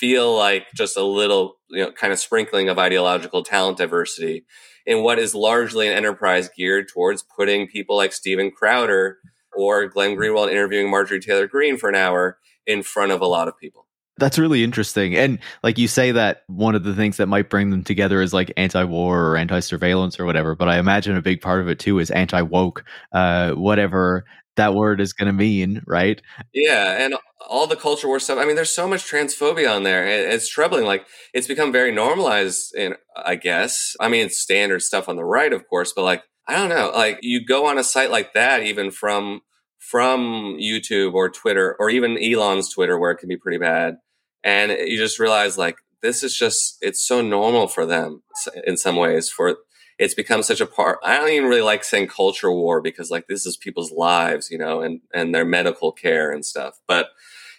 feel 0.01 0.35
like 0.35 0.65
just 0.75 0.97
a 0.97 1.03
little 1.03 1.59
you 1.69 1.83
know 1.83 1.91
kind 1.91 2.11
of 2.11 2.17
sprinkling 2.17 2.69
of 2.69 2.79
ideological 2.79 3.43
talent 3.43 3.77
diversity 3.77 4.43
in 4.87 5.03
what 5.03 5.19
is 5.19 5.35
largely 5.35 5.87
an 5.87 5.93
enterprise 5.93 6.49
geared 6.57 6.87
towards 6.89 7.21
putting 7.21 7.67
people 7.67 7.95
like 7.95 8.11
Steven 8.11 8.49
Crowder 8.49 9.19
or 9.55 9.85
Glenn 9.85 10.17
Greenwald 10.17 10.49
interviewing 10.49 10.89
Marjorie 10.89 11.19
Taylor 11.19 11.45
Greene 11.47 11.77
for 11.77 11.87
an 11.87 11.95
hour 11.95 12.39
in 12.65 12.81
front 12.81 13.11
of 13.11 13.21
a 13.21 13.27
lot 13.27 13.47
of 13.47 13.55
people. 13.59 13.85
That's 14.17 14.39
really 14.39 14.63
interesting. 14.63 15.15
And 15.15 15.37
like 15.63 15.77
you 15.77 15.87
say 15.87 16.11
that 16.11 16.43
one 16.47 16.73
of 16.73 16.83
the 16.83 16.95
things 16.95 17.17
that 17.17 17.27
might 17.27 17.49
bring 17.49 17.69
them 17.69 17.83
together 17.83 18.21
is 18.21 18.33
like 18.33 18.51
anti-war 18.57 19.19
or 19.19 19.37
anti-surveillance 19.37 20.19
or 20.19 20.25
whatever, 20.25 20.55
but 20.55 20.67
I 20.67 20.79
imagine 20.79 21.15
a 21.15 21.21
big 21.21 21.41
part 21.41 21.61
of 21.61 21.67
it 21.69 21.79
too 21.79 21.99
is 21.99 22.09
anti-woke, 22.11 22.83
uh, 23.13 23.51
whatever 23.51 24.25
that 24.61 24.75
word 24.75 25.01
is 25.01 25.11
going 25.11 25.25
to 25.25 25.33
mean, 25.33 25.81
right? 25.87 26.21
Yeah, 26.53 27.03
and 27.03 27.15
all 27.49 27.65
the 27.65 27.75
culture 27.75 28.07
war 28.07 28.19
stuff. 28.19 28.37
I 28.37 28.45
mean, 28.45 28.55
there's 28.55 28.69
so 28.69 28.87
much 28.87 29.09
transphobia 29.09 29.75
on 29.75 29.81
there. 29.81 30.07
It's 30.07 30.47
troubling. 30.47 30.85
Like 30.85 31.07
it's 31.33 31.47
become 31.47 31.71
very 31.71 31.91
normalized 31.91 32.75
in 32.75 32.95
I 33.15 33.35
guess. 33.35 33.95
I 33.99 34.07
mean, 34.07 34.29
standard 34.29 34.83
stuff 34.83 35.09
on 35.09 35.15
the 35.15 35.25
right, 35.25 35.51
of 35.51 35.67
course, 35.67 35.93
but 35.93 36.03
like 36.03 36.23
I 36.47 36.55
don't 36.55 36.69
know, 36.69 36.91
like 36.93 37.19
you 37.21 37.43
go 37.43 37.65
on 37.65 37.79
a 37.79 37.83
site 37.83 38.11
like 38.11 38.33
that 38.33 38.61
even 38.63 38.91
from 38.91 39.41
from 39.79 40.57
YouTube 40.61 41.13
or 41.13 41.29
Twitter 41.29 41.75
or 41.79 41.89
even 41.89 42.21
Elon's 42.21 42.71
Twitter 42.71 42.99
where 42.99 43.11
it 43.11 43.17
can 43.17 43.29
be 43.29 43.37
pretty 43.37 43.57
bad 43.57 43.97
and 44.43 44.71
you 44.71 44.97
just 44.97 45.19
realize 45.19 45.57
like 45.57 45.77
this 46.01 46.23
is 46.23 46.35
just 46.35 46.77
it's 46.81 47.05
so 47.05 47.21
normal 47.21 47.67
for 47.67 47.85
them 47.85 48.21
in 48.65 48.77
some 48.77 48.95
ways 48.95 49.29
for 49.29 49.57
it's 50.01 50.15
become 50.15 50.43
such 50.43 50.59
a 50.59 50.65
part 50.65 50.99
i 51.03 51.15
don't 51.15 51.29
even 51.29 51.47
really 51.47 51.61
like 51.61 51.83
saying 51.83 52.07
culture 52.07 52.51
war 52.51 52.81
because 52.81 53.11
like 53.11 53.27
this 53.27 53.45
is 53.45 53.55
people's 53.55 53.91
lives 53.91 54.49
you 54.49 54.57
know 54.57 54.81
and 54.81 55.01
and 55.13 55.33
their 55.33 55.45
medical 55.45 55.91
care 55.91 56.31
and 56.31 56.45
stuff 56.45 56.79
but 56.87 57.09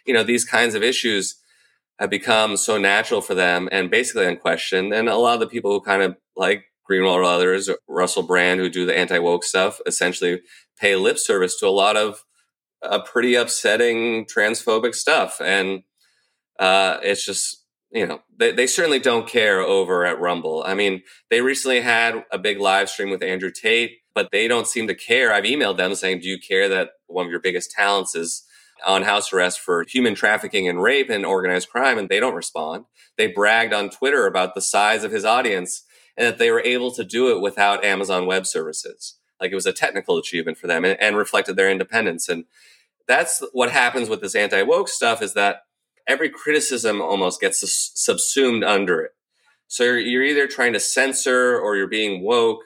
you 0.04 0.12
know 0.12 0.22
these 0.24 0.44
kinds 0.44 0.74
of 0.74 0.82
issues 0.82 1.36
have 1.98 2.10
become 2.10 2.56
so 2.56 2.76
natural 2.76 3.20
for 3.20 3.34
them 3.34 3.68
and 3.70 3.90
basically 3.90 4.26
unquestioned 4.26 4.92
and 4.92 5.08
a 5.08 5.16
lot 5.16 5.34
of 5.34 5.40
the 5.40 5.46
people 5.46 5.70
who 5.70 5.80
kind 5.80 6.02
of 6.02 6.16
like 6.36 6.64
Greenwald 6.90 7.14
or 7.14 7.24
others, 7.24 7.70
Russell 7.88 8.22
Brand, 8.24 8.60
who 8.60 8.68
do 8.68 8.86
the 8.86 8.96
anti 8.96 9.18
woke 9.18 9.44
stuff, 9.44 9.80
essentially 9.86 10.40
pay 10.78 10.96
lip 10.96 11.18
service 11.18 11.56
to 11.58 11.66
a 11.66 11.70
lot 11.70 11.96
of 11.96 12.24
a 12.82 13.00
pretty 13.00 13.34
upsetting 13.34 14.26
transphobic 14.26 14.94
stuff. 14.94 15.40
And 15.40 15.82
uh, 16.58 16.98
it's 17.02 17.24
just, 17.24 17.61
you 17.92 18.06
know, 18.06 18.22
they, 18.36 18.52
they 18.52 18.66
certainly 18.66 18.98
don't 18.98 19.28
care 19.28 19.60
over 19.60 20.04
at 20.04 20.20
Rumble. 20.20 20.64
I 20.66 20.74
mean, 20.74 21.02
they 21.30 21.42
recently 21.42 21.80
had 21.80 22.24
a 22.32 22.38
big 22.38 22.58
live 22.58 22.88
stream 22.88 23.10
with 23.10 23.22
Andrew 23.22 23.50
Tate, 23.50 23.98
but 24.14 24.30
they 24.32 24.48
don't 24.48 24.66
seem 24.66 24.86
to 24.88 24.94
care. 24.94 25.32
I've 25.32 25.44
emailed 25.44 25.76
them 25.76 25.94
saying, 25.94 26.20
Do 26.20 26.28
you 26.28 26.38
care 26.38 26.68
that 26.68 26.90
one 27.06 27.26
of 27.26 27.30
your 27.30 27.40
biggest 27.40 27.70
talents 27.70 28.14
is 28.14 28.44
on 28.86 29.02
house 29.02 29.32
arrest 29.32 29.60
for 29.60 29.84
human 29.86 30.14
trafficking 30.14 30.66
and 30.68 30.82
rape 30.82 31.10
and 31.10 31.26
organized 31.26 31.68
crime? 31.68 31.98
And 31.98 32.08
they 32.08 32.18
don't 32.18 32.34
respond. 32.34 32.86
They 33.18 33.26
bragged 33.26 33.74
on 33.74 33.90
Twitter 33.90 34.26
about 34.26 34.54
the 34.54 34.62
size 34.62 35.04
of 35.04 35.12
his 35.12 35.24
audience 35.24 35.84
and 36.16 36.26
that 36.26 36.38
they 36.38 36.50
were 36.50 36.62
able 36.62 36.92
to 36.92 37.04
do 37.04 37.30
it 37.30 37.42
without 37.42 37.84
Amazon 37.84 38.26
Web 38.26 38.46
Services. 38.46 39.18
Like 39.38 39.52
it 39.52 39.56
was 39.56 39.66
a 39.66 39.72
technical 39.72 40.16
achievement 40.16 40.56
for 40.56 40.66
them 40.66 40.84
and, 40.84 40.98
and 41.00 41.16
reflected 41.16 41.56
their 41.56 41.70
independence. 41.70 42.28
And 42.28 42.44
that's 43.06 43.42
what 43.52 43.70
happens 43.70 44.08
with 44.08 44.22
this 44.22 44.34
anti 44.34 44.62
woke 44.62 44.88
stuff 44.88 45.20
is 45.20 45.34
that 45.34 45.62
every 46.06 46.30
criticism 46.30 47.00
almost 47.00 47.40
gets 47.40 47.62
subsumed 47.94 48.64
under 48.64 49.00
it. 49.00 49.12
So 49.68 49.84
you're, 49.84 49.98
you're 49.98 50.24
either 50.24 50.46
trying 50.46 50.74
to 50.74 50.80
censor 50.80 51.58
or 51.58 51.76
you're 51.76 51.86
being 51.86 52.22
woke, 52.22 52.60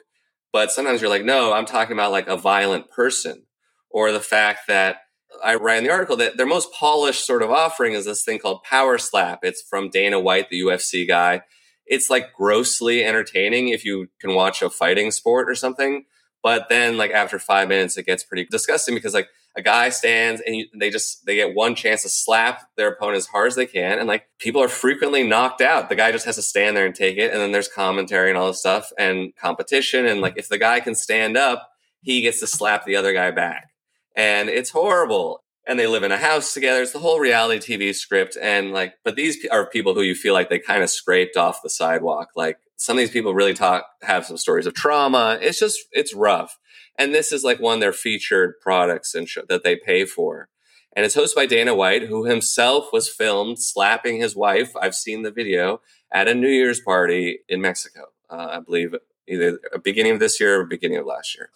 but 0.51 0.71
sometimes 0.71 1.01
you're 1.01 1.09
like, 1.09 1.23
no, 1.23 1.53
I'm 1.53 1.65
talking 1.65 1.93
about 1.93 2.11
like 2.11 2.27
a 2.27 2.37
violent 2.37 2.89
person 2.89 3.43
or 3.89 4.11
the 4.11 4.19
fact 4.19 4.61
that 4.67 4.97
I 5.43 5.55
ran 5.55 5.83
the 5.83 5.89
article 5.89 6.15
that 6.17 6.37
their 6.37 6.45
most 6.45 6.71
polished 6.73 7.25
sort 7.25 7.43
of 7.43 7.51
offering 7.51 7.93
is 7.93 8.05
this 8.05 8.23
thing 8.23 8.39
called 8.39 8.63
Power 8.63 8.97
Slap. 8.97 9.39
It's 9.43 9.61
from 9.61 9.89
Dana 9.89 10.19
White, 10.19 10.49
the 10.49 10.61
UFC 10.61 11.07
guy. 11.07 11.41
It's 11.85 12.09
like 12.09 12.33
grossly 12.33 13.03
entertaining 13.03 13.69
if 13.69 13.85
you 13.85 14.07
can 14.19 14.35
watch 14.35 14.61
a 14.61 14.69
fighting 14.69 15.11
sport 15.11 15.49
or 15.49 15.55
something. 15.55 16.05
But 16.43 16.69
then, 16.69 16.97
like 16.97 17.11
after 17.11 17.39
five 17.39 17.67
minutes, 17.67 17.97
it 17.97 18.05
gets 18.05 18.23
pretty 18.23 18.45
disgusting 18.49 18.95
because 18.95 19.13
like 19.13 19.29
a 19.57 19.61
guy 19.61 19.89
stands 19.89 20.41
and 20.45 20.65
they 20.75 20.89
just 20.91 21.25
they 21.25 21.35
get 21.35 21.55
one 21.55 21.73
chance 21.73 22.03
to 22.03 22.09
slap 22.09 22.69
their 22.77 22.89
opponent 22.89 23.17
as 23.17 23.25
hard 23.25 23.47
as 23.47 23.55
they 23.55 23.65
can, 23.65 23.97
and 23.97 24.07
like 24.07 24.27
people 24.37 24.61
are 24.61 24.69
frequently 24.69 25.27
knocked 25.27 25.61
out. 25.61 25.89
The 25.89 25.95
guy 25.95 26.11
just 26.11 26.25
has 26.25 26.35
to 26.35 26.41
stand 26.43 26.77
there 26.77 26.85
and 26.85 26.95
take 26.95 27.17
it, 27.17 27.31
and 27.31 27.41
then 27.41 27.51
there's 27.51 27.67
commentary 27.67 28.29
and 28.29 28.37
all 28.37 28.47
this 28.47 28.59
stuff 28.59 28.91
and 28.97 29.35
competition, 29.35 30.05
and 30.05 30.21
like 30.21 30.35
if 30.37 30.47
the 30.47 30.59
guy 30.59 30.79
can 30.79 30.95
stand 30.95 31.35
up, 31.35 31.69
he 32.01 32.21
gets 32.21 32.39
to 32.41 32.47
slap 32.47 32.85
the 32.85 32.95
other 32.95 33.13
guy 33.13 33.31
back, 33.31 33.71
and 34.15 34.47
it's 34.47 34.69
horrible. 34.69 35.43
And 35.69 35.77
they 35.77 35.87
live 35.87 36.03
in 36.03 36.13
a 36.13 36.17
house 36.17 36.53
together. 36.53 36.81
It's 36.81 36.93
the 36.93 36.99
whole 36.99 37.19
reality 37.19 37.75
TV 37.75 37.93
script, 37.93 38.37
and 38.41 38.71
like, 38.71 38.93
but 39.03 39.17
these 39.17 39.45
are 39.51 39.65
people 39.65 39.93
who 39.93 40.01
you 40.01 40.15
feel 40.15 40.33
like 40.33 40.49
they 40.49 40.59
kind 40.59 40.81
of 40.81 40.89
scraped 40.89 41.35
off 41.35 41.61
the 41.61 41.69
sidewalk. 41.69 42.29
Like 42.37 42.57
some 42.77 42.95
of 42.95 42.99
these 42.99 43.11
people 43.11 43.33
really 43.33 43.53
talk 43.53 43.85
have 44.01 44.25
some 44.25 44.37
stories 44.37 44.65
of 44.65 44.75
trauma. 44.75 45.37
It's 45.41 45.59
just 45.59 45.79
it's 45.91 46.13
rough. 46.13 46.57
And 46.97 47.13
this 47.13 47.31
is 47.31 47.43
like 47.43 47.59
one 47.59 47.75
of 47.75 47.81
their 47.81 47.93
featured 47.93 48.59
products 48.59 49.13
and 49.13 49.27
that 49.49 49.63
they 49.63 49.75
pay 49.75 50.05
for. 50.05 50.49
And 50.95 51.05
it's 51.05 51.15
hosted 51.15 51.35
by 51.35 51.45
Dana 51.45 51.75
White, 51.75 52.07
who 52.07 52.25
himself 52.25 52.87
was 52.91 53.07
filmed 53.07 53.59
slapping 53.59 54.19
his 54.19 54.35
wife. 54.35 54.75
I've 54.75 54.95
seen 54.95 55.21
the 55.21 55.31
video 55.31 55.81
at 56.11 56.27
a 56.27 56.33
New 56.33 56.49
Year's 56.49 56.79
party 56.79 57.39
in 57.47 57.61
Mexico. 57.61 58.05
Uh, 58.29 58.47
I 58.53 58.59
believe 58.59 58.95
either 59.27 59.59
beginning 59.83 60.13
of 60.13 60.19
this 60.19 60.39
year 60.39 60.59
or 60.59 60.65
beginning 60.65 60.97
of 60.97 61.05
last 61.05 61.35
year. 61.35 61.51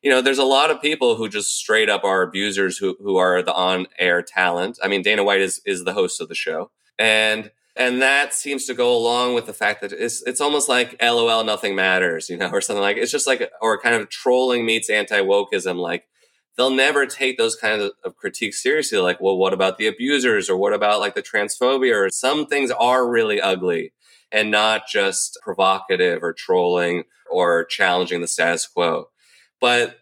You 0.00 0.10
know, 0.10 0.20
there's 0.20 0.38
a 0.38 0.44
lot 0.44 0.70
of 0.70 0.82
people 0.82 1.16
who 1.16 1.28
just 1.28 1.56
straight 1.56 1.88
up 1.88 2.04
are 2.04 2.22
abusers 2.22 2.78
who 2.78 2.96
who 3.00 3.16
are 3.16 3.42
the 3.42 3.54
on 3.54 3.86
air 3.98 4.22
talent. 4.22 4.78
I 4.82 4.88
mean, 4.88 5.02
Dana 5.02 5.24
White 5.24 5.40
is 5.40 5.60
is 5.64 5.84
the 5.84 5.94
host 5.94 6.20
of 6.20 6.28
the 6.28 6.34
show, 6.34 6.70
and 6.98 7.50
and 7.76 8.00
that 8.02 8.32
seems 8.32 8.66
to 8.66 8.74
go 8.74 8.96
along 8.96 9.34
with 9.34 9.46
the 9.46 9.52
fact 9.52 9.80
that 9.80 9.92
it's 9.92 10.22
it's 10.22 10.40
almost 10.40 10.68
like 10.68 11.00
LOL 11.02 11.42
nothing 11.44 11.74
matters, 11.74 12.28
you 12.28 12.36
know, 12.36 12.50
or 12.50 12.60
something 12.60 12.82
like 12.82 12.96
it's 12.96 13.10
just 13.10 13.26
like 13.26 13.50
or 13.60 13.80
kind 13.80 13.96
of 13.96 14.08
trolling 14.08 14.64
meets 14.64 14.88
anti 14.88 15.20
wokeism. 15.20 15.76
Like 15.76 16.06
they'll 16.56 16.70
never 16.70 17.04
take 17.06 17.36
those 17.36 17.56
kinds 17.56 17.82
of, 17.82 17.92
of 18.04 18.16
critiques 18.16 18.62
seriously. 18.62 18.98
Like, 18.98 19.20
well, 19.20 19.36
what 19.36 19.52
about 19.52 19.78
the 19.78 19.88
abusers, 19.88 20.48
or 20.48 20.56
what 20.56 20.72
about 20.72 21.00
like 21.00 21.14
the 21.14 21.22
transphobia, 21.22 21.94
or 21.94 22.10
some 22.10 22.46
things 22.46 22.70
are 22.70 23.08
really 23.08 23.40
ugly 23.40 23.92
and 24.30 24.50
not 24.50 24.86
just 24.88 25.38
provocative 25.42 26.22
or 26.22 26.32
trolling 26.32 27.04
or 27.30 27.64
challenging 27.64 28.20
the 28.20 28.28
status 28.28 28.66
quo, 28.66 29.08
but 29.60 29.98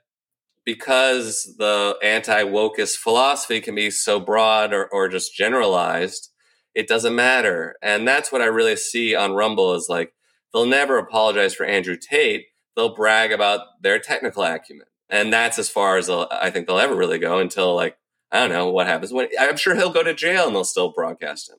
because 0.64 1.54
the 1.58 1.96
anti 2.02 2.42
wokeist 2.44 2.96
philosophy 2.96 3.60
can 3.60 3.74
be 3.74 3.90
so 3.90 4.20
broad 4.20 4.72
or, 4.72 4.86
or 4.86 5.08
just 5.08 5.34
generalized 5.34 6.31
it 6.74 6.88
doesn't 6.88 7.14
matter. 7.14 7.76
And 7.82 8.06
that's 8.06 8.32
what 8.32 8.42
I 8.42 8.46
really 8.46 8.76
see 8.76 9.14
on 9.14 9.34
Rumble 9.34 9.74
is 9.74 9.88
like 9.88 10.12
they'll 10.52 10.66
never 10.66 10.98
apologize 10.98 11.54
for 11.54 11.64
Andrew 11.64 11.96
Tate. 11.96 12.46
They'll 12.76 12.94
brag 12.94 13.32
about 13.32 13.60
their 13.82 13.98
technical 13.98 14.42
acumen. 14.42 14.86
And 15.08 15.32
that's 15.32 15.58
as 15.58 15.68
far 15.68 15.98
as 15.98 16.08
I 16.08 16.50
think 16.50 16.66
they'll 16.66 16.78
ever 16.78 16.96
really 16.96 17.18
go 17.18 17.38
until 17.38 17.74
like, 17.74 17.96
I 18.30 18.40
don't 18.40 18.48
know 18.48 18.70
what 18.70 18.86
happens. 18.86 19.12
When, 19.12 19.28
I'm 19.38 19.58
sure 19.58 19.74
he'll 19.74 19.92
go 19.92 20.02
to 20.02 20.14
jail 20.14 20.46
and 20.46 20.56
they'll 20.56 20.64
still 20.64 20.90
broadcast 20.90 21.50
him. 21.50 21.58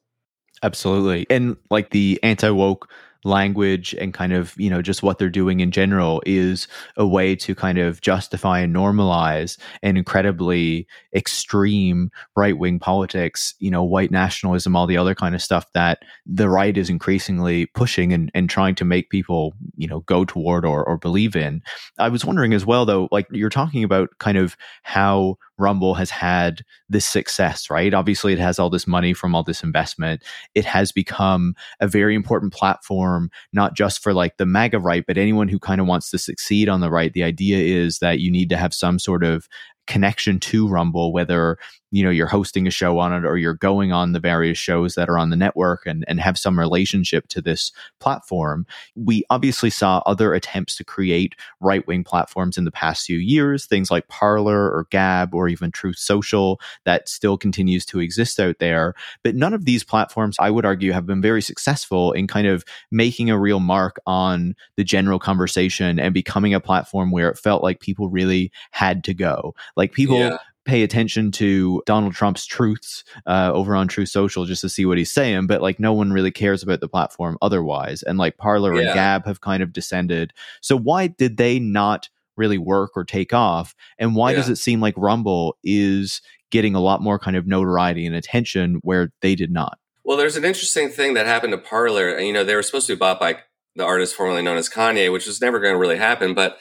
Absolutely. 0.63 1.27
And 1.29 1.57
like 1.69 1.91
the 1.91 2.19
anti 2.23 2.49
woke 2.49 2.89
language 3.25 3.93
and 3.99 4.13
kind 4.13 4.33
of 4.33 4.53
you 4.57 4.69
know 4.69 4.81
just 4.81 5.03
what 5.03 5.17
they're 5.17 5.29
doing 5.29 5.59
in 5.59 5.71
general 5.71 6.21
is 6.25 6.67
a 6.97 7.07
way 7.07 7.35
to 7.35 7.55
kind 7.55 7.77
of 7.77 8.01
justify 8.01 8.59
and 8.59 8.75
normalize 8.75 9.57
an 9.81 9.97
incredibly 9.97 10.87
extreme 11.15 12.11
right 12.35 12.57
wing 12.57 12.79
politics 12.79 13.55
you 13.59 13.71
know 13.71 13.83
white 13.83 14.11
nationalism 14.11 14.75
all 14.75 14.87
the 14.87 14.97
other 14.97 15.15
kind 15.15 15.35
of 15.35 15.41
stuff 15.41 15.71
that 15.73 16.03
the 16.25 16.49
right 16.49 16.77
is 16.77 16.89
increasingly 16.89 17.65
pushing 17.67 18.13
and, 18.13 18.31
and 18.33 18.49
trying 18.49 18.75
to 18.75 18.85
make 18.85 19.09
people 19.09 19.53
you 19.75 19.87
know 19.87 20.01
go 20.01 20.25
toward 20.25 20.65
or, 20.65 20.83
or 20.83 20.97
believe 20.97 21.35
in. 21.35 21.61
I 21.97 22.09
was 22.09 22.25
wondering 22.25 22.53
as 22.53 22.65
well 22.65 22.85
though 22.85 23.07
like 23.11 23.27
you're 23.31 23.49
talking 23.49 23.83
about 23.83 24.09
kind 24.19 24.37
of 24.37 24.55
how 24.83 25.37
Rumble 25.57 25.93
has 25.95 26.09
had 26.09 26.61
this 26.89 27.05
success, 27.05 27.69
right? 27.69 27.93
Obviously, 27.93 28.33
it 28.33 28.39
has 28.39 28.59
all 28.59 28.69
this 28.69 28.87
money 28.87 29.13
from 29.13 29.35
all 29.35 29.43
this 29.43 29.63
investment. 29.63 30.23
It 30.55 30.65
has 30.65 30.91
become 30.91 31.55
a 31.79 31.87
very 31.87 32.15
important 32.15 32.53
platform, 32.53 33.29
not 33.51 33.75
just 33.75 34.01
for 34.01 34.13
like 34.13 34.37
the 34.37 34.45
MAGA 34.45 34.79
right, 34.79 35.03
but 35.05 35.17
anyone 35.17 35.47
who 35.47 35.59
kind 35.59 35.79
of 35.79 35.87
wants 35.87 36.09
to 36.09 36.17
succeed 36.17 36.69
on 36.69 36.81
the 36.81 36.89
right. 36.89 37.13
The 37.13 37.23
idea 37.23 37.57
is 37.57 37.99
that 37.99 38.19
you 38.19 38.31
need 38.31 38.49
to 38.49 38.57
have 38.57 38.73
some 38.73 38.99
sort 38.99 39.23
of 39.23 39.47
connection 39.85 40.39
to 40.39 40.67
Rumble, 40.67 41.11
whether 41.11 41.57
you 41.93 42.03
know 42.03 42.09
you're 42.09 42.25
hosting 42.25 42.65
a 42.65 42.71
show 42.71 42.97
on 42.97 43.13
it 43.13 43.23
or 43.23 43.37
you're 43.37 43.53
going 43.53 43.91
on 43.91 44.13
the 44.13 44.19
various 44.19 44.57
shows 44.57 44.95
that 44.95 45.09
are 45.09 45.17
on 45.19 45.29
the 45.29 45.35
network 45.35 45.85
and, 45.85 46.03
and 46.07 46.19
have 46.19 46.39
some 46.39 46.57
relationship 46.57 47.27
to 47.27 47.39
this 47.39 47.71
platform. 47.99 48.65
We 48.95 49.23
obviously 49.29 49.69
saw 49.69 50.01
other 50.07 50.33
attempts 50.33 50.75
to 50.77 50.83
create 50.83 51.35
right 51.61 51.85
wing 51.85 52.03
platforms 52.03 52.57
in 52.57 52.65
the 52.65 52.71
past 52.71 53.05
few 53.05 53.19
years, 53.19 53.67
things 53.67 53.91
like 53.91 54.07
Parler 54.07 54.71
or 54.75 54.87
Gab 54.89 55.35
or 55.35 55.47
even 55.47 55.69
Truth 55.69 55.99
Social 55.99 56.59
that 56.83 57.07
still 57.07 57.37
continues 57.37 57.85
to 57.85 57.99
exist 57.99 58.39
out 58.39 58.57
there. 58.57 58.95
But 59.23 59.35
none 59.35 59.53
of 59.53 59.65
these 59.65 59.83
platforms, 59.83 60.35
I 60.39 60.49
would 60.49 60.65
argue, 60.65 60.93
have 60.93 61.05
been 61.05 61.21
very 61.21 61.43
successful 61.43 62.11
in 62.13 62.25
kind 62.25 62.47
of 62.47 62.65
making 62.89 63.29
a 63.29 63.37
real 63.37 63.59
mark 63.59 63.97
on 64.07 64.55
the 64.77 64.83
general 64.83 65.19
conversation 65.19 65.99
and 65.99 66.11
becoming 66.11 66.55
a 66.55 66.59
platform 66.59 67.11
where 67.11 67.29
it 67.29 67.37
felt 67.37 67.61
like 67.61 67.81
people 67.81 68.09
really 68.09 68.51
had 68.71 69.03
to 69.03 69.13
go. 69.13 69.53
Like 69.75 69.91
people 69.91 70.17
yeah 70.17 70.37
pay 70.65 70.83
attention 70.83 71.31
to 71.31 71.81
Donald 71.85 72.13
Trump's 72.13 72.45
truths 72.45 73.03
uh, 73.25 73.51
over 73.53 73.75
on 73.75 73.87
Truth 73.87 74.09
Social 74.09 74.45
just 74.45 74.61
to 74.61 74.69
see 74.69 74.85
what 74.85 74.97
he's 74.97 75.11
saying, 75.11 75.47
but 75.47 75.61
like 75.61 75.79
no 75.79 75.93
one 75.93 76.11
really 76.11 76.31
cares 76.31 76.63
about 76.63 76.79
the 76.79 76.87
platform 76.87 77.37
otherwise. 77.41 78.03
And 78.03 78.17
like 78.17 78.37
Parler 78.37 78.73
yeah. 78.73 78.87
and 78.87 78.93
Gab 78.93 79.25
have 79.25 79.41
kind 79.41 79.61
of 79.61 79.73
descended. 79.73 80.33
So 80.61 80.77
why 80.77 81.07
did 81.07 81.37
they 81.37 81.59
not 81.59 82.09
really 82.37 82.57
work 82.57 82.91
or 82.95 83.03
take 83.03 83.33
off? 83.33 83.75
And 83.99 84.15
why 84.15 84.31
yeah. 84.31 84.37
does 84.37 84.49
it 84.49 84.55
seem 84.55 84.79
like 84.79 84.95
Rumble 84.97 85.57
is 85.63 86.21
getting 86.49 86.75
a 86.75 86.81
lot 86.81 87.01
more 87.01 87.19
kind 87.19 87.35
of 87.35 87.47
notoriety 87.47 88.05
and 88.05 88.15
attention 88.15 88.79
where 88.83 89.11
they 89.21 89.35
did 89.35 89.51
not? 89.51 89.77
Well, 90.03 90.17
there's 90.17 90.35
an 90.35 90.45
interesting 90.45 90.89
thing 90.89 91.13
that 91.13 91.25
happened 91.25 91.51
to 91.51 91.57
Parler. 91.57 92.19
You 92.19 92.33
know, 92.33 92.43
they 92.43 92.55
were 92.55 92.63
supposed 92.63 92.87
to 92.87 92.95
be 92.95 92.99
bought 92.99 93.19
by 93.19 93.39
the 93.75 93.85
artist 93.85 94.15
formerly 94.15 94.41
known 94.41 94.57
as 94.57 94.69
Kanye, 94.69 95.11
which 95.11 95.25
was 95.25 95.41
never 95.41 95.59
going 95.59 95.73
to 95.73 95.79
really 95.79 95.97
happen. 95.97 96.33
But 96.33 96.57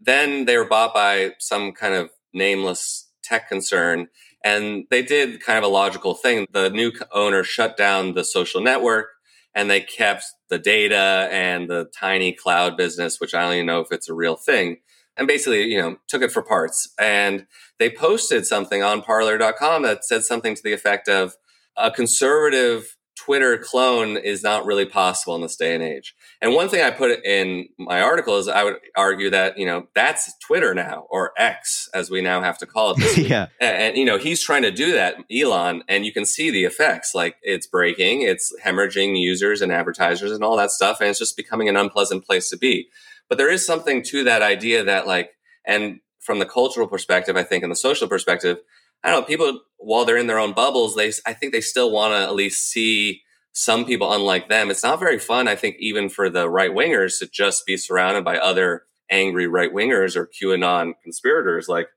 then 0.00 0.44
they 0.44 0.56
were 0.56 0.64
bought 0.64 0.94
by 0.94 1.32
some 1.38 1.72
kind 1.72 1.94
of 1.94 2.10
nameless 2.32 3.03
tech 3.24 3.48
concern. 3.48 4.08
And 4.44 4.84
they 4.90 5.02
did 5.02 5.42
kind 5.42 5.58
of 5.58 5.64
a 5.64 5.72
logical 5.72 6.14
thing. 6.14 6.46
The 6.52 6.68
new 6.70 6.92
owner 7.12 7.42
shut 7.42 7.76
down 7.76 8.14
the 8.14 8.24
social 8.24 8.60
network 8.60 9.08
and 9.54 9.70
they 9.70 9.80
kept 9.80 10.24
the 10.48 10.58
data 10.58 11.28
and 11.30 11.70
the 11.70 11.90
tiny 11.98 12.32
cloud 12.32 12.76
business, 12.76 13.20
which 13.20 13.34
I 13.34 13.42
don't 13.42 13.54
even 13.54 13.66
know 13.66 13.80
if 13.80 13.88
it's 13.90 14.08
a 14.08 14.14
real 14.14 14.36
thing. 14.36 14.78
And 15.16 15.28
basically, 15.28 15.64
you 15.64 15.80
know, 15.80 15.96
took 16.08 16.22
it 16.22 16.32
for 16.32 16.42
parts. 16.42 16.92
And 16.98 17.46
they 17.78 17.88
posted 17.88 18.46
something 18.46 18.82
on 18.82 19.02
parler.com 19.02 19.82
that 19.82 20.04
said 20.04 20.24
something 20.24 20.54
to 20.54 20.62
the 20.62 20.72
effect 20.72 21.08
of 21.08 21.36
a 21.76 21.90
conservative 21.90 22.96
Twitter 23.16 23.56
clone 23.56 24.16
is 24.16 24.42
not 24.42 24.66
really 24.66 24.84
possible 24.84 25.34
in 25.36 25.42
this 25.42 25.56
day 25.56 25.74
and 25.74 25.82
age. 25.82 26.14
And 26.40 26.54
one 26.54 26.68
thing 26.68 26.82
I 26.82 26.90
put 26.90 27.24
in 27.24 27.68
my 27.78 28.00
article 28.00 28.36
is 28.38 28.48
I 28.48 28.64
would 28.64 28.76
argue 28.96 29.30
that, 29.30 29.56
you 29.56 29.66
know, 29.66 29.86
that's 29.94 30.32
Twitter 30.38 30.74
now 30.74 31.06
or 31.10 31.32
X 31.38 31.88
as 31.94 32.10
we 32.10 32.20
now 32.20 32.42
have 32.42 32.58
to 32.58 32.66
call 32.66 32.94
it. 32.96 33.16
yeah. 33.28 33.46
And, 33.60 33.76
and, 33.76 33.96
you 33.96 34.04
know, 34.04 34.18
he's 34.18 34.42
trying 34.42 34.62
to 34.62 34.70
do 34.70 34.92
that, 34.92 35.16
Elon, 35.32 35.84
and 35.88 36.04
you 36.04 36.12
can 36.12 36.24
see 36.24 36.50
the 36.50 36.64
effects. 36.64 37.14
Like 37.14 37.36
it's 37.42 37.66
breaking, 37.66 38.22
it's 38.22 38.52
hemorrhaging 38.64 39.20
users 39.20 39.62
and 39.62 39.70
advertisers 39.70 40.32
and 40.32 40.42
all 40.42 40.56
that 40.56 40.70
stuff. 40.70 41.00
And 41.00 41.08
it's 41.08 41.18
just 41.18 41.36
becoming 41.36 41.68
an 41.68 41.76
unpleasant 41.76 42.24
place 42.24 42.50
to 42.50 42.58
be. 42.58 42.88
But 43.28 43.38
there 43.38 43.50
is 43.50 43.64
something 43.64 44.02
to 44.04 44.24
that 44.24 44.42
idea 44.42 44.82
that 44.84 45.06
like, 45.06 45.30
and 45.64 46.00
from 46.20 46.38
the 46.38 46.46
cultural 46.46 46.88
perspective, 46.88 47.36
I 47.36 47.42
think, 47.42 47.62
and 47.62 47.70
the 47.70 47.76
social 47.76 48.08
perspective, 48.08 48.58
I 49.04 49.10
don't 49.10 49.20
know, 49.20 49.26
people, 49.26 49.60
while 49.76 50.04
they're 50.04 50.16
in 50.16 50.26
their 50.26 50.38
own 50.38 50.54
bubbles, 50.54 50.96
they, 50.96 51.12
I 51.26 51.34
think 51.34 51.52
they 51.52 51.60
still 51.60 51.92
want 51.92 52.14
to 52.14 52.18
at 52.18 52.34
least 52.34 52.68
see 52.70 53.22
some 53.52 53.84
people 53.84 54.12
unlike 54.12 54.48
them. 54.48 54.70
It's 54.70 54.82
not 54.82 54.98
very 54.98 55.18
fun, 55.18 55.46
I 55.46 55.54
think, 55.54 55.76
even 55.78 56.08
for 56.08 56.28
the 56.28 56.50
right 56.50 56.72
wingers 56.72 57.18
to 57.20 57.28
just 57.28 57.66
be 57.66 57.76
surrounded 57.76 58.24
by 58.24 58.38
other 58.38 58.84
angry 59.10 59.46
right 59.46 59.72
wingers 59.72 60.16
or 60.16 60.28
QAnon 60.28 60.94
conspirators. 61.02 61.68
Like 61.68 61.88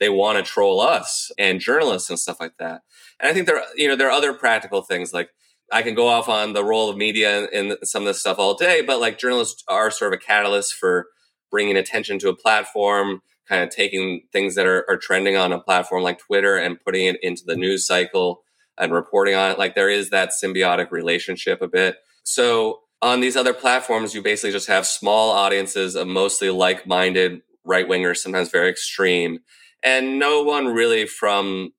they 0.00 0.08
want 0.08 0.38
to 0.38 0.50
troll 0.50 0.80
us 0.80 1.30
and 1.38 1.60
journalists 1.60 2.08
and 2.08 2.18
stuff 2.18 2.40
like 2.40 2.56
that. 2.58 2.82
And 3.20 3.30
I 3.30 3.34
think 3.34 3.46
there, 3.46 3.62
you 3.76 3.88
know, 3.88 3.96
there 3.96 4.08
are 4.08 4.12
other 4.12 4.32
practical 4.32 4.82
things 4.82 5.12
like 5.12 5.30
I 5.70 5.82
can 5.82 5.94
go 5.94 6.08
off 6.08 6.28
on 6.28 6.52
the 6.52 6.64
role 6.64 6.90
of 6.90 6.96
media 6.96 7.46
in 7.48 7.76
some 7.82 8.02
of 8.02 8.06
this 8.06 8.20
stuff 8.20 8.38
all 8.38 8.54
day, 8.54 8.82
but 8.82 9.00
like 9.00 9.18
journalists 9.18 9.64
are 9.68 9.90
sort 9.90 10.12
of 10.12 10.18
a 10.18 10.22
catalyst 10.22 10.74
for 10.74 11.06
bringing 11.50 11.76
attention 11.76 12.18
to 12.20 12.28
a 12.28 12.36
platform, 12.36 13.20
kind 13.48 13.62
of 13.62 13.70
taking 13.70 14.22
things 14.32 14.54
that 14.54 14.66
are, 14.66 14.84
are 14.88 14.96
trending 14.96 15.36
on 15.36 15.52
a 15.52 15.60
platform 15.60 16.02
like 16.02 16.18
Twitter 16.18 16.56
and 16.56 16.80
putting 16.80 17.06
it 17.06 17.16
into 17.22 17.42
the 17.44 17.56
news 17.56 17.86
cycle 17.86 18.42
and 18.78 18.92
reporting 18.92 19.34
on 19.34 19.50
it. 19.50 19.58
Like 19.58 19.74
there 19.74 19.90
is 19.90 20.10
that 20.10 20.30
symbiotic 20.30 20.90
relationship 20.90 21.60
a 21.60 21.68
bit. 21.68 21.96
So 22.22 22.80
on 23.00 23.20
these 23.20 23.36
other 23.36 23.52
platforms, 23.52 24.14
you 24.14 24.22
basically 24.22 24.52
just 24.52 24.68
have 24.68 24.86
small 24.86 25.30
audiences 25.30 25.96
of 25.96 26.06
mostly 26.06 26.50
like 26.50 26.86
minded 26.86 27.42
right 27.64 27.88
wingers, 27.88 28.18
sometimes 28.18 28.50
very 28.50 28.70
extreme, 28.70 29.40
and 29.82 30.18
no 30.18 30.42
one 30.42 30.66
really 30.66 31.06
from 31.06 31.72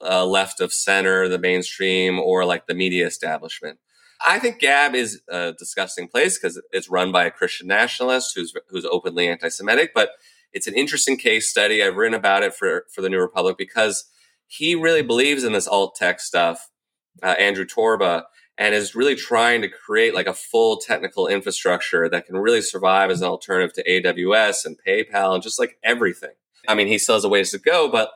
uh, 0.00 0.24
left 0.24 0.60
of 0.60 0.72
center, 0.72 1.28
the 1.28 1.38
mainstream, 1.38 2.18
or 2.18 2.44
like 2.44 2.66
the 2.66 2.74
media 2.74 3.06
establishment. 3.06 3.78
I 4.26 4.38
think 4.40 4.58
Gab 4.58 4.94
is 4.94 5.22
a 5.28 5.54
disgusting 5.56 6.08
place 6.08 6.38
because 6.38 6.60
it's 6.72 6.90
run 6.90 7.12
by 7.12 7.24
a 7.24 7.30
Christian 7.30 7.68
nationalist 7.68 8.32
who's 8.34 8.52
who's 8.68 8.84
openly 8.84 9.28
anti-Semitic. 9.28 9.92
But 9.94 10.10
it's 10.52 10.66
an 10.66 10.74
interesting 10.74 11.16
case 11.16 11.48
study. 11.48 11.82
I've 11.82 11.96
written 11.96 12.18
about 12.18 12.42
it 12.42 12.54
for 12.54 12.86
for 12.92 13.02
the 13.02 13.08
New 13.08 13.20
Republic 13.20 13.56
because 13.58 14.04
he 14.46 14.74
really 14.74 15.02
believes 15.02 15.44
in 15.44 15.52
this 15.52 15.68
alt 15.68 15.94
tech 15.94 16.20
stuff, 16.20 16.70
uh, 17.22 17.34
Andrew 17.38 17.66
Torba, 17.66 18.24
and 18.56 18.74
is 18.74 18.94
really 18.94 19.14
trying 19.14 19.62
to 19.62 19.68
create 19.68 20.14
like 20.14 20.26
a 20.26 20.34
full 20.34 20.78
technical 20.78 21.28
infrastructure 21.28 22.08
that 22.08 22.26
can 22.26 22.36
really 22.36 22.62
survive 22.62 23.10
as 23.10 23.20
an 23.20 23.28
alternative 23.28 23.72
to 23.74 23.84
AWS 23.84 24.64
and 24.64 24.76
PayPal 24.86 25.34
and 25.34 25.42
just 25.42 25.58
like 25.58 25.78
everything. 25.84 26.32
I 26.66 26.74
mean, 26.74 26.88
he 26.88 26.98
still 26.98 27.14
has 27.14 27.24
a 27.24 27.28
ways 27.28 27.50
to 27.52 27.58
go, 27.58 27.88
but 27.88 28.10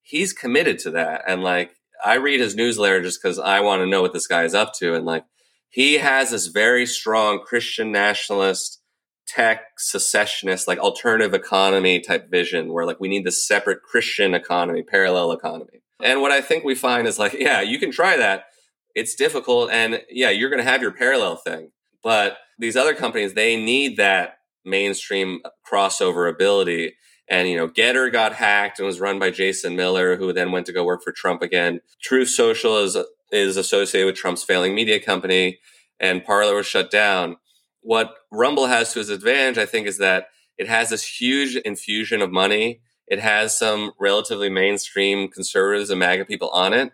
he's 0.00 0.32
committed 0.32 0.78
to 0.80 0.90
that. 0.92 1.22
And 1.26 1.42
like, 1.42 1.76
I 2.04 2.14
read 2.14 2.40
his 2.40 2.56
newsletter 2.56 3.02
just 3.02 3.22
because 3.22 3.38
I 3.38 3.60
want 3.60 3.80
to 3.80 3.86
know 3.86 4.02
what 4.02 4.12
this 4.12 4.26
guy 4.26 4.44
is 4.44 4.54
up 4.54 4.72
to. 4.74 4.94
And 4.94 5.04
like, 5.04 5.24
he 5.68 5.94
has 5.94 6.30
this 6.30 6.48
very 6.48 6.86
strong 6.86 7.40
Christian 7.40 7.92
nationalist, 7.92 8.81
tech 9.26 9.62
secessionist, 9.78 10.68
like 10.68 10.78
alternative 10.78 11.34
economy 11.34 12.00
type 12.00 12.30
vision 12.30 12.72
where 12.72 12.86
like 12.86 13.00
we 13.00 13.08
need 13.08 13.24
this 13.24 13.46
separate 13.46 13.82
Christian 13.82 14.34
economy, 14.34 14.82
parallel 14.82 15.32
economy. 15.32 15.82
And 16.02 16.20
what 16.20 16.32
I 16.32 16.40
think 16.40 16.64
we 16.64 16.74
find 16.74 17.06
is 17.06 17.18
like, 17.18 17.32
yeah, 17.38 17.60
you 17.60 17.78
can 17.78 17.90
try 17.90 18.16
that 18.16 18.46
it's 18.94 19.14
difficult 19.14 19.70
and 19.70 20.02
yeah, 20.10 20.30
you're 20.30 20.50
going 20.50 20.62
to 20.62 20.70
have 20.70 20.82
your 20.82 20.92
parallel 20.92 21.36
thing. 21.36 21.70
But 22.02 22.38
these 22.58 22.76
other 22.76 22.94
companies, 22.94 23.34
they 23.34 23.56
need 23.56 23.96
that 23.96 24.38
mainstream 24.64 25.40
crossover 25.70 26.28
ability. 26.28 26.94
And, 27.28 27.48
you 27.48 27.56
know, 27.56 27.68
Getter 27.68 28.10
got 28.10 28.34
hacked 28.34 28.78
and 28.78 28.86
was 28.86 29.00
run 29.00 29.18
by 29.18 29.30
Jason 29.30 29.76
Miller, 29.76 30.16
who 30.16 30.32
then 30.32 30.52
went 30.52 30.66
to 30.66 30.72
go 30.72 30.84
work 30.84 31.02
for 31.02 31.12
Trump 31.12 31.42
again. 31.42 31.80
Truth 32.02 32.28
Social 32.28 32.78
is, 32.78 32.96
is 33.30 33.56
associated 33.56 34.06
with 34.06 34.16
Trump's 34.16 34.42
failing 34.42 34.74
media 34.74 35.00
company 35.00 35.58
and 35.98 36.24
Parler 36.24 36.54
was 36.54 36.66
shut 36.66 36.90
down. 36.90 37.36
What 37.82 38.14
Rumble 38.30 38.66
has 38.66 38.92
to 38.92 39.00
its 39.00 39.10
advantage, 39.10 39.58
I 39.58 39.66
think, 39.66 39.86
is 39.86 39.98
that 39.98 40.28
it 40.58 40.68
has 40.68 40.90
this 40.90 41.20
huge 41.20 41.56
infusion 41.56 42.22
of 42.22 42.32
money. 42.32 42.80
It 43.06 43.20
has 43.20 43.58
some 43.58 43.92
relatively 44.00 44.48
mainstream 44.48 45.28
conservatives 45.28 45.90
and 45.90 46.00
MAGA 46.00 46.24
people 46.24 46.50
on 46.50 46.72
it 46.72 46.92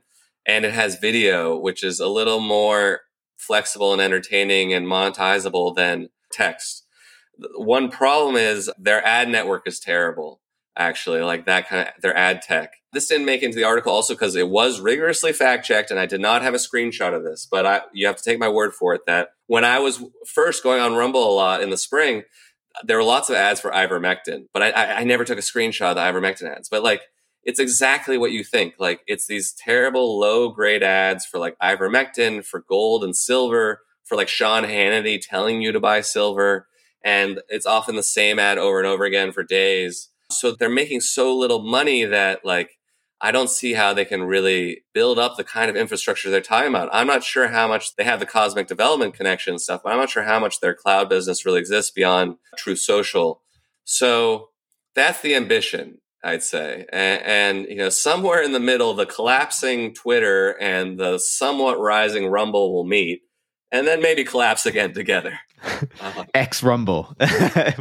and 0.49 0.65
it 0.65 0.73
has 0.73 0.97
video, 0.97 1.57
which 1.57 1.85
is 1.85 2.01
a 2.01 2.09
little 2.09 2.41
more 2.41 3.03
flexible 3.37 3.93
and 3.93 4.01
entertaining 4.01 4.73
and 4.73 4.87
monetizable 4.87 5.77
than 5.77 6.09
text. 6.33 6.87
One 7.57 7.91
problem 7.91 8.35
is 8.35 8.71
their 8.79 9.05
ad 9.07 9.29
network 9.29 9.69
is 9.69 9.79
terrible, 9.79 10.41
actually, 10.79 11.21
like 11.21 11.47
that 11.47 11.69
kind 11.69 11.89
of 11.89 12.01
their 12.01 12.17
ad 12.17 12.43
tech. 12.43 12.75
This 12.93 13.07
didn't 13.07 13.27
make 13.27 13.43
into 13.43 13.57
the 13.57 13.65
article 13.65 13.93
also 13.93 14.15
because 14.15 14.35
it 14.35 14.49
was 14.49 14.81
rigorously 14.81 15.33
fact 15.33 15.67
checked 15.67 15.91
and 15.91 16.01
I 16.01 16.07
did 16.07 16.21
not 16.21 16.43
have 16.43 16.55
a 16.55 16.59
screenshot 16.59 17.15
of 17.15 17.23
this, 17.23 17.47
but 17.51 17.67
I, 17.67 17.83
you 17.93 18.07
have 18.07 18.17
to 18.17 18.25
take 18.25 18.39
my 18.39 18.49
word 18.49 18.73
for 18.73 18.95
it 18.95 19.03
that 19.07 19.31
when 19.47 19.65
I 19.65 19.79
was 19.79 20.03
first 20.27 20.63
going 20.63 20.81
on 20.81 20.95
Rumble 20.95 21.29
a 21.29 21.35
lot 21.35 21.63
in 21.63 21.71
the 21.71 21.77
spring, 21.77 22.23
there 22.85 22.97
were 22.97 23.05
lots 23.05 23.29
of 23.29 23.37
ads 23.37 23.61
for 23.61 23.71
ivermectin, 23.71 24.47
but 24.55 24.63
I, 24.63 24.71
I, 24.71 24.99
I 25.01 25.05
never 25.05 25.25
took 25.25 25.39
a 25.39 25.43
screenshot 25.43 25.91
of 25.91 25.97
the 25.97 26.01
ivermectin 26.01 26.51
ads. 26.51 26.69
But 26.69 26.83
like 26.83 27.03
it's 27.49 27.61
exactly 27.61 28.19
what 28.19 28.33
you 28.33 28.45
think. 28.45 28.75
Like 28.79 29.01
it's 29.07 29.27
these 29.27 29.53
terrible 29.53 30.19
low 30.19 30.51
grade 30.51 30.83
ads 30.83 31.25
for 31.25 31.39
like 31.39 31.59
ivermectin, 31.63 32.45
for 32.45 32.65
gold 32.69 33.03
and 33.03 33.17
silver, 33.17 33.81
for 34.05 34.17
like 34.17 34.29
Sean 34.29 34.65
Hannity 34.65 35.19
telling 35.21 35.63
you 35.63 35.73
to 35.73 35.81
buy 35.81 36.03
silver. 36.03 36.67
And 37.03 37.41
it's 37.49 37.65
often 37.65 37.97
the 37.97 38.03
same 38.03 38.39
ad 38.39 38.59
over 38.59 38.79
and 38.79 38.87
over 38.87 39.05
again 39.05 39.33
for 39.33 39.43
days. 39.43 40.11
So 40.31 40.53
they're 40.53 40.69
making 40.69 41.01
so 41.01 41.37
little 41.37 41.63
money 41.63 42.05
that 42.05 42.45
like, 42.45 42.79
I 43.21 43.33
don't 43.33 43.51
see 43.51 43.73
how 43.73 43.95
they 43.95 44.05
can 44.05 44.23
really 44.23 44.85
build 44.95 45.19
up 45.19 45.37
the 45.37 45.45
kind 45.45 45.69
of 45.69 45.77
infrastructure 45.77 46.31
they're 46.31 46.41
talking 46.41 46.69
about. 46.69 46.89
I'm 46.93 47.07
not 47.07 47.25
sure 47.25 47.49
how 47.49 47.67
much 47.67 47.97
they 47.97 48.05
have 48.05 48.21
the 48.21 48.27
cosmic 48.27 48.69
development 48.69 49.15
connection 49.15 49.59
stuff, 49.59 49.81
but 49.83 49.93
I'm 49.93 49.99
not 49.99 50.11
sure 50.11 50.23
how 50.23 50.39
much 50.39 50.61
their 50.61 50.75
cloud 50.75 51.09
business 51.09 51.45
really 51.45 51.59
exists 51.59 51.91
beyond 51.91 52.37
Truth 52.57 52.79
Social. 52.79 53.43
So 53.85 54.51
that's 54.95 55.21
the 55.21 55.35
ambition. 55.35 55.99
I'd 56.25 56.43
say. 56.43 56.85
And, 56.93 57.23
and, 57.23 57.67
you 57.69 57.77
know, 57.77 57.91
somewhere 57.91 58.43
in 58.43 58.53
the 58.53 58.61
middle, 58.61 58.93
the 58.95 59.07
collapsing 59.07 59.95
Twitter 59.95 60.51
and 60.61 60.99
the 60.99 61.19
somewhat 61.19 61.79
rising 61.79 62.27
Rumble 62.27 62.75
will 62.75 62.85
meet 62.85 63.23
and 63.71 63.87
then 63.87 64.03
maybe 64.03 64.25
collapse 64.25 64.67
again 64.67 64.93
together. 64.93 65.39
Uh-huh. 65.63 66.25
X 66.35 66.63
Rumble 66.63 67.15
yeah. 67.21 67.73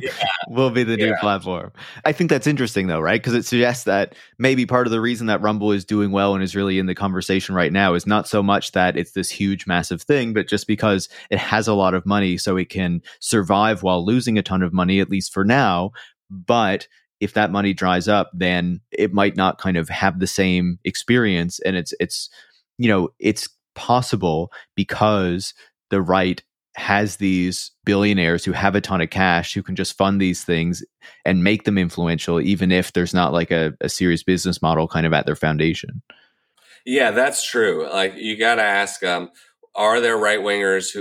will 0.47 0.69
be 0.69 0.83
the 0.83 0.97
new 0.97 1.09
yeah. 1.09 1.19
platform. 1.19 1.71
I 2.05 2.11
think 2.11 2.29
that's 2.29 2.47
interesting 2.47 2.87
though, 2.87 2.99
right? 2.99 3.21
Because 3.21 3.33
it 3.33 3.45
suggests 3.45 3.83
that 3.85 4.15
maybe 4.37 4.65
part 4.65 4.87
of 4.87 4.91
the 4.91 5.01
reason 5.01 5.27
that 5.27 5.41
Rumble 5.41 5.71
is 5.71 5.85
doing 5.85 6.11
well 6.11 6.33
and 6.33 6.43
is 6.43 6.55
really 6.55 6.79
in 6.79 6.85
the 6.85 6.95
conversation 6.95 7.55
right 7.55 7.71
now 7.71 7.93
is 7.93 8.07
not 8.07 8.27
so 8.27 8.41
much 8.41 8.71
that 8.71 8.97
it's 8.97 9.11
this 9.11 9.29
huge, 9.29 9.67
massive 9.67 10.01
thing, 10.01 10.33
but 10.33 10.47
just 10.47 10.67
because 10.67 11.09
it 11.29 11.39
has 11.39 11.67
a 11.67 11.73
lot 11.73 11.93
of 11.93 12.05
money 12.05 12.37
so 12.37 12.57
it 12.57 12.69
can 12.69 13.01
survive 13.19 13.83
while 13.83 14.05
losing 14.05 14.37
a 14.37 14.43
ton 14.43 14.63
of 14.63 14.73
money, 14.73 14.99
at 14.99 15.09
least 15.09 15.33
for 15.33 15.45
now. 15.45 15.91
But 16.29 16.87
if 17.19 17.33
that 17.33 17.51
money 17.51 17.73
dries 17.73 18.07
up, 18.07 18.29
then 18.33 18.81
it 18.91 19.13
might 19.13 19.35
not 19.35 19.57
kind 19.57 19.77
of 19.77 19.89
have 19.89 20.19
the 20.19 20.27
same 20.27 20.79
experience. 20.83 21.59
And 21.59 21.75
it's 21.75 21.93
it's 21.99 22.29
you 22.77 22.87
know 22.87 23.09
it's 23.19 23.49
possible 23.75 24.51
because 24.75 25.53
the 25.89 26.01
right 26.01 26.43
has 26.77 27.17
these 27.17 27.71
billionaires 27.85 28.45
who 28.45 28.51
have 28.51 28.75
a 28.75 28.81
ton 28.81 29.01
of 29.01 29.09
cash 29.09 29.53
who 29.53 29.63
can 29.63 29.75
just 29.75 29.97
fund 29.97 30.21
these 30.21 30.43
things 30.43 30.83
and 31.25 31.43
make 31.43 31.63
them 31.63 31.77
influential, 31.77 32.39
even 32.39 32.71
if 32.71 32.93
there's 32.93 33.15
not 33.15 33.33
like 33.33 33.49
a, 33.49 33.73
a 33.81 33.89
serious 33.89 34.21
business 34.21 34.61
model 34.61 34.87
kind 34.87 35.07
of 35.07 35.13
at 35.13 35.25
their 35.25 35.35
foundation. 35.35 36.01
Yeah, 36.85 37.11
that's 37.11 37.43
true. 37.43 37.89
Like 37.91 38.15
you 38.15 38.37
got 38.37 38.55
to 38.55 38.63
ask, 38.63 39.03
um, 39.03 39.31
are 39.75 39.99
there 39.99 40.17
right 40.17 40.39
wingers, 40.39 40.95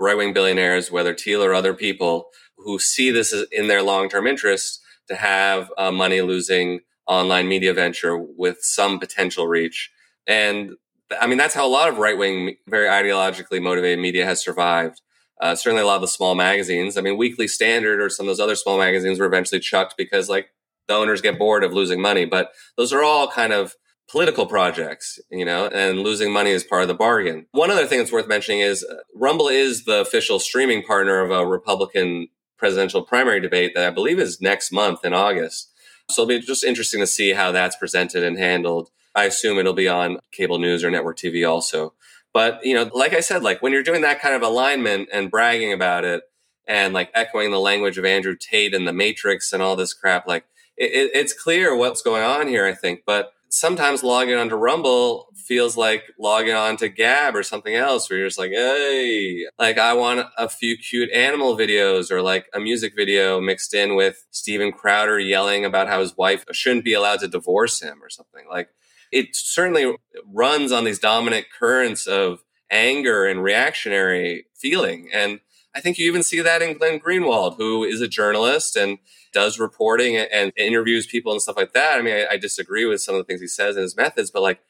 right 0.00 0.16
wing 0.16 0.32
billionaires, 0.32 0.90
whether 0.90 1.14
Thiel 1.14 1.44
or 1.44 1.54
other 1.54 1.74
people, 1.74 2.26
who 2.56 2.78
see 2.78 3.10
this 3.10 3.32
in 3.52 3.68
their 3.68 3.82
long 3.82 4.08
term 4.08 4.26
interest 4.26 4.82
to 5.08 5.14
have 5.14 5.70
a 5.78 5.92
money 5.92 6.20
losing 6.22 6.80
online 7.06 7.48
media 7.48 7.72
venture 7.72 8.18
with 8.18 8.58
some 8.62 8.98
potential 8.98 9.46
reach. 9.46 9.90
And 10.26 10.72
I 11.20 11.26
mean, 11.26 11.38
that's 11.38 11.54
how 11.54 11.66
a 11.66 11.68
lot 11.68 11.88
of 11.88 11.98
right 11.98 12.18
wing, 12.18 12.56
very 12.68 12.88
ideologically 12.88 13.62
motivated 13.62 13.98
media 14.00 14.24
has 14.24 14.42
survived. 14.42 15.00
Uh, 15.40 15.54
certainly 15.54 15.82
a 15.82 15.86
lot 15.86 15.96
of 15.96 16.02
the 16.02 16.08
small 16.08 16.34
magazines. 16.34 16.96
I 16.96 17.00
mean, 17.00 17.16
Weekly 17.16 17.48
Standard 17.48 18.00
or 18.00 18.10
some 18.10 18.26
of 18.26 18.28
those 18.28 18.40
other 18.40 18.54
small 18.54 18.78
magazines 18.78 19.18
were 19.18 19.26
eventually 19.26 19.60
chucked 19.60 19.94
because 19.96 20.28
like 20.28 20.50
the 20.86 20.94
owners 20.94 21.22
get 21.22 21.38
bored 21.38 21.64
of 21.64 21.72
losing 21.72 22.00
money. 22.00 22.26
But 22.26 22.52
those 22.76 22.92
are 22.92 23.02
all 23.02 23.28
kind 23.28 23.52
of 23.52 23.74
political 24.10 24.44
projects, 24.44 25.18
you 25.30 25.44
know, 25.44 25.68
and 25.68 26.00
losing 26.00 26.32
money 26.32 26.50
is 26.50 26.64
part 26.64 26.82
of 26.82 26.88
the 26.88 26.94
bargain. 26.94 27.46
One 27.52 27.70
other 27.70 27.86
thing 27.86 27.98
that's 27.98 28.12
worth 28.12 28.28
mentioning 28.28 28.60
is 28.60 28.84
uh, 28.84 28.96
Rumble 29.14 29.48
is 29.48 29.84
the 29.84 30.00
official 30.00 30.40
streaming 30.40 30.82
partner 30.82 31.20
of 31.20 31.30
a 31.30 31.46
Republican 31.46 32.28
presidential 32.58 33.02
primary 33.02 33.40
debate 33.40 33.72
that 33.74 33.86
I 33.86 33.90
believe 33.90 34.18
is 34.18 34.40
next 34.40 34.72
month 34.72 35.04
in 35.04 35.14
August. 35.14 35.70
So 36.10 36.22
it'll 36.22 36.28
be 36.28 36.40
just 36.40 36.64
interesting 36.64 37.00
to 37.00 37.06
see 37.06 37.32
how 37.32 37.52
that's 37.52 37.76
presented 37.76 38.24
and 38.24 38.36
handled. 38.36 38.90
I 39.14 39.24
assume 39.24 39.58
it'll 39.58 39.72
be 39.72 39.88
on 39.88 40.18
cable 40.32 40.58
news 40.58 40.84
or 40.84 40.90
network 40.90 41.16
TV 41.16 41.48
also. 41.48 41.94
But, 42.32 42.64
you 42.64 42.74
know, 42.74 42.88
like 42.94 43.12
I 43.12 43.20
said, 43.20 43.42
like 43.42 43.60
when 43.62 43.72
you're 43.72 43.82
doing 43.82 44.02
that 44.02 44.20
kind 44.20 44.34
of 44.34 44.42
alignment 44.42 45.08
and 45.12 45.30
bragging 45.30 45.72
about 45.72 46.04
it 46.04 46.22
and 46.66 46.94
like 46.94 47.10
echoing 47.14 47.50
the 47.50 47.58
language 47.58 47.98
of 47.98 48.04
Andrew 48.04 48.36
Tate 48.36 48.74
and 48.74 48.86
the 48.86 48.92
Matrix 48.92 49.52
and 49.52 49.62
all 49.62 49.76
this 49.76 49.92
crap, 49.92 50.26
like 50.26 50.44
it, 50.76 51.10
it's 51.12 51.32
clear 51.32 51.74
what's 51.76 52.02
going 52.02 52.22
on 52.22 52.46
here, 52.46 52.66
I 52.66 52.74
think. 52.74 53.02
But 53.04 53.32
sometimes 53.50 54.02
logging 54.02 54.36
onto 54.36 54.54
Rumble 54.54 55.26
feels 55.34 55.76
like 55.76 56.04
logging 56.18 56.54
on 56.54 56.76
to 56.76 56.88
Gab 56.88 57.34
or 57.34 57.42
something 57.42 57.74
else 57.74 58.08
where 58.08 58.20
you're 58.20 58.28
just 58.28 58.38
like, 58.38 58.52
hey, 58.52 59.46
like 59.58 59.78
I 59.78 59.92
want 59.94 60.28
a 60.38 60.48
few 60.48 60.78
cute 60.78 61.10
animal 61.10 61.56
videos 61.56 62.10
or 62.10 62.22
like 62.22 62.46
a 62.54 62.60
music 62.60 62.94
video 62.94 63.40
mixed 63.40 63.74
in 63.74 63.96
with 63.96 64.24
Steven 64.30 64.70
Crowder 64.70 65.18
yelling 65.18 65.64
about 65.64 65.88
how 65.88 66.00
his 66.00 66.16
wife 66.16 66.44
shouldn't 66.52 66.84
be 66.84 66.94
allowed 66.94 67.20
to 67.20 67.28
divorce 67.28 67.82
him 67.82 68.00
or 68.02 68.08
something. 68.08 68.44
Like 68.48 68.68
it 69.12 69.34
certainly 69.34 69.94
runs 70.26 70.72
on 70.72 70.84
these 70.84 70.98
dominant 70.98 71.46
currents 71.56 72.06
of 72.06 72.42
anger 72.70 73.26
and 73.26 73.42
reactionary 73.42 74.46
feeling. 74.54 75.08
And 75.12 75.40
I 75.74 75.80
think 75.80 75.98
you 75.98 76.06
even 76.06 76.22
see 76.22 76.40
that 76.40 76.62
in 76.62 76.76
Glenn 76.76 77.00
Greenwald, 77.00 77.56
who 77.56 77.84
is 77.84 78.00
a 78.00 78.08
journalist 78.08 78.76
and 78.76 78.98
does 79.32 79.58
reporting 79.58 80.16
and 80.16 80.52
interviews 80.56 81.06
people 81.06 81.32
and 81.32 81.40
stuff 81.40 81.56
like 81.56 81.72
that. 81.72 81.98
I 81.98 82.02
mean, 82.02 82.14
I, 82.14 82.34
I 82.34 82.36
disagree 82.36 82.84
with 82.86 83.00
some 83.00 83.14
of 83.14 83.20
the 83.20 83.24
things 83.24 83.40
he 83.40 83.46
says 83.46 83.76
in 83.76 83.82
his 83.82 83.96
methods, 83.96 84.30
but 84.30 84.42
like 84.42 84.60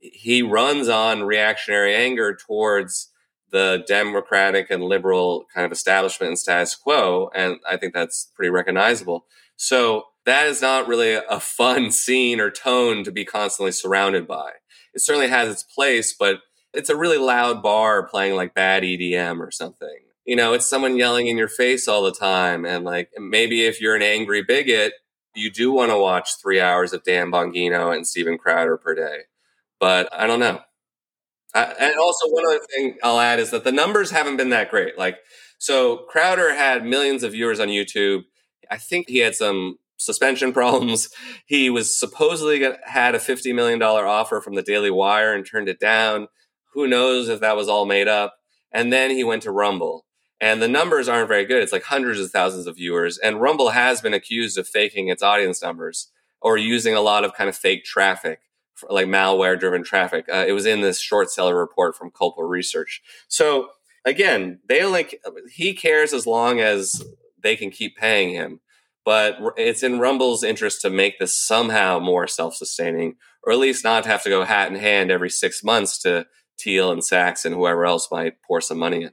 he 0.00 0.42
runs 0.42 0.88
on 0.88 1.22
reactionary 1.22 1.94
anger 1.94 2.34
towards 2.34 3.10
the 3.50 3.84
democratic 3.86 4.70
and 4.70 4.84
liberal 4.84 5.46
kind 5.54 5.64
of 5.64 5.72
establishment 5.72 6.28
and 6.28 6.38
status 6.38 6.74
quo. 6.74 7.30
And 7.34 7.58
I 7.68 7.76
think 7.76 7.94
that's 7.94 8.30
pretty 8.34 8.50
recognizable. 8.50 9.26
So 9.56 10.04
that 10.28 10.46
is 10.46 10.62
not 10.62 10.88
really 10.88 11.14
a 11.14 11.40
fun 11.40 11.90
scene 11.90 12.40
or 12.40 12.50
tone 12.50 13.04
to 13.04 13.12
be 13.12 13.24
constantly 13.24 13.72
surrounded 13.72 14.26
by. 14.26 14.52
It 14.94 15.00
certainly 15.00 15.28
has 15.28 15.50
its 15.50 15.62
place, 15.62 16.14
but 16.18 16.40
it's 16.72 16.90
a 16.90 16.96
really 16.96 17.18
loud 17.18 17.62
bar 17.62 18.06
playing 18.06 18.36
like 18.36 18.54
bad 18.54 18.82
EDM 18.82 19.40
or 19.40 19.50
something 19.50 19.98
you 20.28 20.36
know, 20.36 20.52
it's 20.52 20.68
someone 20.68 20.98
yelling 20.98 21.26
in 21.28 21.38
your 21.38 21.48
face 21.48 21.88
all 21.88 22.02
the 22.02 22.12
time. 22.12 22.66
And 22.66 22.84
like, 22.84 23.08
maybe 23.16 23.64
if 23.64 23.80
you're 23.80 23.96
an 23.96 24.02
angry 24.02 24.42
bigot, 24.42 24.92
you 25.34 25.50
do 25.50 25.72
want 25.72 25.90
to 25.90 25.96
watch 25.96 26.32
three 26.38 26.60
hours 26.60 26.92
of 26.92 27.02
Dan 27.02 27.30
Bongino 27.30 27.96
and 27.96 28.06
Steven 28.06 28.36
Crowder 28.36 28.76
per 28.76 28.94
day. 28.94 29.20
But 29.80 30.06
I 30.12 30.26
don't 30.26 30.38
know. 30.38 30.60
I, 31.54 31.62
and 31.80 31.98
also, 31.98 32.28
one 32.28 32.44
other 32.46 32.60
thing 32.74 32.98
I'll 33.02 33.18
add 33.18 33.40
is 33.40 33.52
that 33.52 33.64
the 33.64 33.72
numbers 33.72 34.10
haven't 34.10 34.36
been 34.36 34.50
that 34.50 34.70
great. 34.70 34.98
Like, 34.98 35.16
so 35.56 36.04
Crowder 36.10 36.54
had 36.54 36.84
millions 36.84 37.22
of 37.22 37.32
viewers 37.32 37.58
on 37.58 37.68
YouTube. 37.68 38.24
I 38.70 38.76
think 38.76 39.08
he 39.08 39.20
had 39.20 39.34
some 39.34 39.78
suspension 39.98 40.52
problems. 40.54 41.10
He 41.44 41.68
was 41.68 41.94
supposedly 41.94 42.66
had 42.84 43.14
a 43.14 43.18
$50 43.18 43.54
million 43.54 43.82
offer 43.82 44.40
from 44.40 44.54
the 44.54 44.62
Daily 44.62 44.90
Wire 44.90 45.34
and 45.34 45.44
turned 45.44 45.68
it 45.68 45.78
down. 45.78 46.28
Who 46.72 46.86
knows 46.86 47.28
if 47.28 47.40
that 47.40 47.56
was 47.56 47.68
all 47.68 47.84
made 47.84 48.08
up? 48.08 48.36
And 48.72 48.92
then 48.92 49.10
he 49.10 49.24
went 49.24 49.42
to 49.42 49.50
Rumble 49.50 50.04
and 50.40 50.62
the 50.62 50.68
numbers 50.68 51.08
aren't 51.08 51.28
very 51.28 51.44
good. 51.44 51.62
It's 51.62 51.72
like 51.72 51.84
hundreds 51.84 52.20
of 52.20 52.30
thousands 52.30 52.66
of 52.66 52.76
viewers. 52.76 53.18
And 53.18 53.40
Rumble 53.40 53.70
has 53.70 54.00
been 54.00 54.14
accused 54.14 54.56
of 54.56 54.68
faking 54.68 55.08
its 55.08 55.22
audience 55.22 55.62
numbers 55.62 56.10
or 56.40 56.56
using 56.56 56.94
a 56.94 57.00
lot 57.00 57.24
of 57.24 57.34
kind 57.34 57.48
of 57.48 57.56
fake 57.56 57.84
traffic, 57.84 58.40
like 58.88 59.08
malware 59.08 59.58
driven 59.58 59.82
traffic. 59.82 60.26
Uh, 60.32 60.44
it 60.46 60.52
was 60.52 60.66
in 60.66 60.80
this 60.80 61.00
short 61.00 61.30
seller 61.30 61.58
report 61.58 61.96
from 61.96 62.10
Culper 62.10 62.48
Research. 62.48 63.02
So 63.26 63.70
again, 64.04 64.60
they 64.68 64.82
only, 64.82 65.08
he 65.52 65.74
cares 65.74 66.12
as 66.12 66.26
long 66.26 66.60
as 66.60 67.02
they 67.42 67.56
can 67.56 67.70
keep 67.70 67.96
paying 67.96 68.30
him. 68.30 68.60
But 69.08 69.38
it's 69.56 69.82
in 69.82 70.00
Rumble's 70.00 70.44
interest 70.44 70.82
to 70.82 70.90
make 70.90 71.18
this 71.18 71.32
somehow 71.32 71.98
more 71.98 72.26
self 72.26 72.56
sustaining, 72.56 73.14
or 73.42 73.54
at 73.54 73.58
least 73.58 73.82
not 73.82 74.04
have 74.04 74.22
to 74.24 74.28
go 74.28 74.44
hat 74.44 74.70
in 74.70 74.78
hand 74.78 75.10
every 75.10 75.30
six 75.30 75.64
months 75.64 75.96
to 76.00 76.26
Thiel 76.60 76.92
and 76.92 77.02
Sacks 77.02 77.46
and 77.46 77.54
whoever 77.54 77.86
else 77.86 78.10
might 78.10 78.34
pour 78.46 78.60
some 78.60 78.76
money 78.76 79.04
in. 79.04 79.12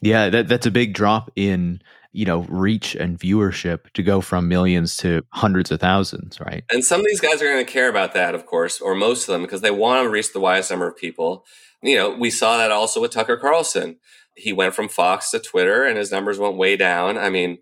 Yeah, 0.00 0.30
that, 0.30 0.46
that's 0.46 0.66
a 0.66 0.70
big 0.70 0.94
drop 0.94 1.32
in 1.34 1.82
you 2.12 2.24
know 2.24 2.42
reach 2.42 2.94
and 2.94 3.18
viewership 3.18 3.90
to 3.94 4.04
go 4.04 4.20
from 4.20 4.46
millions 4.46 4.96
to 4.98 5.24
hundreds 5.30 5.72
of 5.72 5.80
thousands, 5.80 6.38
right? 6.38 6.62
And 6.70 6.84
some 6.84 7.00
of 7.00 7.06
these 7.06 7.20
guys 7.20 7.42
are 7.42 7.50
going 7.50 7.66
to 7.66 7.72
care 7.72 7.88
about 7.88 8.14
that, 8.14 8.36
of 8.36 8.46
course, 8.46 8.80
or 8.80 8.94
most 8.94 9.28
of 9.28 9.32
them, 9.32 9.42
because 9.42 9.60
they 9.60 9.72
want 9.72 10.04
to 10.04 10.08
reach 10.08 10.32
the 10.34 10.38
widest 10.38 10.70
number 10.70 10.86
of 10.86 10.96
people. 10.96 11.44
You 11.82 11.96
know, 11.96 12.10
we 12.10 12.30
saw 12.30 12.58
that 12.58 12.70
also 12.70 13.00
with 13.00 13.10
Tucker 13.10 13.38
Carlson. 13.38 13.96
He 14.36 14.52
went 14.52 14.76
from 14.76 14.88
Fox 14.88 15.32
to 15.32 15.40
Twitter, 15.40 15.84
and 15.84 15.98
his 15.98 16.12
numbers 16.12 16.38
went 16.38 16.56
way 16.56 16.76
down. 16.76 17.18
I 17.18 17.28
mean, 17.28 17.58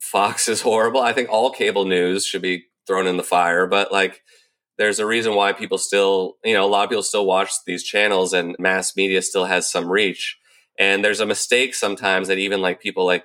Fox 0.00 0.48
is 0.48 0.60
horrible. 0.62 1.00
I 1.00 1.12
think 1.12 1.28
all 1.30 1.50
cable 1.50 1.84
news 1.84 2.26
should 2.26 2.42
be 2.42 2.66
thrown 2.86 3.06
in 3.06 3.16
the 3.16 3.22
fire, 3.22 3.66
but 3.66 3.92
like 3.92 4.22
there's 4.76 4.98
a 4.98 5.06
reason 5.06 5.34
why 5.34 5.52
people 5.52 5.78
still, 5.78 6.34
you 6.44 6.54
know, 6.54 6.64
a 6.64 6.68
lot 6.68 6.84
of 6.84 6.90
people 6.90 7.02
still 7.02 7.26
watch 7.26 7.50
these 7.66 7.84
channels 7.84 8.32
and 8.32 8.56
mass 8.58 8.96
media 8.96 9.22
still 9.22 9.44
has 9.44 9.70
some 9.70 9.90
reach. 9.90 10.38
And 10.78 11.04
there's 11.04 11.20
a 11.20 11.26
mistake 11.26 11.74
sometimes 11.74 12.28
that 12.28 12.38
even 12.38 12.60
like 12.60 12.80
people 12.80 13.06
like 13.06 13.24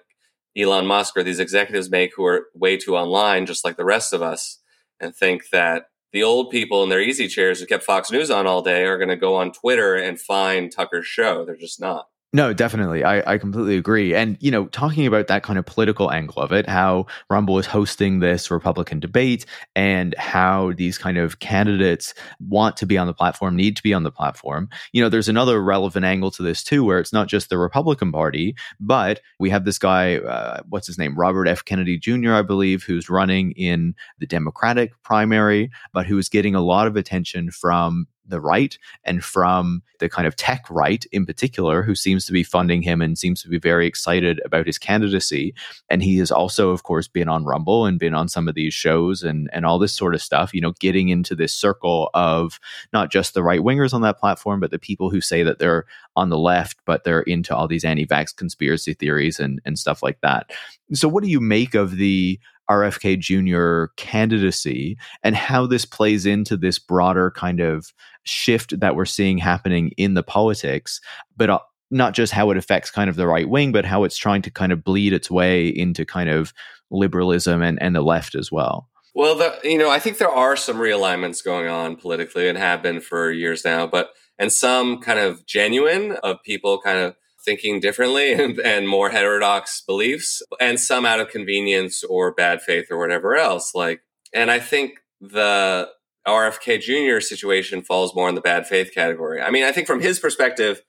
Elon 0.56 0.86
Musk 0.86 1.18
or 1.18 1.24
these 1.24 1.40
executives 1.40 1.90
make 1.90 2.12
who 2.16 2.26
are 2.26 2.48
way 2.54 2.78
too 2.78 2.96
online, 2.96 3.46
just 3.46 3.66
like 3.66 3.78
the 3.78 3.86
rest 3.86 4.14
of 4.14 4.22
us, 4.22 4.60
and 5.00 5.16
think 5.16 5.50
that 5.52 5.86
the 6.12 6.24
old 6.24 6.50
people 6.50 6.84
in 6.84 6.90
their 6.90 7.02
easy 7.02 7.28
chairs 7.28 7.60
who 7.60 7.66
kept 7.66 7.84
Fox 7.84 8.12
News 8.12 8.32
on 8.32 8.48
all 8.48 8.62
day 8.62 8.84
are 8.84 8.98
going 8.98 9.10
to 9.10 9.16
go 9.16 9.36
on 9.36 9.52
Twitter 9.52 9.96
and 9.96 10.20
find 10.20 10.72
Tucker's 10.72 11.06
show. 11.06 11.46
They're 11.46 11.56
just 11.56 11.80
not. 11.80 12.08
No, 12.32 12.54
definitely. 12.54 13.04
I, 13.04 13.34
I 13.34 13.38
completely 13.40 13.76
agree. 13.76 14.14
And, 14.14 14.38
you 14.40 14.52
know, 14.52 14.68
talking 14.68 15.08
about 15.08 15.26
that 15.28 15.42
kind 15.42 15.58
of 15.58 15.66
political 15.66 16.12
angle 16.12 16.44
of 16.44 16.52
it, 16.52 16.70
how 16.70 17.08
Rumble 17.28 17.58
is 17.58 17.66
hosting 17.66 18.20
this 18.20 18.52
Republican 18.52 19.00
debate 19.00 19.48
and 19.76 20.14
how 20.16 20.74
these 20.74 21.00
kind 21.00 21.18
of 21.18 21.40
candidates 21.40 22.14
want 22.40 22.78
to 22.78 22.86
be 22.86 23.00
on 23.00 23.08
the 23.08 23.16
platform, 23.16 23.56
need 23.56 23.76
to 23.78 23.82
be 23.84 23.96
on 23.96 24.04
the 24.04 24.12
platform. 24.12 24.70
You 24.94 25.02
know, 25.02 25.10
there's 25.10 25.28
another 25.28 25.60
relevant 25.60 26.06
angle 26.06 26.30
to 26.32 26.44
this 26.44 26.64
too, 26.64 26.84
where 26.84 27.00
it's 27.00 27.12
not 27.12 27.30
just 27.30 27.50
the 27.50 27.58
Republican 27.58 28.12
Party, 28.12 28.56
but 28.80 29.22
we 29.40 29.50
have 29.50 29.66
this 29.66 29.80
guy, 29.80 30.18
uh, 30.18 30.62
what's 30.70 30.86
his 30.86 31.00
name? 31.00 31.18
Robert 31.18 31.48
F. 31.48 31.66
Kennedy 31.66 31.98
Jr., 31.98 32.34
I 32.34 32.44
believe, 32.44 32.84
who's 32.84 33.10
running 33.10 33.54
in 33.54 33.96
the 34.20 34.28
Democratic 34.28 34.92
primary, 35.02 35.72
but 35.94 36.06
who 36.06 36.20
is 36.20 36.30
getting 36.30 36.54
a 36.54 36.62
lot 36.62 36.86
of 36.86 36.96
attention 36.96 37.50
from 37.50 38.06
the 38.30 38.40
right 38.40 38.78
and 39.04 39.24
from 39.24 39.82
the 40.00 40.10
kind 40.10 40.28
of 40.28 40.36
tech 40.36 40.66
right 40.70 41.06
in 41.12 41.26
particular, 41.26 41.84
who 41.84 41.96
seems 41.96 42.26
to 42.26 42.32
be 42.32 42.44
funding 42.44 42.82
him 42.82 43.02
and 43.02 43.18
seems 43.18 43.42
to 43.42 43.50
be 43.50 43.60
very 43.60 43.86
excited 43.86 44.42
about 44.46 44.66
his 44.66 44.78
candidacy. 44.78 45.54
And 45.90 46.02
he 46.02 46.18
has 46.18 46.32
also, 46.32 46.70
of 46.70 46.84
course, 46.84 47.08
been 47.08 47.28
on 47.28 47.44
Rumble 47.44 47.86
and 47.86 48.00
been 48.00 48.14
on 48.14 48.30
some 48.30 48.48
of 48.48 48.56
these 48.56 48.74
shows 48.74 49.24
and, 49.24 49.50
and 49.52 49.66
all 49.66 49.80
this 49.80 49.94
sort 49.94 50.16
of 50.16 50.22
stuff, 50.22 50.54
you 50.54 50.62
know, 50.62 50.74
getting 50.80 51.10
into 51.10 51.36
this 51.36 51.54
circle 51.54 52.10
of 52.14 52.60
not 52.94 53.12
just 53.12 53.34
the 53.34 53.44
right 53.44 53.62
wingers 53.62 53.94
on 53.94 54.02
that 54.02 54.20
platform, 54.20 54.60
but 54.60 54.72
the 54.72 54.80
people 54.80 55.10
who 55.10 55.22
say 55.22 55.44
that 55.44 55.60
they're 55.60 55.86
on 56.16 56.30
the 56.30 56.38
left, 56.38 56.78
but 56.86 57.04
they're 57.04 57.22
into 57.22 57.56
all 57.56 57.68
these 57.68 57.86
anti 57.86 58.06
vax 58.06 58.36
conspiracy 58.36 58.94
theories 58.94 59.40
and, 59.40 59.62
and 59.66 59.78
stuff 59.78 60.02
like 60.02 60.22
that. 60.22 60.52
So, 60.94 61.08
what 61.08 61.24
do 61.24 61.30
you 61.30 61.40
make 61.40 61.76
of 61.76 61.98
the 61.98 62.40
RFK 62.70 63.20
Jr. 63.20 63.92
candidacy 63.96 64.98
and 65.24 65.36
how 65.36 65.66
this 65.66 65.86
plays 65.86 66.26
into 66.26 66.56
this 66.56 66.80
broader 66.80 67.32
kind 67.32 67.60
of 67.60 67.94
shift 68.24 68.80
that 68.80 68.96
we're 68.96 69.06
seeing 69.06 69.38
happening 69.38 69.92
in 69.98 70.14
the 70.14 70.24
politics, 70.24 71.02
but 71.36 71.50
uh, 71.50 71.60
not 71.92 72.14
just 72.14 72.34
how 72.34 72.52
it 72.52 72.58
affects 72.58 72.92
kind 72.92 73.10
of 73.10 73.16
the 73.16 73.28
right 73.28 73.50
wing, 73.50 73.72
but 73.72 73.86
how 73.86 74.04
it's 74.04 74.18
trying 74.18 74.42
to 74.44 74.52
kind 74.52 74.72
of 74.72 74.84
bleed 74.84 75.14
its 75.14 75.32
way 75.32 75.68
into 75.68 76.06
kind 76.06 76.30
of 76.30 76.54
liberalism 76.92 77.62
and, 77.62 77.82
and 77.82 77.96
the 77.96 78.02
left 78.02 78.36
as 78.36 78.52
well. 78.52 78.88
Well, 79.16 79.36
the, 79.36 79.60
you 79.64 79.78
know, 79.78 79.90
I 79.90 80.00
think 80.00 80.18
there 80.18 80.30
are 80.30 80.56
some 80.56 80.78
realignments 80.78 81.44
going 81.44 81.68
on 81.68 81.96
politically 81.96 82.48
and 82.48 82.58
have 82.58 82.84
been 82.84 83.02
for 83.02 83.32
years 83.32 83.66
now, 83.66 83.88
but 83.88 84.12
and 84.38 84.52
some 84.52 85.00
kind 85.02 85.20
of 85.20 85.46
genuine 85.46 86.14
of 86.24 86.42
people 86.44 86.80
kind 86.80 87.00
of 87.00 87.16
thinking 87.50 87.80
differently 87.80 88.34
and, 88.44 88.60
and, 88.60 88.88
more 88.88 89.10
heterodox 89.10 89.82
beliefs, 89.82 90.42
and 90.60 90.80
some 90.80 91.06
out 91.06 91.20
of 91.20 91.30
convenience 91.30 92.04
or 92.04 92.34
bad 92.34 92.62
faith 92.62 92.88
or 92.92 93.00
whatever 93.00 93.36
else. 93.36 93.74
Like, 93.74 94.02
and 94.34 94.52
I 94.52 94.60
think 94.60 95.00
the 95.20 95.90
RFK 96.28 96.80
Jr. 96.80 97.20
situation 97.20 97.82
falls 97.82 98.16
more 98.16 98.30
in 98.30 98.36
the 98.36 98.42
bad 98.42 98.68
faith 98.68 98.92
category. 98.94 99.42
I 99.42 99.50
mean, 99.50 99.64
I 99.64 99.72
think 99.72 99.88
from 99.88 100.02
his 100.02 100.20
perspective, 100.20 100.82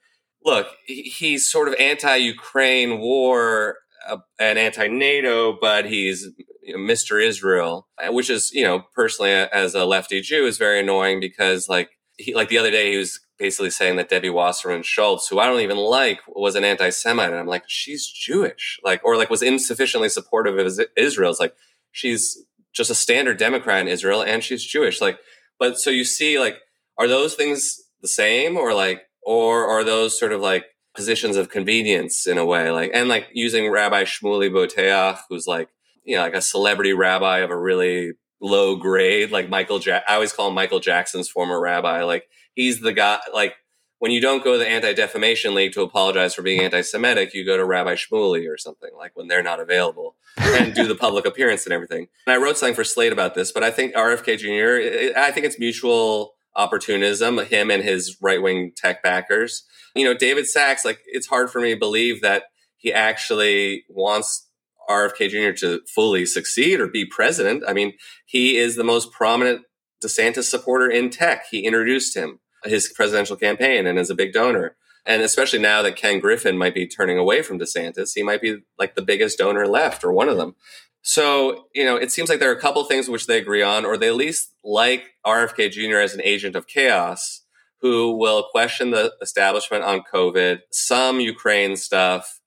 look, 0.45 0.67
he's 0.85 1.51
sort 1.51 1.67
of 1.67 1.73
anti-Ukraine 1.79 2.99
war 2.99 3.77
uh, 4.07 4.17
and 4.39 4.59
anti-NATO, 4.59 5.57
but 5.59 5.85
he's 5.85 6.27
Mr. 6.69 7.23
Israel, 7.23 7.87
which 8.09 8.29
is, 8.29 8.51
you 8.53 8.63
know, 8.63 8.83
personally 8.93 9.31
as 9.31 9.73
a 9.73 9.85
lefty 9.85 10.21
Jew 10.21 10.45
is 10.45 10.57
very 10.57 10.79
annoying 10.79 11.19
because 11.19 11.67
like 11.67 11.89
he, 12.17 12.35
like 12.35 12.49
the 12.49 12.59
other 12.59 12.71
day 12.71 12.91
he 12.91 12.97
was 12.97 13.19
basically 13.41 13.71
saying 13.71 13.95
that 13.95 14.07
Debbie 14.07 14.29
Wasserman 14.29 14.83
Schultz, 14.83 15.27
who 15.27 15.39
I 15.39 15.47
don't 15.47 15.61
even 15.61 15.77
like, 15.77 16.19
was 16.27 16.53
an 16.53 16.63
anti-Semite, 16.63 17.31
and 17.31 17.39
I'm 17.39 17.47
like, 17.47 17.63
she's 17.65 18.05
Jewish, 18.07 18.79
like, 18.83 19.03
or 19.03 19.17
like 19.17 19.31
was 19.31 19.41
insufficiently 19.41 20.09
supportive 20.09 20.59
of 20.59 20.79
Israel. 20.95 21.31
It's 21.31 21.39
like 21.39 21.55
she's 21.91 22.45
just 22.71 22.91
a 22.91 22.95
standard 22.95 23.37
Democrat 23.37 23.81
in 23.81 23.87
Israel, 23.87 24.21
and 24.21 24.43
she's 24.43 24.63
Jewish. 24.63 25.01
Like, 25.01 25.17
but 25.57 25.79
so 25.79 25.89
you 25.89 26.05
see, 26.05 26.39
like, 26.39 26.57
are 26.99 27.07
those 27.07 27.33
things 27.33 27.81
the 28.01 28.07
same, 28.07 28.57
or 28.57 28.75
like, 28.75 29.01
or 29.23 29.65
are 29.65 29.83
those 29.83 30.19
sort 30.19 30.33
of 30.33 30.41
like 30.41 30.65
positions 30.93 31.35
of 31.35 31.49
convenience 31.49 32.27
in 32.27 32.37
a 32.37 32.45
way, 32.45 32.69
like, 32.69 32.91
and 32.93 33.09
like 33.09 33.25
using 33.33 33.71
Rabbi 33.71 34.03
Shmuley 34.03 34.51
Boteach, 34.51 35.17
who's 35.29 35.47
like, 35.47 35.69
you 36.03 36.15
know, 36.15 36.21
like 36.21 36.35
a 36.35 36.41
celebrity 36.41 36.93
rabbi 36.93 37.39
of 37.39 37.49
a 37.49 37.57
really 37.57 38.11
low 38.41 38.75
grade, 38.75 39.31
like 39.31 39.49
Michael. 39.49 39.79
Ja- 39.79 40.01
I 40.07 40.15
always 40.15 40.33
call 40.33 40.49
him 40.49 40.55
Michael 40.55 40.79
Jackson's 40.79 41.29
former 41.29 41.59
rabbi, 41.59 42.03
like 42.03 42.27
he's 42.53 42.81
the 42.81 42.93
guy 42.93 43.19
like 43.33 43.55
when 44.01 44.11
you 44.11 44.19
don't 44.19 44.43
go 44.43 44.53
to 44.53 44.57
the 44.57 44.67
Anti 44.67 44.93
Defamation 44.93 45.53
League 45.53 45.73
to 45.73 45.83
apologize 45.83 46.33
for 46.33 46.41
being 46.41 46.59
anti 46.59 46.81
Semitic, 46.81 47.35
you 47.35 47.45
go 47.45 47.55
to 47.55 47.63
Rabbi 47.63 47.93
Shmuley 47.93 48.51
or 48.51 48.57
something, 48.57 48.89
like 48.97 49.11
when 49.13 49.27
they're 49.27 49.43
not 49.43 49.59
available 49.59 50.15
and 50.37 50.73
do 50.73 50.87
the 50.87 50.95
public 50.95 51.23
appearance 51.27 51.65
and 51.65 51.73
everything. 51.73 52.07
And 52.25 52.33
I 52.33 52.43
wrote 52.43 52.57
something 52.57 52.73
for 52.73 52.83
Slate 52.83 53.13
about 53.13 53.35
this, 53.35 53.51
but 53.51 53.63
I 53.63 53.69
think 53.69 53.93
RFK 53.93 54.39
Jr., 54.39 55.19
I 55.19 55.29
think 55.29 55.45
it's 55.45 55.59
mutual 55.59 56.33
opportunism, 56.55 57.37
him 57.45 57.69
and 57.69 57.83
his 57.83 58.17
right 58.21 58.41
wing 58.41 58.71
tech 58.75 59.03
backers. 59.03 59.65
You 59.95 60.05
know, 60.05 60.15
David 60.15 60.47
Sacks, 60.47 60.83
like, 60.83 60.99
it's 61.05 61.27
hard 61.27 61.51
for 61.51 61.61
me 61.61 61.73
to 61.73 61.79
believe 61.79 62.21
that 62.21 62.45
he 62.77 62.91
actually 62.91 63.85
wants 63.87 64.47
RFK 64.91 65.29
Jr. 65.29 65.57
to 65.59 65.81
fully 65.87 66.25
succeed 66.25 66.79
or 66.79 66.87
be 66.87 67.05
president. 67.05 67.63
I 67.67 67.73
mean, 67.73 67.93
he 68.25 68.57
is 68.57 68.75
the 68.75 68.83
most 68.83 69.11
prominent 69.11 69.63
DeSantis 70.03 70.43
supporter 70.43 70.89
in 70.89 71.09
tech. 71.09 71.45
He 71.49 71.65
introduced 71.65 72.15
him 72.15 72.39
his 72.63 72.89
presidential 72.89 73.35
campaign 73.35 73.87
and 73.87 73.97
is 73.97 74.09
a 74.09 74.15
big 74.15 74.33
donor. 74.33 74.75
And 75.05 75.21
especially 75.23 75.59
now 75.59 75.81
that 75.81 75.95
Ken 75.95 76.19
Griffin 76.19 76.57
might 76.57 76.75
be 76.75 76.87
turning 76.87 77.17
away 77.17 77.41
from 77.41 77.59
DeSantis, 77.59 78.11
he 78.13 78.21
might 78.21 78.41
be 78.41 78.57
like 78.77 78.95
the 78.95 79.01
biggest 79.01 79.39
donor 79.39 79.67
left 79.67 80.03
or 80.03 80.13
one 80.13 80.29
of 80.29 80.37
them. 80.37 80.55
So, 81.01 81.65
you 81.73 81.83
know, 81.83 81.95
it 81.95 82.11
seems 82.11 82.29
like 82.29 82.39
there 82.39 82.51
are 82.51 82.55
a 82.55 82.61
couple 82.61 82.83
things 82.83 83.09
which 83.09 83.25
they 83.25 83.39
agree 83.39 83.63
on, 83.63 83.85
or 83.85 83.97
they 83.97 84.09
at 84.09 84.15
least 84.15 84.53
like 84.63 85.05
RFK 85.25 85.71
Jr. 85.71 85.97
as 85.97 86.13
an 86.13 86.21
agent 86.23 86.55
of 86.55 86.67
chaos 86.67 87.41
who 87.81 88.15
will 88.15 88.43
question 88.51 88.91
the 88.91 89.11
establishment 89.21 89.83
on 89.83 90.03
COVID, 90.13 90.59
some 90.71 91.19
Ukraine 91.19 91.75
stuff, 91.75 92.39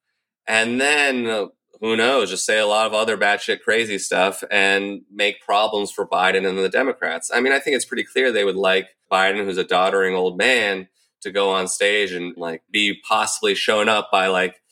and 0.47 0.81
then 0.81 1.49
who 1.85 1.97
knows, 1.97 2.31
just 2.31 2.47
say 2.47 2.59
a 2.59 2.67
lot 2.67 2.87
of 2.87 2.95
other 2.95 3.19
batshit 3.19 3.61
crazy 3.61 3.99
stuff 3.99 4.43
and 4.51 5.03
make 5.13 5.43
problems 5.43 5.93
for 5.93 6.09
Biden 6.09 6.49
and 6.49 6.57
the 6.57 6.71
Democrats. 6.71 7.31
I 7.31 7.41
mean, 7.41 7.53
I 7.53 7.59
think 7.59 7.77
it's 7.77 7.85
pretty 7.85 8.05
clear 8.05 8.33
they 8.33 8.43
would 8.43 8.57
like 8.57 8.97
Biden, 9.13 9.45
who's 9.45 9.59
a 9.59 9.65
doddering 9.65 10.15
old 10.15 10.39
man, 10.39 10.89
to 11.21 11.31
go 11.31 11.51
on 11.51 11.69
stage 11.69 12.13
and 12.13 12.35
like 12.39 12.63
be 12.71 12.99
possibly 13.07 13.55
shown 13.55 13.91
up 13.91 14.09
by 14.11 14.29
like 14.29 14.63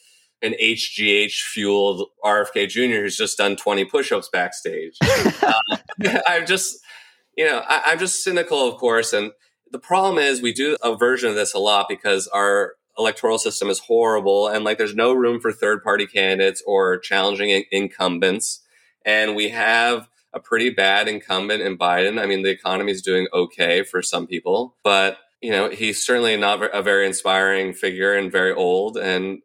an 0.40 0.54
HGH 0.58 1.34
fueled 1.34 2.08
RFK 2.24 2.66
Jr. 2.66 3.02
who's 3.02 3.18
just 3.18 3.36
done 3.36 3.56
20 3.56 3.84
push 3.84 4.10
ups 4.10 4.30
backstage. 4.32 4.96
uh, 5.42 5.52
I'm 6.26 6.46
just, 6.46 6.78
you 7.36 7.44
know, 7.44 7.62
I, 7.68 7.82
I'm 7.88 7.98
just 7.98 8.24
cynical, 8.24 8.66
of 8.66 8.78
course. 8.78 9.12
And 9.12 9.32
the 9.70 9.78
problem 9.78 10.16
is 10.16 10.40
we 10.40 10.54
do 10.54 10.78
a 10.82 10.96
version 10.96 11.28
of 11.28 11.34
this 11.34 11.52
a 11.52 11.58
lot 11.58 11.90
because 11.90 12.26
our 12.28 12.76
electoral 12.98 13.38
system 13.38 13.70
is 13.70 13.80
horrible 13.80 14.48
and 14.48 14.64
like 14.64 14.78
there's 14.78 14.94
no 14.94 15.12
room 15.12 15.40
for 15.40 15.52
third 15.52 15.82
party 15.82 16.06
candidates 16.06 16.62
or 16.66 16.98
challenging 16.98 17.48
in- 17.48 17.64
incumbents. 17.70 18.60
And 19.04 19.34
we 19.34 19.48
have 19.48 20.08
a 20.32 20.40
pretty 20.40 20.70
bad 20.70 21.08
incumbent 21.08 21.62
in 21.62 21.76
Biden. 21.76 22.20
I 22.20 22.26
mean, 22.26 22.42
the 22.42 22.50
economy 22.50 22.92
is 22.92 23.02
doing 23.02 23.28
okay 23.32 23.82
for 23.82 24.02
some 24.02 24.26
people, 24.26 24.76
but 24.82 25.18
you 25.42 25.50
know, 25.50 25.68
he's 25.68 26.02
certainly 26.02 26.36
not 26.36 26.62
a 26.74 26.82
very 26.82 27.04
inspiring 27.04 27.72
figure 27.72 28.14
and 28.14 28.30
very 28.30 28.52
old. 28.52 28.96
And, 28.96 29.40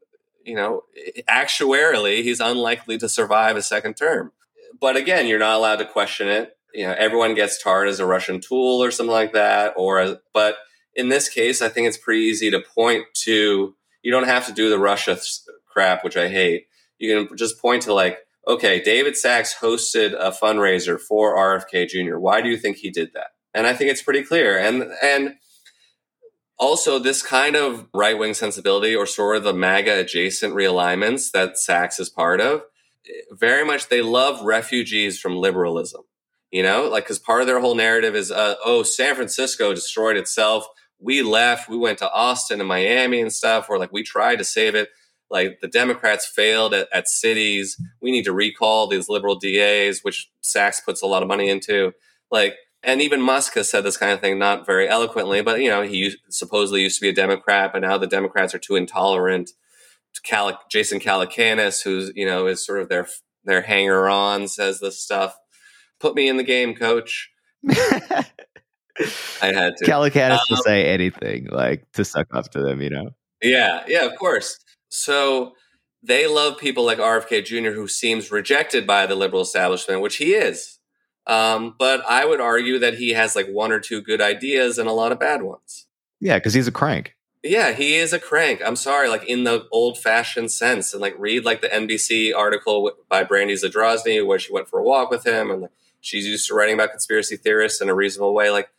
you 0.45 0.55
know, 0.55 0.83
actuarially, 1.27 2.21
he's 2.21 2.39
unlikely 2.39 2.99
to 2.99 3.09
survive 3.09 3.57
a 3.57 3.63
second 3.63 3.95
term. 3.95 4.31
But 4.79 4.95
again, 4.95 5.25
you're 5.25 5.39
not 5.39 5.55
allowed 5.55 5.77
to 5.77 5.85
question 5.85 6.27
it. 6.27 6.55
You 6.71 6.85
know, 6.85 6.93
everyone 6.95 7.33
gets 7.33 7.61
tarred 7.61 7.87
as 7.87 7.99
a 7.99 8.05
Russian 8.05 8.39
tool 8.39 8.83
or 8.83 8.91
something 8.91 9.11
like 9.11 9.33
that. 9.33 9.73
Or, 9.75 10.19
but 10.33 10.57
in 10.97 11.09
this 11.09 11.29
case, 11.29 11.61
I 11.61 11.69
think 11.69 11.87
it's 11.87 11.97
pretty 11.97 12.23
easy 12.23 12.51
to 12.51 12.59
point 12.59 13.05
to, 13.23 13.75
you 14.01 14.11
don't 14.11 14.27
have 14.27 14.47
to 14.47 14.51
do 14.51 14.69
the 14.69 14.79
Russia 14.79 15.17
crap, 15.65 16.03
which 16.03 16.17
I 16.17 16.27
hate. 16.27 16.67
You 16.97 17.27
can 17.27 17.37
just 17.37 17.61
point 17.61 17.83
to 17.83 17.93
like, 17.93 18.17
okay, 18.47 18.81
David 18.81 19.15
Sacks 19.15 19.55
hosted 19.61 20.13
a 20.13 20.31
fundraiser 20.31 20.99
for 20.99 21.37
RFK 21.37 21.87
Jr. 21.87 22.17
Why 22.17 22.41
do 22.41 22.49
you 22.49 22.57
think 22.57 22.77
he 22.77 22.89
did 22.89 23.11
that? 23.13 23.27
And 23.53 23.67
I 23.67 23.73
think 23.73 23.91
it's 23.91 24.01
pretty 24.01 24.23
clear. 24.23 24.57
And 24.57 24.91
and 25.03 25.35
also 26.57 26.97
this 26.97 27.21
kind 27.21 27.55
of 27.55 27.87
right 27.93 28.17
wing 28.17 28.33
sensibility 28.33 28.95
or 28.95 29.05
sort 29.05 29.37
of 29.37 29.43
the 29.43 29.53
MAGA 29.53 29.99
adjacent 29.99 30.55
realignments 30.55 31.31
that 31.31 31.57
Sacks 31.57 31.99
is 31.99 32.09
part 32.09 32.41
of, 32.41 32.63
very 33.31 33.63
much 33.63 33.89
they 33.89 34.01
love 34.01 34.41
refugees 34.43 35.19
from 35.19 35.35
liberalism. 35.35 36.01
You 36.51 36.63
know, 36.63 36.87
like 36.87 37.03
because 37.03 37.19
part 37.19 37.41
of 37.41 37.47
their 37.47 37.59
whole 37.59 37.75
narrative 37.75 38.15
is, 38.15 38.31
uh, 38.31 38.55
oh, 38.63 38.81
San 38.81 39.15
Francisco 39.15 39.73
destroyed 39.73 40.15
itself. 40.15 40.65
We 40.99 41.21
left. 41.21 41.69
We 41.69 41.77
went 41.77 41.99
to 41.99 42.11
Austin 42.11 42.59
and 42.59 42.67
Miami 42.67 43.21
and 43.21 43.31
stuff. 43.31 43.69
Or 43.69 43.77
like 43.77 43.91
we 43.91 44.03
tried 44.03 44.37
to 44.37 44.43
save 44.43 44.75
it 44.75 44.89
like 45.29 45.59
the 45.61 45.67
Democrats 45.67 46.25
failed 46.25 46.73
at, 46.73 46.87
at, 46.93 47.07
cities. 47.07 47.81
We 48.01 48.11
need 48.11 48.25
to 48.25 48.33
recall 48.33 48.87
these 48.87 49.09
liberal 49.09 49.35
DAs, 49.35 49.99
which 50.01 50.29
Sacks 50.41 50.79
puts 50.79 51.01
a 51.01 51.07
lot 51.07 51.21
of 51.21 51.27
money 51.27 51.49
into. 51.49 51.93
Like, 52.31 52.55
and 52.83 53.01
even 53.01 53.21
Musk 53.21 53.55
has 53.55 53.69
said 53.69 53.83
this 53.83 53.97
kind 53.97 54.13
of 54.13 54.21
thing, 54.21 54.39
not 54.39 54.65
very 54.65 54.87
eloquently, 54.87 55.41
but 55.41 55.59
you 55.61 55.69
know, 55.69 55.81
he 55.81 56.15
supposedly 56.29 56.81
used 56.81 56.99
to 56.99 57.05
be 57.05 57.09
a 57.09 57.13
Democrat, 57.13 57.71
but 57.73 57.81
now 57.81 57.97
the 57.97 58.07
Democrats 58.07 58.53
are 58.55 58.59
too 58.59 58.75
intolerant. 58.75 59.51
Cal- 60.23 60.61
Jason 60.71 60.99
Calacanis, 60.99 61.83
who's 61.83 62.11
you 62.15 62.25
know 62.25 62.47
is 62.47 62.65
sort 62.65 62.81
of 62.81 62.89
their 62.89 63.07
their 63.43 63.61
hanger 63.61 64.09
on, 64.09 64.47
says 64.47 64.79
this 64.79 64.99
stuff. 65.01 65.37
Put 65.99 66.15
me 66.15 66.27
in 66.27 66.37
the 66.37 66.43
game, 66.43 66.75
coach. 66.75 67.29
I 69.41 69.47
had 69.53 69.77
to. 69.77 69.85
Calacanis 69.85 70.31
um, 70.31 70.39
will 70.49 70.57
say 70.57 70.85
anything, 70.85 71.47
like 71.51 71.91
to 71.93 72.05
suck 72.05 72.27
up 72.33 72.49
to 72.51 72.61
them, 72.61 72.81
you 72.81 72.89
know. 72.89 73.11
Yeah, 73.41 73.83
yeah, 73.87 74.05
of 74.05 74.15
course. 74.17 74.59
So 74.89 75.53
they 76.03 76.27
love 76.27 76.57
people 76.57 76.85
like 76.85 76.97
RFK 76.97 77.45
Jr., 77.45 77.71
who 77.71 77.87
seems 77.87 78.31
rejected 78.31 78.87
by 78.87 79.05
the 79.05 79.15
liberal 79.15 79.41
establishment, 79.41 80.01
which 80.01 80.17
he 80.17 80.33
is. 80.33 80.79
Um, 81.27 81.75
but 81.77 82.03
I 82.07 82.25
would 82.25 82.39
argue 82.39 82.79
that 82.79 82.95
he 82.95 83.09
has 83.09 83.35
like 83.35 83.47
one 83.47 83.71
or 83.71 83.79
two 83.79 84.01
good 84.01 84.21
ideas 84.21 84.77
and 84.77 84.87
a 84.87 84.93
lot 84.93 85.11
of 85.11 85.19
bad 85.19 85.43
ones. 85.43 85.85
Yeah, 86.19 86.37
because 86.37 86.53
he's 86.53 86.67
a 86.67 86.71
crank. 86.71 87.15
Yeah, 87.43 87.73
he 87.73 87.95
is 87.95 88.13
a 88.13 88.19
crank. 88.19 88.61
I'm 88.65 88.75
sorry, 88.75 89.09
like 89.09 89.25
in 89.25 89.43
the 89.43 89.67
old 89.71 89.97
fashioned 89.97 90.51
sense. 90.51 90.93
And 90.93 91.01
like 91.01 91.15
read 91.17 91.45
like 91.45 91.61
the 91.61 91.67
NBC 91.67 92.33
article 92.35 92.91
by 93.09 93.23
Brandy 93.23 93.53
Zadrozny 93.53 94.25
where 94.25 94.39
she 94.39 94.53
went 94.53 94.69
for 94.69 94.79
a 94.79 94.83
walk 94.83 95.11
with 95.11 95.25
him 95.25 95.51
and 95.51 95.61
like, 95.63 95.71
she's 95.99 96.25
used 96.25 96.47
to 96.47 96.55
writing 96.55 96.75
about 96.75 96.91
conspiracy 96.91 97.37
theorists 97.37 97.81
in 97.81 97.89
a 97.89 97.95
reasonable 97.95 98.33
way. 98.33 98.49
Like 98.49 98.69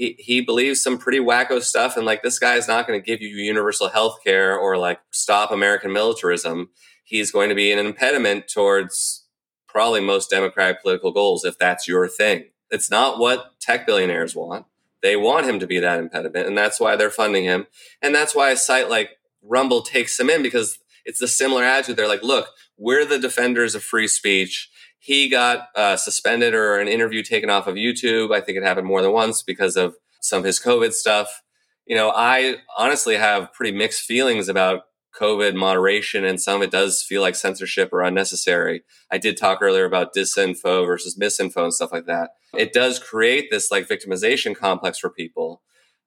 he, 0.00 0.16
he 0.18 0.40
believes 0.40 0.82
some 0.82 0.96
pretty 0.96 1.18
wacko 1.18 1.62
stuff 1.62 1.94
and 1.94 2.06
like 2.06 2.22
this 2.22 2.38
guy 2.38 2.54
is 2.54 2.66
not 2.66 2.86
going 2.86 2.98
to 2.98 3.04
give 3.04 3.20
you 3.20 3.28
universal 3.28 3.90
health 3.90 4.20
care 4.24 4.58
or 4.58 4.78
like 4.78 4.98
stop 5.10 5.50
american 5.50 5.92
militarism. 5.92 6.70
He's 7.04 7.30
going 7.30 7.50
to 7.50 7.54
be 7.54 7.70
an 7.70 7.78
impediment 7.78 8.48
towards 8.48 9.26
probably 9.68 10.00
most 10.00 10.30
democratic 10.30 10.80
political 10.80 11.12
goals 11.12 11.44
if 11.44 11.58
that's 11.58 11.86
your 11.86 12.08
thing. 12.08 12.46
It's 12.70 12.90
not 12.90 13.18
what 13.18 13.60
tech 13.60 13.86
billionaires 13.86 14.34
want. 14.34 14.64
They 15.02 15.16
want 15.16 15.44
him 15.44 15.58
to 15.58 15.66
be 15.66 15.78
that 15.80 15.98
impediment 15.98 16.46
and 16.46 16.56
that's 16.56 16.80
why 16.80 16.96
they're 16.96 17.10
funding 17.10 17.44
him. 17.44 17.66
And 18.00 18.14
that's 18.14 18.34
why 18.34 18.52
a 18.52 18.56
site 18.56 18.88
like 18.88 19.18
rumble 19.42 19.82
takes 19.82 20.18
him 20.18 20.30
in 20.30 20.42
because 20.42 20.78
it's 21.04 21.20
the 21.20 21.28
similar 21.28 21.62
attitude. 21.62 21.96
They're 21.96 22.08
like 22.08 22.22
look 22.22 22.48
we're 22.78 23.04
the 23.04 23.18
defenders 23.18 23.74
of 23.74 23.82
free 23.82 24.08
speech 24.08 24.70
he 25.00 25.30
got 25.30 25.68
uh, 25.74 25.96
suspended 25.96 26.54
or 26.54 26.78
an 26.78 26.86
interview 26.86 27.22
taken 27.22 27.48
off 27.48 27.66
of 27.66 27.74
YouTube. 27.74 28.34
I 28.34 28.42
think 28.42 28.58
it 28.58 28.62
happened 28.62 28.86
more 28.86 29.00
than 29.00 29.12
once 29.12 29.42
because 29.42 29.74
of 29.74 29.96
some 30.20 30.40
of 30.40 30.44
his 30.44 30.60
COVID 30.60 30.92
stuff. 30.92 31.42
You 31.86 31.96
know, 31.96 32.12
I 32.14 32.56
honestly 32.76 33.16
have 33.16 33.52
pretty 33.54 33.76
mixed 33.76 34.02
feelings 34.02 34.48
about 34.48 34.82
COVID 35.18 35.54
moderation, 35.54 36.24
and 36.24 36.40
some 36.40 36.56
of 36.56 36.62
it 36.62 36.70
does 36.70 37.02
feel 37.02 37.22
like 37.22 37.34
censorship 37.34 37.88
or 37.92 38.02
unnecessary. 38.02 38.82
I 39.10 39.16
did 39.16 39.38
talk 39.38 39.60
earlier 39.62 39.86
about 39.86 40.14
disinfo 40.14 40.86
versus 40.86 41.18
misinfo 41.18 41.64
and 41.64 41.74
stuff 41.74 41.92
like 41.92 42.06
that. 42.06 42.30
It 42.54 42.74
does 42.74 42.98
create 42.98 43.48
this 43.50 43.70
like 43.70 43.88
victimization 43.88 44.54
complex 44.54 44.98
for 44.98 45.08
people. 45.08 45.62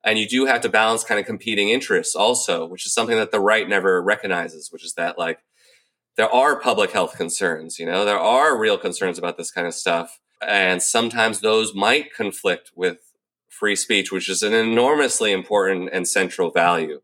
And 0.06 0.20
you 0.20 0.28
do 0.28 0.46
have 0.46 0.62
to 0.62 0.70
balance 0.70 1.04
kind 1.04 1.20
of 1.20 1.26
competing 1.26 1.70
interests 1.70 2.16
also, 2.16 2.66
which 2.66 2.86
is 2.86 2.94
something 2.94 3.18
that 3.18 3.32
the 3.32 3.39
right 3.39 3.68
never 3.68 4.02
recognizes, 4.04 4.70
which 4.72 4.86
is 4.86 4.94
that 4.96 5.18
like 5.18 5.39
there 6.16 6.30
are 6.30 6.59
public 6.59 6.91
health 6.91 7.16
concerns, 7.18 7.80
you 7.80 7.86
know, 7.86 8.05
there 8.05 8.20
are 8.20 8.57
real 8.57 8.78
concerns 8.78 9.18
about 9.18 9.38
this 9.38 9.51
kind 9.51 9.68
of 9.68 9.74
stuff. 9.74 10.20
And 10.45 10.82
sometimes 10.84 11.39
those 11.39 11.74
might 11.74 12.14
conflict 12.14 12.72
with 12.76 12.97
free 13.49 13.76
speech, 13.76 14.11
which 14.11 14.30
is 14.30 14.43
an 14.43 14.53
enormously 14.53 15.32
important 15.32 15.89
and 15.93 16.07
central 16.07 16.51
value. 16.51 17.01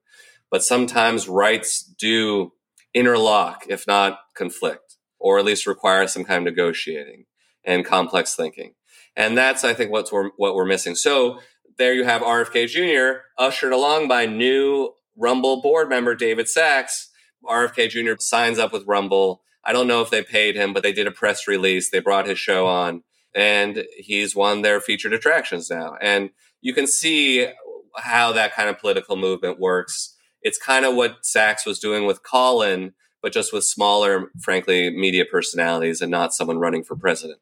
But 0.51 0.63
sometimes 0.63 1.29
rights 1.29 1.81
do 1.81 2.53
interlock, 2.93 3.65
if 3.69 3.87
not 3.87 4.19
conflict, 4.35 4.97
or 5.19 5.39
at 5.39 5.45
least 5.45 5.67
require 5.67 6.07
some 6.07 6.25
kind 6.25 6.39
of 6.47 6.53
negotiating 6.53 7.25
and 7.63 7.85
complex 7.85 8.35
thinking. 8.35 8.73
And 9.15 9.37
that's, 9.37 9.63
I 9.63 9.73
think, 9.73 9.91
what's 9.91 10.11
we're, 10.11 10.29
what 10.37 10.55
we're 10.55 10.65
missing. 10.65 10.95
So 10.95 11.39
there 11.77 11.93
you 11.93 12.03
have 12.03 12.21
RFK 12.21 12.67
Jr. 12.67 13.21
ushered 13.37 13.71
along 13.71 14.07
by 14.07 14.25
new 14.25 14.93
Rumble 15.15 15.61
board 15.61 15.89
member 15.89 16.15
David 16.15 16.47
Sacks, 16.47 17.08
RFK 17.45 17.89
Jr. 17.89 18.13
signs 18.19 18.59
up 18.59 18.73
with 18.73 18.85
Rumble. 18.87 19.41
I 19.63 19.73
don't 19.73 19.87
know 19.87 20.01
if 20.01 20.09
they 20.09 20.23
paid 20.23 20.55
him, 20.55 20.73
but 20.73 20.83
they 20.83 20.93
did 20.93 21.07
a 21.07 21.11
press 21.11 21.47
release. 21.47 21.89
They 21.89 21.99
brought 21.99 22.27
his 22.27 22.39
show 22.39 22.67
on, 22.67 23.03
and 23.35 23.85
he's 23.97 24.35
one 24.35 24.57
of 24.57 24.63
their 24.63 24.79
featured 24.79 25.13
attractions 25.13 25.69
now. 25.69 25.95
And 26.01 26.29
you 26.61 26.73
can 26.73 26.87
see 26.87 27.47
how 27.95 28.31
that 28.33 28.53
kind 28.53 28.69
of 28.69 28.79
political 28.79 29.15
movement 29.15 29.59
works. 29.59 30.15
It's 30.41 30.57
kind 30.57 30.85
of 30.85 30.95
what 30.95 31.25
Sacks 31.25 31.65
was 31.65 31.79
doing 31.79 32.05
with 32.05 32.23
Colin, 32.23 32.93
but 33.21 33.33
just 33.33 33.51
with 33.51 33.65
smaller, 33.65 34.31
frankly, 34.41 34.89
media 34.89 35.25
personalities 35.25 36.01
and 36.01 36.11
not 36.11 36.33
someone 36.33 36.59
running 36.59 36.83
for 36.83 36.95
president. 36.95 37.39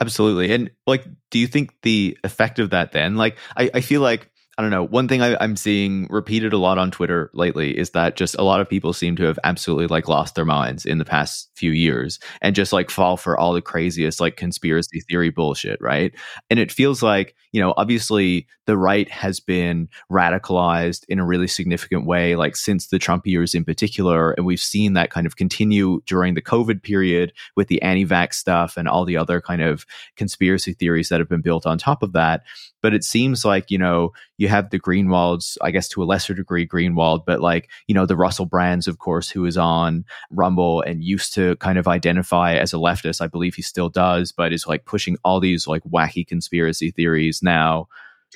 Absolutely. 0.00 0.52
And 0.52 0.70
like, 0.86 1.04
do 1.30 1.38
you 1.38 1.48
think 1.48 1.74
the 1.82 2.16
effect 2.22 2.58
of 2.58 2.70
that 2.70 2.92
then, 2.92 3.16
like, 3.16 3.36
I, 3.56 3.70
I 3.74 3.80
feel 3.80 4.00
like 4.00 4.30
I 4.58 4.62
don't 4.62 4.70
know. 4.70 4.82
One 4.82 5.06
thing 5.06 5.22
I, 5.22 5.42
am 5.42 5.54
seeing 5.54 6.08
repeated 6.10 6.52
a 6.52 6.58
lot 6.58 6.78
on 6.78 6.90
Twitter 6.90 7.30
lately 7.32 7.78
is 7.78 7.90
that 7.90 8.16
just 8.16 8.34
a 8.34 8.42
lot 8.42 8.60
of 8.60 8.68
people 8.68 8.92
seem 8.92 9.14
to 9.16 9.22
have 9.22 9.38
absolutely 9.44 9.86
like 9.86 10.08
lost 10.08 10.34
their 10.34 10.44
minds 10.44 10.84
in 10.84 10.98
the 10.98 11.04
past 11.04 11.47
few 11.58 11.72
years 11.72 12.18
and 12.40 12.54
just 12.54 12.72
like 12.72 12.90
fall 12.90 13.16
for 13.16 13.36
all 13.36 13.52
the 13.52 13.60
craziest 13.60 14.20
like 14.20 14.36
conspiracy 14.36 15.00
theory 15.00 15.30
bullshit, 15.30 15.80
right? 15.80 16.14
And 16.50 16.58
it 16.58 16.72
feels 16.72 17.02
like, 17.02 17.34
you 17.52 17.60
know, 17.60 17.74
obviously 17.76 18.46
the 18.66 18.76
right 18.76 19.10
has 19.10 19.40
been 19.40 19.88
radicalized 20.12 21.04
in 21.08 21.18
a 21.18 21.26
really 21.26 21.48
significant 21.48 22.06
way, 22.06 22.36
like 22.36 22.54
since 22.54 22.88
the 22.88 22.98
Trump 22.98 23.26
years 23.26 23.54
in 23.54 23.64
particular. 23.64 24.32
And 24.32 24.44
we've 24.44 24.60
seen 24.60 24.92
that 24.92 25.10
kind 25.10 25.26
of 25.26 25.36
continue 25.36 26.00
during 26.06 26.34
the 26.34 26.42
COVID 26.42 26.82
period 26.82 27.32
with 27.56 27.68
the 27.68 27.80
anti 27.82 28.04
vax 28.04 28.34
stuff 28.34 28.76
and 28.76 28.86
all 28.86 29.04
the 29.04 29.16
other 29.16 29.40
kind 29.40 29.62
of 29.62 29.86
conspiracy 30.16 30.74
theories 30.74 31.08
that 31.08 31.20
have 31.20 31.28
been 31.28 31.40
built 31.40 31.66
on 31.66 31.78
top 31.78 32.02
of 32.02 32.12
that. 32.12 32.42
But 32.82 32.94
it 32.94 33.04
seems 33.04 33.44
like, 33.44 33.70
you 33.70 33.78
know, 33.78 34.12
you 34.36 34.48
have 34.48 34.70
the 34.70 34.78
Greenwalds, 34.78 35.56
I 35.62 35.70
guess 35.70 35.88
to 35.88 36.02
a 36.02 36.04
lesser 36.04 36.34
degree, 36.34 36.66
Greenwald, 36.66 37.24
but 37.26 37.40
like, 37.40 37.68
you 37.88 37.94
know, 37.94 38.06
the 38.06 38.16
Russell 38.16 38.46
Brands, 38.46 38.86
of 38.86 38.98
course, 38.98 39.28
who 39.28 39.44
is 39.46 39.56
on 39.56 40.04
Rumble 40.30 40.82
and 40.82 41.02
used 41.02 41.34
to 41.34 41.47
kind 41.56 41.78
of 41.78 41.88
identify 41.88 42.54
as 42.54 42.72
a 42.72 42.76
leftist. 42.76 43.20
I 43.20 43.26
believe 43.26 43.54
he 43.54 43.62
still 43.62 43.88
does, 43.88 44.32
but 44.32 44.52
is 44.52 44.66
like 44.66 44.84
pushing 44.84 45.16
all 45.24 45.40
these 45.40 45.66
like 45.66 45.82
wacky 45.84 46.26
conspiracy 46.26 46.90
theories 46.90 47.42
now 47.42 47.88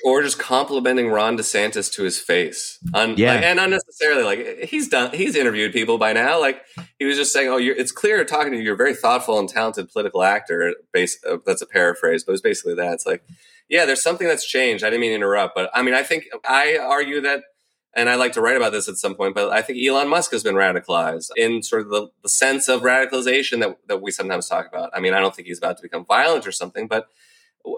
or 0.03 0.21
just 0.21 0.39
complimenting 0.39 1.09
Ron 1.09 1.37
DeSantis 1.37 1.91
to 1.93 2.03
his 2.03 2.19
face. 2.19 2.79
Un- 2.93 3.15
yeah, 3.17 3.35
like, 3.35 3.43
and 3.43 3.59
unnecessarily. 3.59 4.23
Like 4.23 4.69
he's 4.69 4.87
done, 4.87 5.13
he's 5.13 5.35
interviewed 5.35 5.71
people 5.71 5.97
by 5.97 6.13
now. 6.13 6.39
Like 6.39 6.61
he 6.97 7.05
was 7.05 7.17
just 7.17 7.31
saying, 7.31 7.49
"Oh, 7.49 7.57
it's 7.59 7.91
clear 7.91 8.23
talking 8.25 8.51
to 8.51 8.57
you. 8.57 8.63
You're 8.63 8.73
a 8.73 8.77
very 8.77 8.95
thoughtful 8.95 9.39
and 9.39 9.47
talented 9.47 9.91
political 9.91 10.23
actor." 10.23 10.75
Base, 10.91 11.23
uh, 11.29 11.37
that's 11.45 11.61
a 11.61 11.67
paraphrase, 11.67 12.23
but 12.23 12.33
it's 12.33 12.41
basically 12.41 12.75
that. 12.75 12.93
It's 12.93 13.05
like, 13.05 13.23
yeah, 13.69 13.85
there's 13.85 14.01
something 14.01 14.27
that's 14.27 14.45
changed. 14.45 14.83
I 14.83 14.89
didn't 14.89 15.01
mean 15.01 15.11
to 15.11 15.15
interrupt, 15.15 15.55
but 15.55 15.69
I 15.73 15.83
mean, 15.83 15.93
I 15.93 16.03
think 16.03 16.25
I 16.47 16.77
argue 16.77 17.21
that, 17.21 17.43
and 17.95 18.09
I 18.09 18.15
like 18.15 18.33
to 18.33 18.41
write 18.41 18.57
about 18.57 18.71
this 18.71 18.87
at 18.87 18.97
some 18.97 19.15
point. 19.15 19.35
But 19.35 19.51
I 19.51 19.61
think 19.61 19.79
Elon 19.85 20.09
Musk 20.09 20.31
has 20.31 20.43
been 20.43 20.55
radicalized 20.55 21.29
in 21.35 21.61
sort 21.61 21.83
of 21.83 21.89
the, 21.89 22.07
the 22.23 22.29
sense 22.29 22.67
of 22.67 22.81
radicalization 22.81 23.59
that 23.59 23.77
that 23.87 24.01
we 24.01 24.11
sometimes 24.11 24.47
talk 24.47 24.67
about. 24.67 24.89
I 24.93 24.99
mean, 24.99 25.13
I 25.13 25.19
don't 25.19 25.35
think 25.35 25.47
he's 25.47 25.57
about 25.57 25.77
to 25.77 25.83
become 25.83 26.05
violent 26.05 26.47
or 26.47 26.51
something, 26.51 26.87
but 26.87 27.07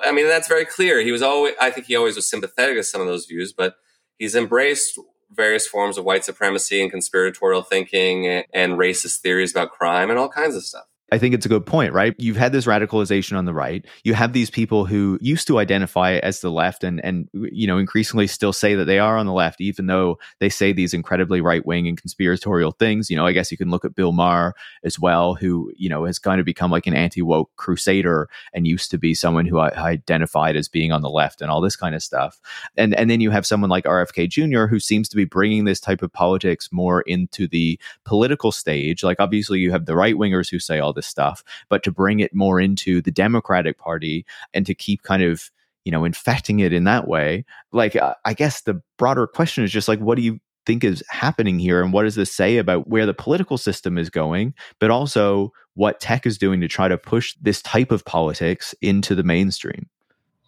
I 0.04 0.12
mean, 0.12 0.28
that's 0.28 0.48
very 0.48 0.66
clear. 0.66 1.02
He 1.02 1.12
was 1.12 1.22
always, 1.22 1.54
I 1.62 1.70
think 1.70 1.88
he 1.88 1.96
always 1.96 2.16
was 2.16 2.28
sympathetic 2.28 2.76
to 2.78 2.84
some 2.84 3.02
of 3.02 3.08
those 3.08 3.26
views, 3.26 3.54
but 3.54 3.76
he's 4.18 4.36
embraced 4.36 5.00
various 5.32 5.68
forms 5.68 5.98
of 5.98 6.06
white 6.06 6.26
supremacy 6.26 6.82
and 6.82 6.90
conspiratorial 6.90 7.62
thinking 7.62 8.44
and 8.54 8.74
racist 8.74 9.20
theories 9.20 9.52
about 9.52 9.72
crime 9.72 10.10
and 10.10 10.18
all 10.18 10.30
kinds 10.30 10.56
of 10.56 10.64
stuff. 10.64 10.86
I 11.12 11.20
think 11.20 11.36
it's 11.36 11.46
a 11.46 11.50
good 11.50 11.68
point, 11.68 11.94
right? 11.94 12.16
You've 12.18 12.36
had 12.36 12.52
this 12.52 12.66
radicalization 12.66 13.38
on 13.38 13.46
the 13.46 13.54
right. 13.54 13.86
You 14.04 14.16
have 14.16 14.34
these 14.34 14.50
people 14.50 14.86
who 14.86 15.20
used 15.22 15.46
to 15.48 15.60
identify 15.60 16.14
as 16.14 16.42
the 16.42 16.50
left 16.50 16.84
and 16.84 17.04
and 17.06 17.30
you 17.34 17.68
know 17.68 17.78
increasingly 17.78 18.26
still 18.26 18.54
say 18.54 18.74
that 18.74 18.86
they 18.86 18.98
are 18.98 19.16
on 19.16 19.28
the 19.28 19.34
left, 19.34 19.62
even 19.62 19.86
though 19.86 20.18
they 20.40 20.50
say 20.50 20.74
these 20.74 20.96
incredibly 20.96 21.42
right 21.42 21.64
wing 21.64 21.88
and 21.88 21.96
conspiratorial 22.00 22.72
things. 22.72 23.12
You 23.12 23.18
know, 23.18 23.26
I 23.26 23.34
guess 23.34 23.52
you 23.52 23.58
can 23.58 23.70
look 23.70 23.86
at 23.86 23.94
Bill 23.94 24.14
Maher 24.14 24.56
as 24.84 25.00
well, 25.00 25.36
who 25.36 25.72
you 25.78 25.90
know 25.90 26.06
has 26.06 26.18
kind 26.18 26.40
of 26.40 26.46
become 26.46 26.72
like 26.72 26.88
an 26.88 26.96
anti 26.96 27.22
woke 27.22 27.52
crusader 27.56 28.28
and 28.52 28.68
used 28.68 28.90
to 28.90 28.98
be 28.98 29.14
someone 29.14 29.46
who 29.46 29.60
identified 29.60 30.56
as 30.56 30.68
being 30.68 30.92
on 30.92 31.04
the 31.04 31.10
left 31.10 31.40
and 31.40 31.52
all 31.52 31.62
this 31.62 31.76
kind 31.76 31.94
of 31.94 32.02
stuff. 32.02 32.42
And 32.76 32.96
and 32.96 33.12
then 33.12 33.22
you 33.22 33.30
have 33.30 33.46
someone 33.46 33.70
like 33.70 33.86
RFK 33.86 34.28
Jr. 34.28 34.66
who 34.66 34.80
seems 34.80 35.08
to 35.10 35.16
be 35.16 35.26
bringing 35.26 35.66
this 35.66 35.80
type 35.80 36.02
of 36.02 36.12
politics 36.12 36.70
more 36.72 37.02
into 37.02 37.48
the 37.48 37.80
political 38.06 38.52
stage. 38.52 39.04
Like 39.04 39.20
obviously 39.20 39.60
you 39.60 39.70
have 39.70 39.86
the 39.86 39.96
right 39.96 40.16
wingers 40.16 40.50
who 40.50 40.58
say 40.58 40.80
all 40.80 40.95
this 40.96 41.08
stuff, 41.08 41.44
but 41.70 41.84
to 41.84 41.92
bring 41.92 42.20
it 42.20 42.34
more 42.34 42.60
into 42.60 43.02
the 43.02 43.12
Democratic 43.12 43.78
Party 43.78 44.26
and 44.54 44.66
to 44.66 44.74
keep 44.74 45.04
kind 45.04 45.24
of 45.24 45.52
you 45.84 45.92
know 45.92 46.04
infecting 46.04 46.60
it 46.60 46.74
in 46.74 46.84
that 46.86 47.08
way 47.08 47.46
like 47.72 47.96
uh, 47.96 48.16
i 48.26 48.34
guess 48.34 48.62
the 48.62 48.82
broader 48.98 49.28
question 49.28 49.64
is 49.64 49.72
just 49.72 49.88
like 49.88 50.00
what 50.00 50.16
do 50.16 50.24
you 50.24 50.40
think 50.66 50.84
is 50.84 51.04
happening 51.10 51.60
here 51.60 51.82
and 51.82 51.94
what 51.94 52.04
does 52.04 52.16
this 52.16 52.34
say 52.34 52.58
about 52.58 52.88
where 52.88 53.06
the 53.06 53.14
political 53.14 53.58
system 53.58 53.98
is 53.98 54.10
going 54.10 54.54
but 54.80 54.92
also 54.92 55.54
what 55.76 56.00
tech 56.00 56.26
is 56.26 56.38
doing 56.38 56.62
to 56.62 56.68
try 56.68 56.88
to 56.88 56.98
push 56.98 57.36
this 57.42 57.62
type 57.62 57.92
of 57.92 58.06
politics 58.06 58.74
into 58.82 59.14
the 59.14 59.24
mainstream? 59.24 59.90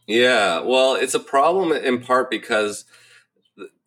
Yeah 0.07 0.61
well 0.61 0.95
it's 0.95 1.13
a 1.13 1.19
problem 1.19 1.71
in 1.71 2.01
part 2.01 2.29
because 2.29 2.85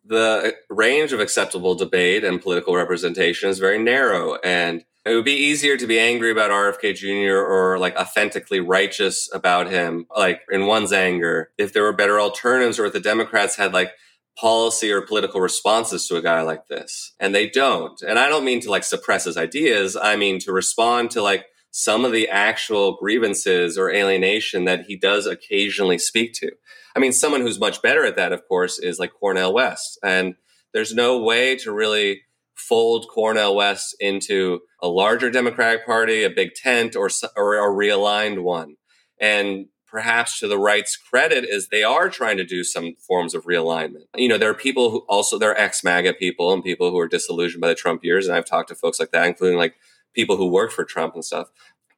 the 0.05 0.55
range 0.69 1.13
of 1.13 1.19
acceptable 1.19 1.75
debate 1.75 2.23
and 2.23 2.41
political 2.41 2.75
representation 2.75 3.49
is 3.49 3.59
very 3.59 3.81
narrow 3.81 4.35
and 4.43 4.83
it 5.05 5.15
would 5.15 5.25
be 5.25 5.33
easier 5.33 5.77
to 5.77 5.87
be 5.87 5.99
angry 5.99 6.31
about 6.31 6.51
RFK 6.51 6.95
Jr. 6.95 7.37
or 7.37 7.79
like 7.79 7.95
authentically 7.95 8.59
righteous 8.59 9.29
about 9.33 9.69
him, 9.69 10.05
like 10.15 10.41
in 10.51 10.67
one's 10.67 10.93
anger, 10.93 11.51
if 11.57 11.73
there 11.73 11.83
were 11.83 11.93
better 11.93 12.19
alternatives 12.19 12.77
or 12.77 12.85
if 12.85 12.93
the 12.93 12.99
Democrats 12.99 13.55
had 13.55 13.73
like 13.73 13.91
policy 14.37 14.91
or 14.91 15.01
political 15.01 15.41
responses 15.41 16.07
to 16.07 16.17
a 16.17 16.21
guy 16.21 16.41
like 16.41 16.67
this. 16.67 17.13
And 17.19 17.33
they 17.33 17.49
don't. 17.49 17.99
And 18.01 18.19
I 18.19 18.29
don't 18.29 18.45
mean 18.45 18.61
to 18.61 18.69
like 18.69 18.83
suppress 18.83 19.25
his 19.25 19.37
ideas. 19.37 19.95
I 19.95 20.15
mean 20.15 20.39
to 20.39 20.51
respond 20.51 21.11
to 21.11 21.21
like 21.21 21.45
some 21.71 22.05
of 22.05 22.11
the 22.11 22.27
actual 22.29 22.97
grievances 22.97 23.77
or 23.77 23.91
alienation 23.91 24.65
that 24.65 24.85
he 24.85 24.95
does 24.95 25.25
occasionally 25.25 25.97
speak 25.97 26.33
to. 26.33 26.51
I 26.95 26.99
mean, 26.99 27.13
someone 27.13 27.41
who's 27.41 27.59
much 27.59 27.81
better 27.81 28.05
at 28.05 28.17
that, 28.17 28.33
of 28.33 28.47
course, 28.47 28.77
is 28.77 28.99
like 28.99 29.13
Cornel 29.13 29.53
West. 29.53 29.97
And 30.03 30.35
there's 30.73 30.93
no 30.93 31.17
way 31.19 31.55
to 31.57 31.71
really 31.71 32.21
fold 32.67 33.07
Cornel 33.09 33.55
West 33.55 33.95
into 33.99 34.61
a 34.81 34.87
larger 34.87 35.29
Democratic 35.29 35.85
Party, 35.85 36.23
a 36.23 36.29
big 36.29 36.53
tent, 36.53 36.95
or, 36.95 37.09
or 37.35 37.55
a 37.55 37.69
realigned 37.69 38.43
one. 38.43 38.75
And 39.19 39.67
perhaps 39.87 40.39
to 40.39 40.47
the 40.47 40.57
right's 40.57 40.95
credit 40.95 41.43
is 41.43 41.67
they 41.67 41.83
are 41.83 42.09
trying 42.09 42.37
to 42.37 42.45
do 42.45 42.63
some 42.63 42.95
forms 43.05 43.35
of 43.35 43.43
realignment. 43.43 44.05
You 44.15 44.29
know, 44.29 44.37
there 44.37 44.49
are 44.49 44.53
people 44.53 44.89
who 44.89 44.99
also, 45.09 45.37
there 45.37 45.51
are 45.51 45.57
ex-MAGA 45.57 46.13
people 46.13 46.53
and 46.53 46.63
people 46.63 46.91
who 46.91 46.99
are 46.99 47.09
disillusioned 47.09 47.61
by 47.61 47.67
the 47.67 47.75
Trump 47.75 48.03
years. 48.03 48.27
And 48.27 48.35
I've 48.35 48.45
talked 48.45 48.69
to 48.69 48.75
folks 48.75 48.99
like 48.99 49.11
that, 49.11 49.27
including 49.27 49.57
like 49.57 49.75
people 50.13 50.37
who 50.37 50.47
worked 50.47 50.73
for 50.73 50.85
Trump 50.85 51.13
and 51.15 51.25
stuff. 51.25 51.49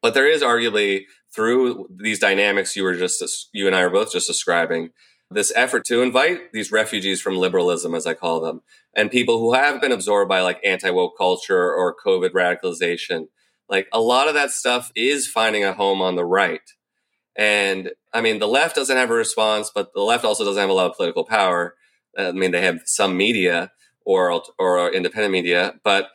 But 0.01 0.15
there 0.15 0.27
is 0.27 0.41
arguably 0.41 1.03
through 1.33 1.87
these 1.89 2.19
dynamics 2.19 2.75
you 2.75 2.83
were 2.83 2.95
just, 2.95 3.49
you 3.53 3.67
and 3.67 3.75
I 3.75 3.81
are 3.81 3.89
both 3.89 4.11
just 4.11 4.27
describing, 4.27 4.89
this 5.33 5.51
effort 5.55 5.85
to 5.85 6.01
invite 6.01 6.51
these 6.53 6.71
refugees 6.71 7.21
from 7.21 7.37
liberalism, 7.37 7.95
as 7.95 8.05
I 8.05 8.13
call 8.13 8.39
them, 8.41 8.61
and 8.93 9.11
people 9.11 9.39
who 9.39 9.53
have 9.53 9.81
been 9.81 9.91
absorbed 9.91 10.29
by 10.29 10.41
like 10.41 10.59
anti 10.63 10.89
woke 10.89 11.17
culture 11.17 11.73
or 11.73 11.95
COVID 11.95 12.31
radicalization. 12.31 13.27
Like 13.69 13.87
a 13.91 13.99
lot 13.99 14.27
of 14.27 14.33
that 14.33 14.51
stuff 14.51 14.91
is 14.95 15.27
finding 15.27 15.63
a 15.63 15.73
home 15.73 16.01
on 16.01 16.15
the 16.15 16.25
right. 16.25 16.61
And 17.35 17.91
I 18.13 18.21
mean, 18.21 18.39
the 18.39 18.47
left 18.47 18.75
doesn't 18.75 18.95
have 18.95 19.09
a 19.09 19.15
response, 19.15 19.71
but 19.73 19.93
the 19.93 20.01
left 20.01 20.25
also 20.25 20.45
doesn't 20.45 20.59
have 20.61 20.69
a 20.69 20.73
lot 20.73 20.89
of 20.89 20.97
political 20.97 21.23
power. 21.23 21.75
Uh, 22.17 22.29
I 22.29 22.31
mean, 22.31 22.51
they 22.51 22.61
have 22.61 22.81
some 22.85 23.17
media 23.17 23.71
or 24.05 24.43
or 24.59 24.91
independent 24.93 25.31
media, 25.31 25.73
but 25.83 26.09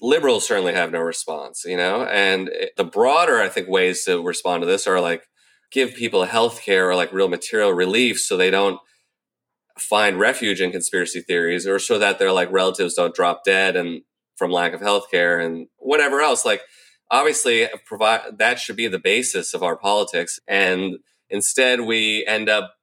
liberals 0.00 0.46
certainly 0.46 0.74
have 0.74 0.92
no 0.92 1.00
response, 1.00 1.64
you 1.64 1.76
know. 1.76 2.04
And 2.04 2.48
eh, 2.48 2.66
the 2.76 2.84
broader, 2.84 3.40
I 3.40 3.48
think, 3.48 3.68
ways 3.68 4.04
to 4.04 4.22
respond 4.22 4.62
to 4.62 4.66
this 4.66 4.86
are 4.86 5.00
like 5.00 5.28
give 5.70 5.94
people 5.94 6.24
health 6.24 6.62
care 6.62 6.88
or 6.88 6.94
like 6.94 7.12
real 7.12 7.28
material 7.28 7.72
relief 7.72 8.18
so 8.18 8.36
they 8.36 8.50
don't 8.50 8.80
find 9.78 10.18
refuge 10.18 10.60
in 10.60 10.72
conspiracy 10.72 11.20
theories 11.20 11.66
or 11.66 11.78
so 11.78 11.98
that 11.98 12.18
their 12.18 12.32
like 12.32 12.50
relatives 12.52 12.94
don't 12.94 13.14
drop 13.14 13.44
dead 13.44 13.76
and 13.76 14.02
from 14.36 14.50
lack 14.50 14.72
of 14.72 14.80
health 14.80 15.10
care 15.10 15.38
and 15.38 15.68
whatever 15.78 16.20
else. 16.20 16.44
Like 16.44 16.62
obviously 17.10 17.64
uh, 17.64 17.76
provide 17.86 18.38
that 18.38 18.58
should 18.58 18.76
be 18.76 18.88
the 18.88 18.98
basis 18.98 19.54
of 19.54 19.62
our 19.62 19.76
politics. 19.76 20.38
And 20.46 20.98
instead 21.30 21.80
we 21.82 22.26
end 22.26 22.48
up 22.48 22.74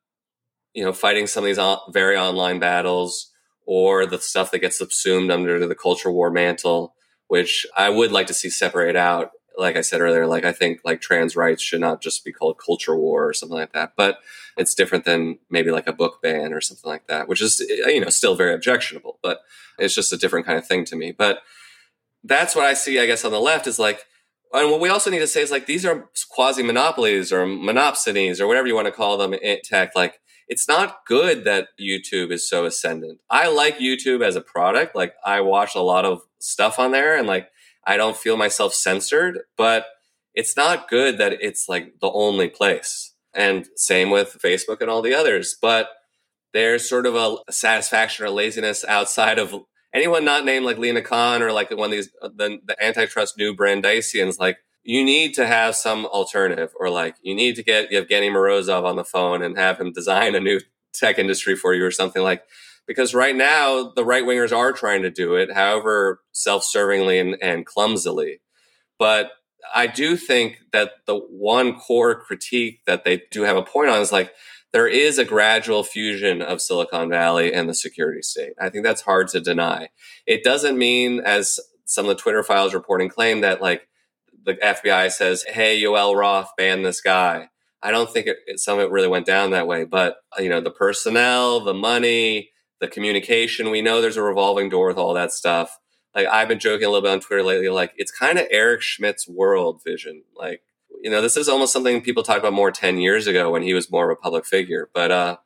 you 0.73 0.83
know 0.83 0.93
fighting 0.93 1.27
some 1.27 1.43
of 1.43 1.47
these 1.47 1.77
very 1.91 2.17
online 2.17 2.59
battles 2.59 3.31
or 3.65 4.05
the 4.05 4.19
stuff 4.19 4.51
that 4.51 4.59
gets 4.59 4.77
subsumed 4.77 5.31
under 5.31 5.65
the 5.65 5.75
culture 5.75 6.11
war 6.11 6.31
mantle 6.31 6.93
which 7.27 7.65
i 7.75 7.89
would 7.89 8.11
like 8.11 8.27
to 8.27 8.33
see 8.33 8.49
separate 8.49 8.95
out 8.95 9.31
like 9.57 9.75
I 9.75 9.81
said 9.81 10.01
earlier, 10.01 10.27
like 10.27 10.45
I 10.45 10.51
think 10.51 10.81
like 10.85 11.01
trans 11.01 11.35
rights 11.35 11.61
should 11.63 11.81
not 11.81 12.01
just 12.01 12.23
be 12.23 12.31
called 12.31 12.59
culture 12.63 12.95
war 12.95 13.27
or 13.27 13.33
something 13.33 13.57
like 13.57 13.73
that, 13.73 13.93
but 13.97 14.19
it's 14.55 14.75
different 14.75 15.05
than 15.05 15.39
maybe 15.49 15.71
like 15.71 15.87
a 15.87 15.93
book 15.93 16.21
ban 16.21 16.53
or 16.53 16.61
something 16.61 16.89
like 16.89 17.07
that, 17.07 17.27
which 17.27 17.41
is 17.41 17.59
eh, 17.61 17.89
you 17.89 18.01
know 18.01 18.09
still 18.09 18.35
very 18.35 18.53
objectionable, 18.53 19.19
but 19.23 19.41
it's 19.79 19.95
just 19.95 20.13
a 20.13 20.17
different 20.17 20.45
kind 20.45 20.57
of 20.57 20.67
thing 20.67 20.85
to 20.85 20.95
me. 20.95 21.11
But 21.11 21.41
that's 22.23 22.55
what 22.55 22.65
I 22.65 22.73
see, 22.73 22.99
I 22.99 23.05
guess, 23.05 23.25
on 23.25 23.31
the 23.31 23.39
left 23.39 23.67
is 23.67 23.79
like, 23.79 24.05
and 24.53 24.71
what 24.71 24.79
we 24.79 24.89
also 24.89 25.09
need 25.09 25.19
to 25.19 25.27
say 25.27 25.41
is 25.41 25.51
like 25.51 25.65
these 25.65 25.85
are 25.85 26.09
quasi 26.29 26.63
monopolies 26.63 27.31
or 27.31 27.45
monopsonies 27.45 28.39
or 28.39 28.47
whatever 28.47 28.67
you 28.67 28.75
want 28.75 28.87
to 28.87 28.91
call 28.91 29.17
them 29.17 29.33
in 29.33 29.59
tech. 29.63 29.91
Like 29.95 30.19
it's 30.47 30.67
not 30.67 31.05
good 31.05 31.43
that 31.45 31.69
YouTube 31.79 32.31
is 32.31 32.47
so 32.47 32.65
ascendant. 32.65 33.19
I 33.29 33.49
like 33.49 33.79
YouTube 33.79 34.23
as 34.23 34.35
a 34.35 34.41
product. 34.41 34.95
Like 34.95 35.15
I 35.25 35.41
watch 35.41 35.75
a 35.75 35.81
lot 35.81 36.05
of 36.05 36.21
stuff 36.39 36.79
on 36.79 36.91
there 36.91 37.17
and 37.17 37.27
like 37.27 37.49
I 37.87 37.97
don't 37.97 38.17
feel 38.17 38.37
myself 38.37 38.73
censored, 38.73 39.39
but 39.57 39.85
it's 40.33 40.55
not 40.57 40.89
good 40.89 41.17
that 41.17 41.33
it's 41.41 41.67
like 41.67 41.99
the 42.01 42.11
only 42.11 42.49
place. 42.49 43.13
And 43.33 43.67
same 43.75 44.11
with 44.11 44.37
Facebook 44.43 44.81
and 44.81 44.89
all 44.89 45.01
the 45.01 45.13
others. 45.13 45.55
But 45.59 45.89
there's 46.53 46.87
sort 46.87 47.05
of 47.05 47.15
a 47.15 47.51
satisfaction 47.51 48.25
or 48.25 48.29
laziness 48.29 48.83
outside 48.85 49.39
of 49.39 49.55
anyone 49.93 50.25
not 50.25 50.45
named 50.45 50.65
like 50.65 50.77
Lina 50.77 51.01
Khan 51.01 51.41
or 51.41 51.51
like 51.51 51.71
one 51.71 51.85
of 51.85 51.91
these 51.91 52.09
uh, 52.21 52.29
the, 52.35 52.59
the 52.65 52.83
antitrust 52.83 53.37
new 53.37 53.55
Brandeisians. 53.55 54.39
Like 54.39 54.57
you 54.83 55.03
need 55.03 55.33
to 55.35 55.47
have 55.47 55.75
some 55.75 56.05
alternative, 56.05 56.71
or 56.79 56.89
like 56.89 57.15
you 57.21 57.35
need 57.35 57.55
to 57.55 57.63
get 57.63 57.91
Evgeny 57.91 58.29
Morozov 58.29 58.83
on 58.83 58.95
the 58.95 59.03
phone 59.03 59.41
and 59.41 59.57
have 59.57 59.79
him 59.79 59.91
design 59.91 60.35
a 60.35 60.39
new 60.39 60.59
tech 60.93 61.19
industry 61.19 61.55
for 61.55 61.73
you 61.73 61.85
or 61.85 61.91
something 61.91 62.23
like 62.23 62.43
because 62.87 63.13
right 63.13 63.35
now 63.35 63.91
the 63.95 64.05
right 64.05 64.23
wingers 64.23 64.55
are 64.55 64.71
trying 64.71 65.01
to 65.01 65.11
do 65.11 65.35
it, 65.35 65.53
however 65.53 66.21
self-servingly 66.31 67.19
and, 67.19 67.37
and 67.41 67.65
clumsily. 67.65 68.41
But 68.97 69.31
I 69.73 69.87
do 69.87 70.15
think 70.15 70.59
that 70.71 70.91
the 71.05 71.17
one 71.17 71.77
core 71.77 72.19
critique 72.19 72.81
that 72.87 73.03
they 73.03 73.23
do 73.31 73.43
have 73.43 73.57
a 73.57 73.63
point 73.63 73.89
on 73.89 74.01
is 74.01 74.11
like 74.11 74.33
there 74.73 74.87
is 74.87 75.17
a 75.17 75.25
gradual 75.25 75.83
fusion 75.83 76.41
of 76.41 76.61
Silicon 76.61 77.09
Valley 77.09 77.53
and 77.53 77.69
the 77.69 77.73
security 77.73 78.21
state. 78.21 78.53
I 78.59 78.69
think 78.69 78.83
that's 78.83 79.01
hard 79.01 79.27
to 79.29 79.41
deny. 79.41 79.89
It 80.25 80.43
doesn't 80.43 80.77
mean, 80.77 81.19
as 81.19 81.59
some 81.85 82.05
of 82.05 82.09
the 82.09 82.21
Twitter 82.21 82.43
files 82.43 82.73
reporting 82.73 83.09
claim, 83.09 83.41
that 83.41 83.61
like 83.61 83.87
the 84.43 84.55
FBI 84.55 85.11
says, 85.11 85.43
"Hey, 85.43 85.81
Yoel 85.81 86.15
Roth, 86.15 86.51
ban 86.57 86.81
this 86.81 87.01
guy." 87.01 87.49
I 87.81 87.91
don't 87.91 88.11
think 88.11 88.27
it, 88.27 88.59
some 88.59 88.79
of 88.79 88.85
it 88.85 88.91
really 88.91 89.07
went 89.07 89.25
down 89.25 89.51
that 89.51 89.67
way. 89.67 89.85
But 89.85 90.17
you 90.39 90.49
know, 90.49 90.61
the 90.61 90.71
personnel, 90.71 91.59
the 91.61 91.73
money, 91.73 92.51
the 92.79 92.87
communication. 92.87 93.69
We 93.69 93.81
know 93.81 94.01
there's 94.01 94.17
a 94.17 94.21
revolving 94.21 94.69
door 94.69 94.87
with 94.87 94.97
all 94.97 95.13
that 95.13 95.31
stuff. 95.31 95.79
Like 96.15 96.27
I've 96.27 96.47
been 96.47 96.59
joking 96.59 96.85
a 96.85 96.89
little 96.89 97.03
bit 97.03 97.11
on 97.11 97.19
Twitter 97.19 97.43
lately. 97.43 97.69
Like 97.69 97.93
it's 97.97 98.11
kind 98.11 98.37
of 98.37 98.47
Eric 98.49 98.81
Schmidt's 98.81 99.27
world 99.27 99.81
vision. 99.85 100.23
Like 100.35 100.61
you 101.01 101.11
know, 101.11 101.21
this 101.21 101.37
is 101.37 101.47
almost 101.47 101.73
something 101.73 102.01
people 102.01 102.23
talked 102.23 102.39
about 102.39 102.53
more 102.53 102.71
ten 102.71 102.97
years 102.99 103.27
ago 103.27 103.51
when 103.51 103.61
he 103.61 103.73
was 103.73 103.91
more 103.91 104.09
of 104.09 104.17
a 104.17 104.21
public 104.21 104.45
figure. 104.45 104.89
But 104.93 105.11
uh, 105.11 105.37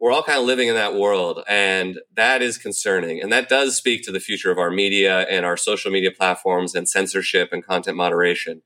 we're 0.00 0.12
all 0.12 0.22
kind 0.22 0.38
of 0.38 0.44
living 0.44 0.68
in 0.68 0.74
that 0.74 0.94
world, 0.94 1.42
and 1.48 2.00
that 2.14 2.42
is 2.42 2.58
concerning. 2.58 3.22
And 3.22 3.32
that 3.32 3.48
does 3.48 3.76
speak 3.76 4.02
to 4.04 4.12
the 4.12 4.20
future 4.20 4.50
of 4.50 4.58
our 4.58 4.70
media 4.70 5.20
and 5.22 5.46
our 5.46 5.56
social 5.56 5.90
media 5.90 6.10
platforms 6.10 6.74
and 6.74 6.88
censorship 6.88 7.50
and 7.52 7.64
content 7.64 7.96
moderation. 7.96 8.62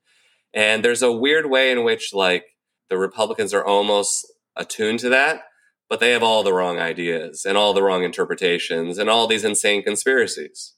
And 0.52 0.84
there's 0.84 1.02
a 1.02 1.12
weird 1.12 1.46
way 1.46 1.70
in 1.70 1.84
which 1.84 2.12
like 2.12 2.56
the 2.88 2.98
Republicans 2.98 3.54
are 3.54 3.64
almost 3.64 4.26
attuned 4.56 4.98
to 5.00 5.08
that 5.10 5.42
but 5.90 6.00
they 6.00 6.12
have 6.12 6.22
all 6.22 6.42
the 6.42 6.54
wrong 6.54 6.78
ideas 6.78 7.44
and 7.44 7.58
all 7.58 7.74
the 7.74 7.82
wrong 7.82 8.04
interpretations 8.04 8.96
and 8.96 9.10
all 9.10 9.26
these 9.26 9.44
insane 9.44 9.82
conspiracies. 9.82 10.74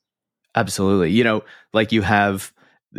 Absolutely. 0.56 1.10
You 1.10 1.22
know, 1.22 1.44
like 1.72 1.92
you 1.92 2.02
have 2.02 2.52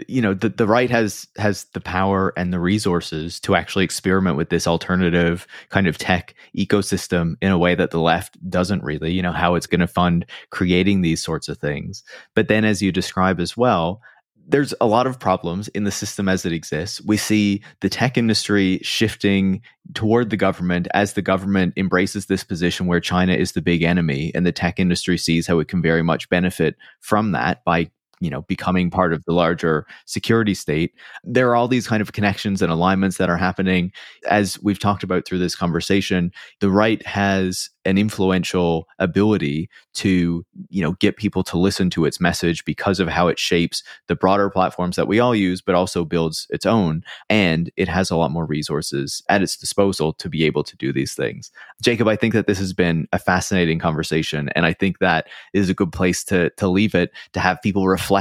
you 0.08 0.22
know 0.22 0.34
the, 0.34 0.50
the 0.50 0.66
right 0.66 0.90
has 0.90 1.28
has 1.38 1.66
the 1.74 1.82
power 1.82 2.34
and 2.36 2.52
the 2.52 2.60
resources 2.60 3.40
to 3.40 3.56
actually 3.56 3.86
experiment 3.86 4.38
with 4.38 4.50
this 4.50 4.66
alternative 4.66 5.46
kind 5.70 5.88
of 5.88 5.98
tech 5.98 6.34
ecosystem 6.58 7.36
in 7.42 7.52
a 7.52 7.58
way 7.58 7.76
that 7.76 7.92
the 7.92 8.00
left 8.00 8.38
doesn't 8.50 8.84
really 8.84 9.12
you 9.12 9.22
know 9.22 9.32
how 9.32 9.54
it's 9.54 9.68
going 9.68 9.80
to 9.80 9.88
fund 9.88 10.26
creating 10.50 11.02
these 11.02 11.22
sorts 11.22 11.48
of 11.48 11.60
things 11.60 12.04
but 12.34 12.48
then 12.48 12.66
as 12.66 12.82
you 12.82 12.92
describe 12.92 13.40
as 13.40 13.56
well 13.56 14.02
there's 14.48 14.74
a 14.82 14.88
lot 14.88 15.08
of 15.08 15.20
problems 15.20 15.68
in 15.70 15.84
the 15.84 15.92
system 15.92 16.28
as 16.28 16.46
it 16.46 16.52
exists. 16.52 17.02
We 17.02 17.18
see 17.18 17.62
the 17.82 17.90
tech 17.90 18.18
industry 18.18 18.80
shifting 18.84 19.62
toward 19.94 20.30
the 20.30 20.38
government 20.38 20.88
as 20.94 21.14
the 21.14 21.22
government 21.22 21.74
embraces 21.78 22.26
this 22.26 22.44
position 22.44 22.86
where 22.86 23.00
China 23.00 23.34
is 23.34 23.54
the 23.54 23.62
big 23.62 23.84
enemy, 23.84 24.32
and 24.36 24.46
the 24.46 24.52
tech 24.52 24.80
industry 24.80 25.18
sees 25.18 25.48
how 25.48 25.60
it 25.60 25.68
can 25.68 25.82
very 25.82 26.04
much 26.04 26.30
benefit 26.30 26.76
from 27.00 27.32
that 27.32 27.64
by 27.64 27.90
you 28.24 28.30
know 28.30 28.42
becoming 28.44 28.90
part 28.90 29.14
of 29.14 29.24
the 29.26 29.34
larger 29.34 29.86
security 30.06 30.54
state. 30.54 30.94
There 31.24 31.50
are 31.50 31.56
all 31.56 31.68
these 31.68 31.88
kind 31.88 32.02
of 32.02 32.14
connections 32.14 32.62
and 32.62 32.72
alignments 32.72 33.18
that 33.18 33.30
are 33.30 33.38
happening. 33.38 33.92
As 34.30 34.62
we've 34.62 34.80
talked 34.80 35.04
about 35.04 35.26
through 35.26 35.40
this 35.40 35.56
conversation 35.56 36.32
the 36.60 36.70
right 36.70 37.06
has 37.06 37.70
an 37.86 37.98
influential 37.98 38.88
ability 39.00 39.70
to 39.94 40.46
you 40.70 40.82
know 40.82 40.94
get 40.94 41.18
people 41.18 41.44
to 41.44 41.58
listen 41.58 41.90
to 41.90 42.06
its 42.06 42.22
message 42.22 42.64
because 42.66 43.00
of 43.00 43.08
how 43.08 43.28
it 43.28 43.38
shapes 43.38 43.84
the 44.08 44.16
broader 44.16 44.50
platforms 44.50 44.96
that 44.96 45.08
we 45.08 45.20
all 45.20 45.36
use 45.36 45.62
but 45.62 45.76
also 45.76 46.06
builds 46.06 46.48
its 46.50 46.66
own 46.66 47.04
and 47.30 47.70
it 47.76 47.88
has 47.88 48.10
a 48.10 48.16
lot 48.16 48.32
more 48.32 48.46
resources 48.46 49.22
at 49.30 49.42
its 49.42 49.58
disposal 49.58 50.14
to 50.14 50.30
be 50.30 50.46
able 50.46 50.64
to 50.64 50.78
do 50.78 50.94
these 50.94 51.14
things. 51.14 51.52
Jacob 51.82 52.08
i 52.08 52.16
think 52.16 52.34
that 52.34 52.48
this 52.48 52.60
has 52.60 52.74
been 52.74 53.08
a 53.12 53.20
fascinating 53.20 53.80
conversation 53.80 54.50
and 54.56 54.66
i 54.66 54.74
think 54.74 55.00
that 55.00 55.28
is 55.54 55.70
a 55.70 55.74
good 55.74 55.92
place 55.92 56.24
to 56.24 56.50
to 56.52 56.68
leave 56.68 56.96
it 56.96 57.12
to 57.34 57.40
have 57.40 57.62
people 57.62 57.88
reflect 57.88 58.13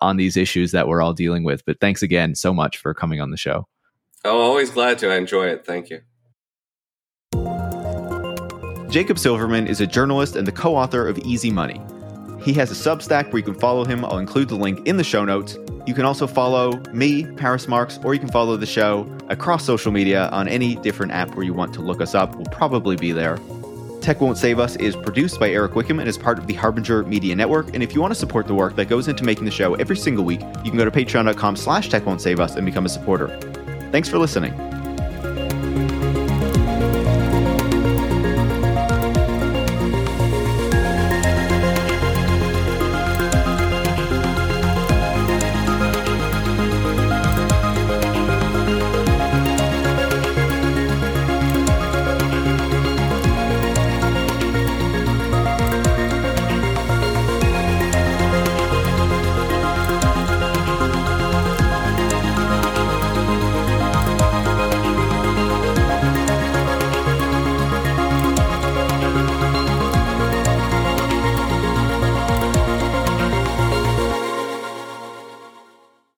on 0.00 0.16
these 0.16 0.36
issues 0.36 0.72
that 0.72 0.88
we're 0.88 1.02
all 1.02 1.12
dealing 1.12 1.44
with 1.44 1.64
but 1.64 1.78
thanks 1.80 2.02
again 2.02 2.34
so 2.34 2.52
much 2.52 2.78
for 2.78 2.94
coming 2.94 3.20
on 3.20 3.30
the 3.30 3.36
show 3.36 3.66
oh 4.24 4.40
always 4.40 4.70
glad 4.70 4.98
to 4.98 5.10
i 5.10 5.16
enjoy 5.16 5.46
it 5.46 5.64
thank 5.64 5.90
you 5.90 6.00
Jacob 8.96 9.18
Silverman 9.18 9.66
is 9.66 9.82
a 9.82 9.86
journalist 9.86 10.36
and 10.36 10.46
the 10.46 10.52
co 10.52 10.74
author 10.74 11.06
of 11.06 11.18
Easy 11.18 11.50
Money. 11.50 11.82
He 12.42 12.54
has 12.54 12.70
a 12.70 12.74
Substack 12.74 13.30
where 13.32 13.38
you 13.38 13.42
can 13.42 13.52
follow 13.52 13.84
him. 13.84 14.04
I'll 14.04 14.16
include 14.16 14.48
the 14.48 14.54
link 14.54 14.86
in 14.86 14.96
the 14.96 15.04
show 15.04 15.24
notes. 15.24 15.58
You 15.86 15.92
can 15.92 16.04
also 16.04 16.26
follow 16.26 16.72
me, 16.92 17.26
Paris 17.34 17.68
Marx, 17.68 17.98
or 18.04 18.14
you 18.14 18.20
can 18.20 18.30
follow 18.30 18.56
the 18.56 18.64
show 18.64 19.06
across 19.28 19.64
social 19.64 19.92
media 19.92 20.28
on 20.28 20.48
any 20.48 20.76
different 20.76 21.12
app 21.12 21.34
where 21.34 21.44
you 21.44 21.52
want 21.52 21.74
to 21.74 21.82
look 21.82 22.00
us 22.00 22.14
up. 22.14 22.36
We'll 22.36 22.46
probably 22.46 22.96
be 22.96 23.12
there. 23.12 23.38
Tech 24.06 24.20
Won't 24.20 24.38
Save 24.38 24.60
Us 24.60 24.76
is 24.76 24.94
produced 24.94 25.40
by 25.40 25.50
Eric 25.50 25.74
Wickham 25.74 25.98
and 25.98 26.08
is 26.08 26.16
part 26.16 26.38
of 26.38 26.46
the 26.46 26.54
Harbinger 26.54 27.02
Media 27.02 27.34
Network. 27.34 27.74
And 27.74 27.82
if 27.82 27.92
you 27.92 28.00
want 28.00 28.12
to 28.12 28.14
support 28.14 28.46
the 28.46 28.54
work 28.54 28.76
that 28.76 28.84
goes 28.84 29.08
into 29.08 29.24
making 29.24 29.46
the 29.46 29.50
show 29.50 29.74
every 29.74 29.96
single 29.96 30.24
week, 30.24 30.42
you 30.62 30.70
can 30.70 30.76
go 30.76 30.84
to 30.84 30.92
patreon.com 30.92 31.56
slash 31.56 31.88
tech 31.88 32.06
won't 32.06 32.20
save 32.20 32.38
us 32.38 32.54
and 32.54 32.64
become 32.64 32.86
a 32.86 32.88
supporter. 32.88 33.36
Thanks 33.90 34.08
for 34.08 34.18
listening. 34.18 34.52